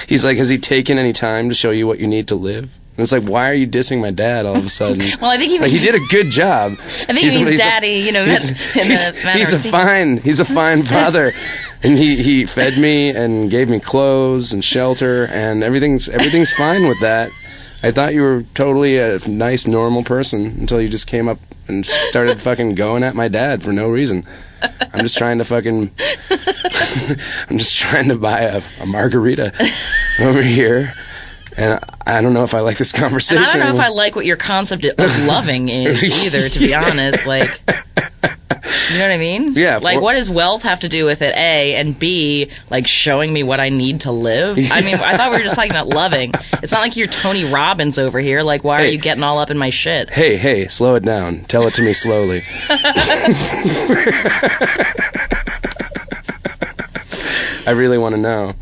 he's 0.07 0.25
like, 0.25 0.37
has 0.37 0.49
he 0.49 0.57
taken 0.57 0.97
any 0.97 1.13
time 1.13 1.47
to 1.47 1.55
show 1.55 1.71
you 1.71 1.87
what 1.87 1.99
you 1.99 2.07
need 2.07 2.27
to 2.27 2.35
live? 2.35 2.69
And 2.99 3.03
it's 3.03 3.13
like, 3.13 3.23
why 3.23 3.49
are 3.49 3.53
you 3.53 3.65
dissing 3.65 4.01
my 4.01 4.11
dad 4.11 4.45
all 4.45 4.57
of 4.57 4.65
a 4.65 4.69
sudden? 4.69 4.99
Well, 5.21 5.31
I 5.31 5.37
think 5.37 5.51
he 5.51 5.59
like, 5.59 5.71
he 5.71 5.77
did 5.77 5.95
a 5.95 6.05
good 6.09 6.31
job. 6.31 6.73
I 6.79 7.13
think 7.13 7.19
he 7.19 7.45
means 7.45 7.57
daddy, 7.57 7.99
you 7.99 8.11
know, 8.11 8.25
he's, 8.25 8.49
he's, 8.73 9.09
he's 9.31 9.53
a 9.53 9.59
fine, 9.59 10.17
he's 10.17 10.41
a 10.41 10.45
fine 10.45 10.83
father, 10.83 11.31
and 11.81 11.97
he 11.97 12.21
he 12.21 12.45
fed 12.45 12.77
me 12.77 13.11
and 13.11 13.49
gave 13.49 13.69
me 13.69 13.79
clothes 13.79 14.51
and 14.51 14.65
shelter, 14.65 15.27
and 15.27 15.63
everything's 15.63 16.09
everything's 16.09 16.51
fine 16.51 16.89
with 16.89 16.99
that. 16.99 17.31
I 17.83 17.91
thought 17.91 18.13
you 18.13 18.21
were 18.21 18.43
totally 18.53 18.97
a 18.97 19.17
nice, 19.29 19.65
normal 19.65 20.03
person 20.03 20.47
until 20.59 20.81
you 20.81 20.89
just 20.89 21.07
came 21.07 21.29
up 21.29 21.39
and 21.69 21.85
started 21.85 22.41
fucking 22.41 22.75
going 22.75 23.03
at 23.03 23.15
my 23.15 23.29
dad 23.29 23.63
for 23.63 23.71
no 23.71 23.87
reason. 23.87 24.25
I'm 24.61 24.99
just 25.03 25.17
trying 25.17 25.37
to 25.37 25.45
fucking. 25.45 25.89
I'm 27.49 27.57
just 27.57 27.77
trying 27.77 28.09
to 28.09 28.17
buy 28.17 28.41
a, 28.41 28.61
a 28.81 28.85
margarita 28.85 29.53
over 30.19 30.41
here, 30.41 30.93
and 31.59 31.73
I, 32.05 32.17
I 32.17 32.21
don't 32.21 32.33
know 32.33 32.43
if 32.43 32.53
I 32.53 32.61
like 32.61 32.77
this 32.77 32.93
And 32.93 33.01
conversation. 33.01 33.43
I 33.43 33.51
don't 33.53 33.59
know 33.59 33.73
if 33.75 33.79
I 33.81 33.89
like 33.89 34.15
what 34.15 34.25
your 34.25 34.37
concept 34.37 34.85
of 34.85 34.97
loving 35.25 35.69
is 35.69 36.03
either. 36.25 36.49
To 36.49 36.59
be 36.59 36.73
honest, 36.73 37.27
like, 37.27 37.49
you 37.69 38.97
know 38.97 39.03
what 39.07 39.11
I 39.11 39.17
mean? 39.17 39.53
Yeah, 39.53 39.77
Like, 39.77 39.99
what 40.01 40.13
does 40.13 40.29
wealth 40.29 40.63
have 40.63 40.79
to 40.81 40.89
do 40.89 41.05
with 41.05 41.21
it? 41.21 41.35
A 41.35 41.75
and 41.75 41.97
B, 41.97 42.49
like 42.69 42.87
showing 42.87 43.31
me 43.33 43.43
what 43.43 43.59
I 43.59 43.69
need 43.69 44.01
to 44.01 44.11
live. 44.11 44.57
I 44.71 44.81
mean, 44.81 44.95
I 44.95 45.17
thought 45.17 45.31
we 45.31 45.37
were 45.37 45.43
just 45.43 45.55
talking 45.55 45.71
about 45.71 45.87
loving. 45.87 46.31
It's 46.63 46.71
not 46.71 46.81
like 46.81 46.95
you're 46.95 47.07
Tony 47.07 47.45
Robbins 47.45 47.99
over 47.99 48.19
here. 48.19 48.41
Like, 48.41 48.63
why 48.63 48.81
are 48.83 48.87
you 48.87 48.97
getting 48.97 49.23
all 49.23 49.37
up 49.39 49.49
in 49.49 49.57
my 49.57 49.69
shit? 49.69 50.09
Hey, 50.09 50.37
hey, 50.37 50.67
slow 50.67 50.95
it 50.95 51.03
down. 51.03 51.41
Tell 51.45 51.67
it 51.67 51.73
to 51.75 51.81
me 51.81 51.93
slowly. 51.93 52.43
I 57.67 57.71
really 57.75 57.97
want 57.97 58.15
to 58.15 58.21
know. 58.21 58.55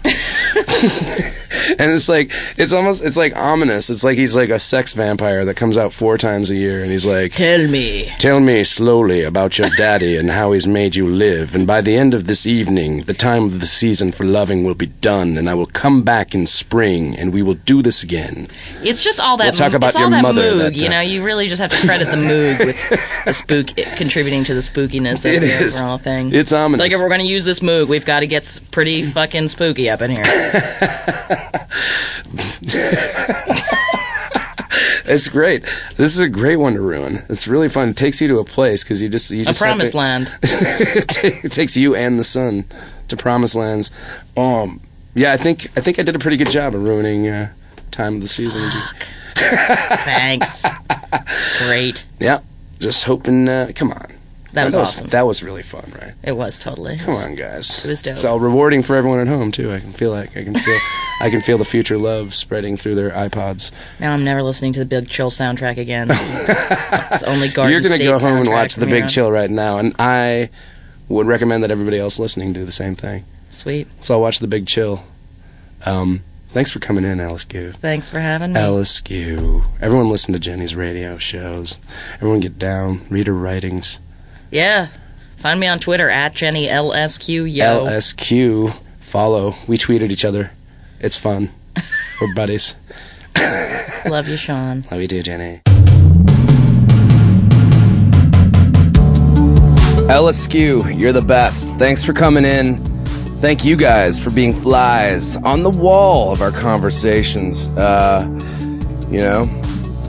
and 1.79 1.91
it's 1.91 2.09
like 2.09 2.31
it's 2.57 2.73
almost 2.73 3.03
it's 3.03 3.17
like 3.17 3.35
ominous. 3.35 3.89
It's 3.89 4.03
like 4.03 4.17
he's 4.17 4.35
like 4.35 4.49
a 4.49 4.59
sex 4.59 4.93
vampire 4.93 5.45
that 5.45 5.55
comes 5.55 5.77
out 5.77 5.93
four 5.93 6.17
times 6.17 6.49
a 6.49 6.55
year 6.55 6.81
and 6.81 6.91
he's 6.91 7.05
like 7.05 7.33
Tell 7.33 7.67
me. 7.67 8.11
Tell 8.19 8.39
me 8.39 8.63
slowly 8.63 9.23
about 9.23 9.57
your 9.57 9.69
daddy 9.77 10.15
and 10.17 10.31
how 10.31 10.51
he's 10.51 10.67
made 10.67 10.95
you 10.95 11.07
live, 11.07 11.55
and 11.55 11.65
by 11.67 11.81
the 11.81 11.95
end 11.97 12.13
of 12.13 12.27
this 12.27 12.45
evening, 12.45 13.03
the 13.03 13.13
time 13.13 13.45
of 13.45 13.59
the 13.59 13.65
season 13.67 14.11
for 14.11 14.23
loving 14.23 14.63
will 14.63 14.75
be 14.75 14.87
done, 14.87 15.37
and 15.37 15.49
I 15.49 15.53
will 15.53 15.65
come 15.65 16.03
back 16.03 16.33
in 16.33 16.45
spring, 16.47 17.15
and 17.15 17.33
we 17.33 17.41
will 17.41 17.53
do 17.55 17.81
this 17.81 18.03
again. 18.03 18.47
It's 18.83 19.03
just 19.03 19.19
all 19.19 19.37
that. 19.37 19.45
We'll 19.45 19.53
talk 19.53 19.73
about 19.73 19.87
it's 19.87 19.95
all 19.95 20.03
your 20.03 20.11
that 20.11 20.21
mother 20.21 20.41
moog. 20.41 20.75
you 20.81 20.89
know, 20.89 21.01
you 21.01 21.23
really 21.23 21.47
just 21.47 21.61
have 21.61 21.71
to 21.71 21.85
credit 21.85 22.05
the 22.05 22.17
moog 22.17 22.65
with 22.65 22.81
the 23.25 23.33
spook 23.33 23.67
contributing 23.97 24.43
to 24.45 24.53
the 24.53 24.59
spookiness 24.61 25.25
of 25.25 25.31
It 25.33 25.39
the 25.41 25.65
is. 25.65 25.75
overall 25.77 25.97
thing. 25.97 26.33
It's 26.33 26.51
ominous. 26.51 26.79
Like 26.79 26.91
if 26.93 26.99
we're 26.99 27.09
going 27.09 27.21
to 27.21 27.27
use 27.27 27.45
this 27.45 27.59
moog, 27.59 27.87
we've 27.87 28.05
got 28.05 28.21
to 28.21 28.27
get 28.27 28.59
pretty 28.71 29.01
fucking 29.03 29.47
spooky 29.49 29.89
up 29.89 30.01
in 30.01 30.11
here. 30.11 30.23
It's 35.05 35.29
great. 35.29 35.63
This 35.95 36.13
is 36.13 36.19
a 36.19 36.27
great 36.27 36.57
one 36.57 36.73
to 36.73 36.81
ruin. 36.81 37.23
It's 37.29 37.47
really 37.47 37.69
fun. 37.69 37.89
It 37.89 37.97
takes 37.97 38.19
you 38.19 38.27
to 38.27 38.39
a 38.39 38.43
place 38.43 38.83
because 38.83 39.01
you 39.01 39.07
just 39.07 39.31
you 39.31 39.45
just 39.45 39.59
have 39.59 39.65
promised 39.69 39.91
to- 39.93 39.97
land. 39.97 40.37
it 40.43 41.51
takes 41.51 41.77
you 41.77 41.95
and 41.95 42.19
the 42.19 42.23
sun 42.25 42.65
to 43.07 43.15
promised 43.15 43.55
lands. 43.55 43.89
Um, 44.35 44.81
yeah, 45.15 45.31
I 45.31 45.37
think 45.37 45.67
I 45.77 45.81
think 45.81 45.97
I 45.97 46.03
did 46.03 46.15
a 46.15 46.19
pretty 46.19 46.37
good 46.37 46.51
job 46.51 46.75
of 46.75 46.83
ruining 46.83 47.27
uh, 47.27 47.49
time 47.89 48.15
of 48.15 48.21
the 48.21 48.27
season. 48.27 48.61
Thanks. 49.35 50.65
Great. 51.59 52.03
Yeah, 52.19 52.41
just 52.79 53.05
hoping. 53.05 53.47
Uh, 53.47 53.71
come 53.73 53.91
on, 53.91 54.11
That 54.57 54.65
was 54.65 54.75
awesome. 54.75 55.07
That 55.09 55.27
was 55.27 55.43
really 55.43 55.61
fun, 55.61 55.93
right? 56.01 56.13
It 56.23 56.31
was 56.31 56.57
totally. 56.57 56.97
Come 56.97 57.07
was- 57.09 57.25
on, 57.25 57.35
guys. 57.35 57.85
it 57.85 57.87
was 57.87 58.01
dope. 58.01 58.13
It's 58.13 58.25
all 58.25 58.39
rewarding 58.39 58.81
for 58.81 58.95
everyone 58.95 59.19
at 59.19 59.27
home 59.27 59.51
too. 59.51 59.71
I 59.71 59.79
can 59.79 59.91
feel 59.91 60.11
like 60.11 60.35
I 60.35 60.43
can 60.43 60.55
feel 60.55 60.79
I 61.21 61.29
can 61.29 61.41
feel 61.41 61.57
the 61.57 61.65
future 61.65 61.97
love 61.97 62.33
spreading 62.33 62.75
through 62.75 62.95
their 62.95 63.11
iPods. 63.11 63.71
Now 63.99 64.13
I'm 64.13 64.23
never 64.23 64.41
listening 64.41 64.73
to 64.73 64.79
the 64.79 64.85
Big 64.85 65.09
Chill 65.09 65.29
soundtrack 65.29 65.77
again. 65.77 66.07
it's 66.11 67.23
only 67.23 67.49
Garden 67.49 67.71
You're 67.71 67.81
gonna 67.81 67.97
State 67.97 68.05
go 68.05 68.19
home 68.19 68.39
and 68.39 68.49
watch 68.49 68.75
The 68.75 68.85
Big 68.85 69.03
on. 69.03 69.09
Chill 69.09 69.31
right 69.31 69.49
now, 69.49 69.77
and 69.77 69.95
I 69.99 70.49
would 71.09 71.27
recommend 71.27 71.63
that 71.63 71.71
everybody 71.71 71.99
else 71.99 72.19
listening 72.19 72.53
do 72.53 72.65
the 72.65 72.71
same 72.71 72.95
thing. 72.95 73.25
Sweet. 73.49 73.87
So 74.01 74.15
I'll 74.15 74.21
watch 74.21 74.39
The 74.39 74.47
Big 74.47 74.67
Chill. 74.67 75.03
Um, 75.85 76.23
thanks 76.49 76.71
for 76.71 76.79
coming 76.79 77.05
in, 77.05 77.19
Eliscu. 77.19 77.75
Thanks 77.77 78.09
for 78.09 78.19
having 78.19 78.53
me. 78.53 78.59
Eliscu. 78.59 79.63
Everyone 79.81 80.09
listen 80.09 80.33
to 80.33 80.39
Jenny's 80.39 80.75
radio 80.75 81.17
shows. 81.17 81.79
Everyone 82.15 82.39
get 82.39 82.59
down, 82.59 83.05
read 83.09 83.27
her 83.27 83.33
writings. 83.33 83.99
Yeah. 84.51 84.87
Find 85.37 85.59
me 85.59 85.67
on 85.67 85.79
Twitter 85.79 86.09
at 86.09 86.33
Jenny 86.33 86.67
Eliscu 86.67 87.51
Yo. 87.51 87.85
Eliscu. 87.85 88.73
Follow. 88.99 89.55
We 89.67 89.77
tweet 89.77 90.01
at 90.01 90.11
each 90.11 90.25
other. 90.25 90.51
It's 90.99 91.15
fun. 91.15 91.49
We're 92.21 92.33
buddies. 92.33 92.75
Love 94.05 94.27
you, 94.27 94.37
Sean. 94.37 94.83
Love 94.91 95.01
you 95.01 95.07
too, 95.07 95.23
Jenny. 95.23 95.61
Eliscu, 100.07 100.99
you're 100.99 101.11
the 101.11 101.21
best. 101.21 101.67
Thanks 101.75 102.03
for 102.03 102.13
coming 102.13 102.45
in. 102.45 102.77
Thank 103.41 103.63
you 103.63 103.75
guys 103.75 104.21
for 104.21 104.31
being 104.31 104.53
flies 104.53 105.35
on 105.35 105.61
the 105.61 105.69
wall 105.69 106.31
of 106.31 106.41
our 106.41 106.51
conversations. 106.51 107.67
Uh, 107.77 108.25
you 109.11 109.19
know, 109.19 109.45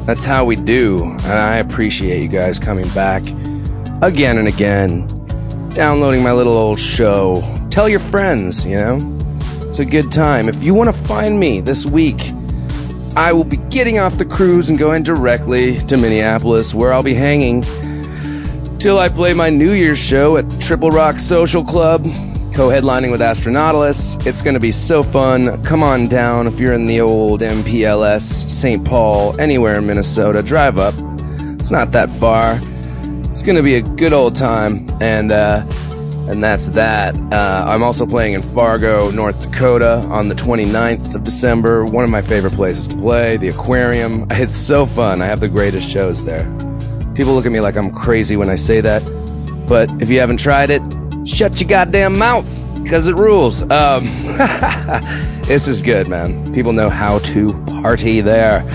that's 0.07 0.24
how 0.24 0.45
we 0.45 0.57
do. 0.57 1.05
And 1.05 1.32
I 1.32 1.57
appreciate 1.57 2.22
you 2.22 2.28
guys 2.28 2.59
coming 2.59 2.89
back 2.91 3.24
again 4.03 4.38
and 4.38 4.49
again, 4.49 5.07
downloading 5.74 6.22
my 6.22 6.32
little 6.32 6.57
old 6.57 6.78
show. 6.78 7.42
Tell 7.70 7.88
your 7.88 8.01
friends, 8.01 8.64
you 8.64 8.76
know, 8.76 9.18
it's 9.62 9.80
a 9.80 9.84
good 9.84 10.11
time. 10.12 10.49
If 10.49 10.62
you 10.62 10.74
want 10.74 10.92
to 10.92 10.96
find 11.05 11.38
me 11.38 11.61
this 11.61 11.84
week, 11.84 12.32
I 13.16 13.32
will 13.32 13.44
be 13.44 13.57
getting 13.57 13.99
off 13.99 14.16
the 14.16 14.24
cruise 14.24 14.70
and 14.70 14.78
going 14.78 15.03
directly 15.03 15.78
to 15.86 15.96
Minneapolis, 15.96 16.72
where 16.72 16.92
I'll 16.92 17.03
be 17.03 17.14
hanging 17.14 17.62
till 18.78 18.99
I 18.99 19.09
play 19.09 19.34
my 19.34 19.51
New 19.51 19.72
Year's 19.72 19.99
show 19.99 20.36
at 20.36 20.49
Triple 20.61 20.90
Rock 20.90 21.18
Social 21.18 21.64
Club, 21.64 22.05
co 22.55 22.68
headlining 22.68 23.11
with 23.11 23.20
Astronautilus. 23.20 24.24
It's 24.24 24.42
going 24.42 24.55
to 24.55 24.61
be 24.61 24.72
so 24.72 25.03
fun. 25.03 25.62
Come 25.64 25.82
on 25.82 26.07
down 26.07 26.46
if 26.46 26.61
you're 26.61 26.74
in 26.74 26.86
the 26.86 27.01
old 27.01 27.40
MPLS, 27.40 28.49
St. 28.49 28.84
Paul, 28.84 29.38
anywhere 29.40 29.78
in 29.78 29.86
Minnesota. 29.86 30.42
Drive 30.42 30.78
up. 30.78 30.94
It's 31.59 31.72
not 31.72 31.90
that 31.92 32.11
far. 32.11 32.61
It's 33.39 33.47
going 33.47 33.55
to 33.55 33.62
be 33.62 33.76
a 33.76 33.82
good 33.82 34.12
old 34.12 34.34
time. 34.34 34.84
And, 35.01 35.30
uh, 35.30 35.64
and 36.26 36.43
that's 36.43 36.70
that. 36.70 37.14
Uh, 37.32 37.64
I'm 37.68 37.84
also 37.84 38.05
playing 38.05 38.32
in 38.32 38.43
Fargo, 38.43 39.12
North 39.12 39.39
Dakota 39.39 39.99
on 40.11 40.28
the 40.28 40.34
29th 40.34 41.14
of 41.14 41.22
December. 41.22 41.84
One 41.84 42.03
of 42.03 42.11
my 42.11 42.20
favorite 42.20 42.55
places 42.55 42.89
to 42.89 42.97
play, 42.97 43.36
the 43.36 43.47
aquarium. 43.47 44.26
It's 44.30 44.53
so 44.53 44.86
fun. 44.86 45.22
I 45.22 45.26
have 45.26 45.39
the 45.39 45.47
greatest 45.47 45.89
shows 45.89 46.24
there. 46.24 46.47
People 47.14 47.34
look 47.34 47.47
at 47.47 47.53
me 47.53 47.61
like 47.61 47.76
I'm 47.76 47.93
crazy 47.93 48.36
when 48.36 48.51
I 48.51 48.57
say 48.57 48.80
that, 48.80 49.05
but 49.68 49.89
if 50.03 50.11
you 50.11 50.18
haven't 50.18 50.39
tried 50.39 50.70
it, 50.70 50.82
shut 51.24 51.61
your 51.61 51.68
goddamn 51.68 52.18
mouth, 52.18 52.45
because 52.82 53.07
it 53.07 53.14
rules. 53.14 53.62
Um, 53.70 54.07
this 55.43 55.68
is 55.68 55.80
good, 55.80 56.09
man. 56.09 56.53
People 56.53 56.72
know 56.72 56.91
how 56.91 57.20
to 57.20 57.53
party 57.66 58.20
there. 58.20 58.68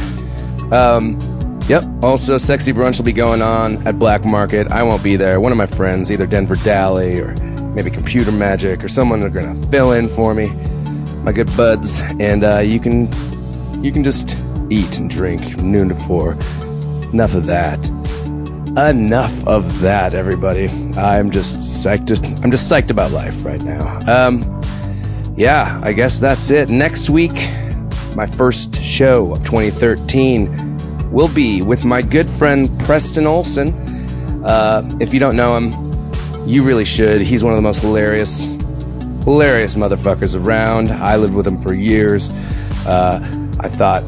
Um, 0.72 1.20
yep. 1.68 1.84
Also, 2.02 2.38
Sexy 2.38 2.74
Brunch 2.74 2.98
will 2.98 3.06
be 3.06 3.14
going 3.14 3.42
on 3.42 3.86
at 3.88 3.98
Black 3.98 4.26
Market. 4.26 4.68
I 4.72 4.84
won't 4.84 5.04
be 5.04 5.16
there. 5.16 5.40
One 5.40 5.52
of 5.52 5.58
my 5.58 5.66
friends, 5.66 6.12
either 6.12 6.26
Denver 6.26 6.56
Dally 6.58 7.20
or 7.20 7.34
maybe 7.74 7.90
Computer 7.90 8.32
Magic 8.32 8.84
or 8.84 8.90
someone 8.90 9.24
are 9.24 9.30
gonna 9.30 9.56
fill 9.68 9.92
in 9.94 10.08
for 10.10 10.34
me. 10.34 10.50
My 11.24 11.32
good 11.32 11.50
buds, 11.56 12.02
and 12.20 12.44
uh, 12.44 12.60
you 12.60 12.80
can 12.80 13.08
you 13.84 13.92
can 13.92 14.04
just 14.04 14.38
eat 14.70 14.98
and 14.98 15.10
drink 15.10 15.62
noon 15.62 15.90
to 15.90 15.96
four. 15.96 16.34
Enough 17.14 17.36
of 17.36 17.46
that. 17.46 17.80
Enough 18.78 19.48
of 19.48 19.82
that, 19.82 20.14
everybody. 20.14 20.68
I'm 20.98 21.32
just 21.32 21.58
psyched. 21.60 22.44
I'm 22.44 22.52
just 22.52 22.72
psyched 22.72 22.92
about 22.92 23.12
life 23.12 23.46
right 23.46 23.62
now. 23.64 24.00
Um, 24.08 24.62
yeah, 25.36 25.80
I 25.84 25.94
guess 25.94 26.20
that's 26.20 26.50
it. 26.50 26.70
Next 26.70 27.10
week, 27.10 27.50
my 28.16 28.26
first 28.26 28.82
show 28.82 29.32
of 29.32 29.40
2013 29.46 30.73
will 31.14 31.34
be 31.34 31.62
with 31.62 31.86
my 31.86 32.02
good 32.02 32.28
friend 32.28 32.68
Preston 32.82 33.28
Olson. 33.28 33.72
Uh, 34.44 34.90
if 35.00 35.14
you 35.14 35.20
don't 35.20 35.36
know 35.36 35.56
him, 35.56 35.72
you 36.48 36.64
really 36.64 36.84
should. 36.84 37.22
He's 37.22 37.44
one 37.44 37.54
of 37.54 37.58
the 37.58 37.62
most 37.62 37.82
hilarious, 37.82 38.46
hilarious 39.24 39.76
motherfuckers 39.76 40.36
around. 40.44 40.92
I 40.92 41.16
lived 41.16 41.36
with 41.36 41.48
him 41.48 41.60
for 41.60 41.74
years. 41.74 42.30
Uh, 42.86 43.20
I 43.60 43.70
thought, 43.70 44.02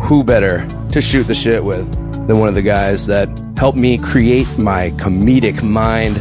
who 0.00 0.24
better 0.24 0.66
to 0.92 1.02
shoot 1.02 1.24
the 1.24 1.34
shit 1.34 1.62
with 1.62 1.90
than 2.26 2.38
one 2.38 2.48
of 2.48 2.54
the 2.54 2.62
guys 2.62 3.06
that 3.06 3.28
helped 3.56 3.78
me 3.78 3.98
create 3.98 4.48
my 4.58 4.90
comedic 4.92 5.62
mind 5.62 6.16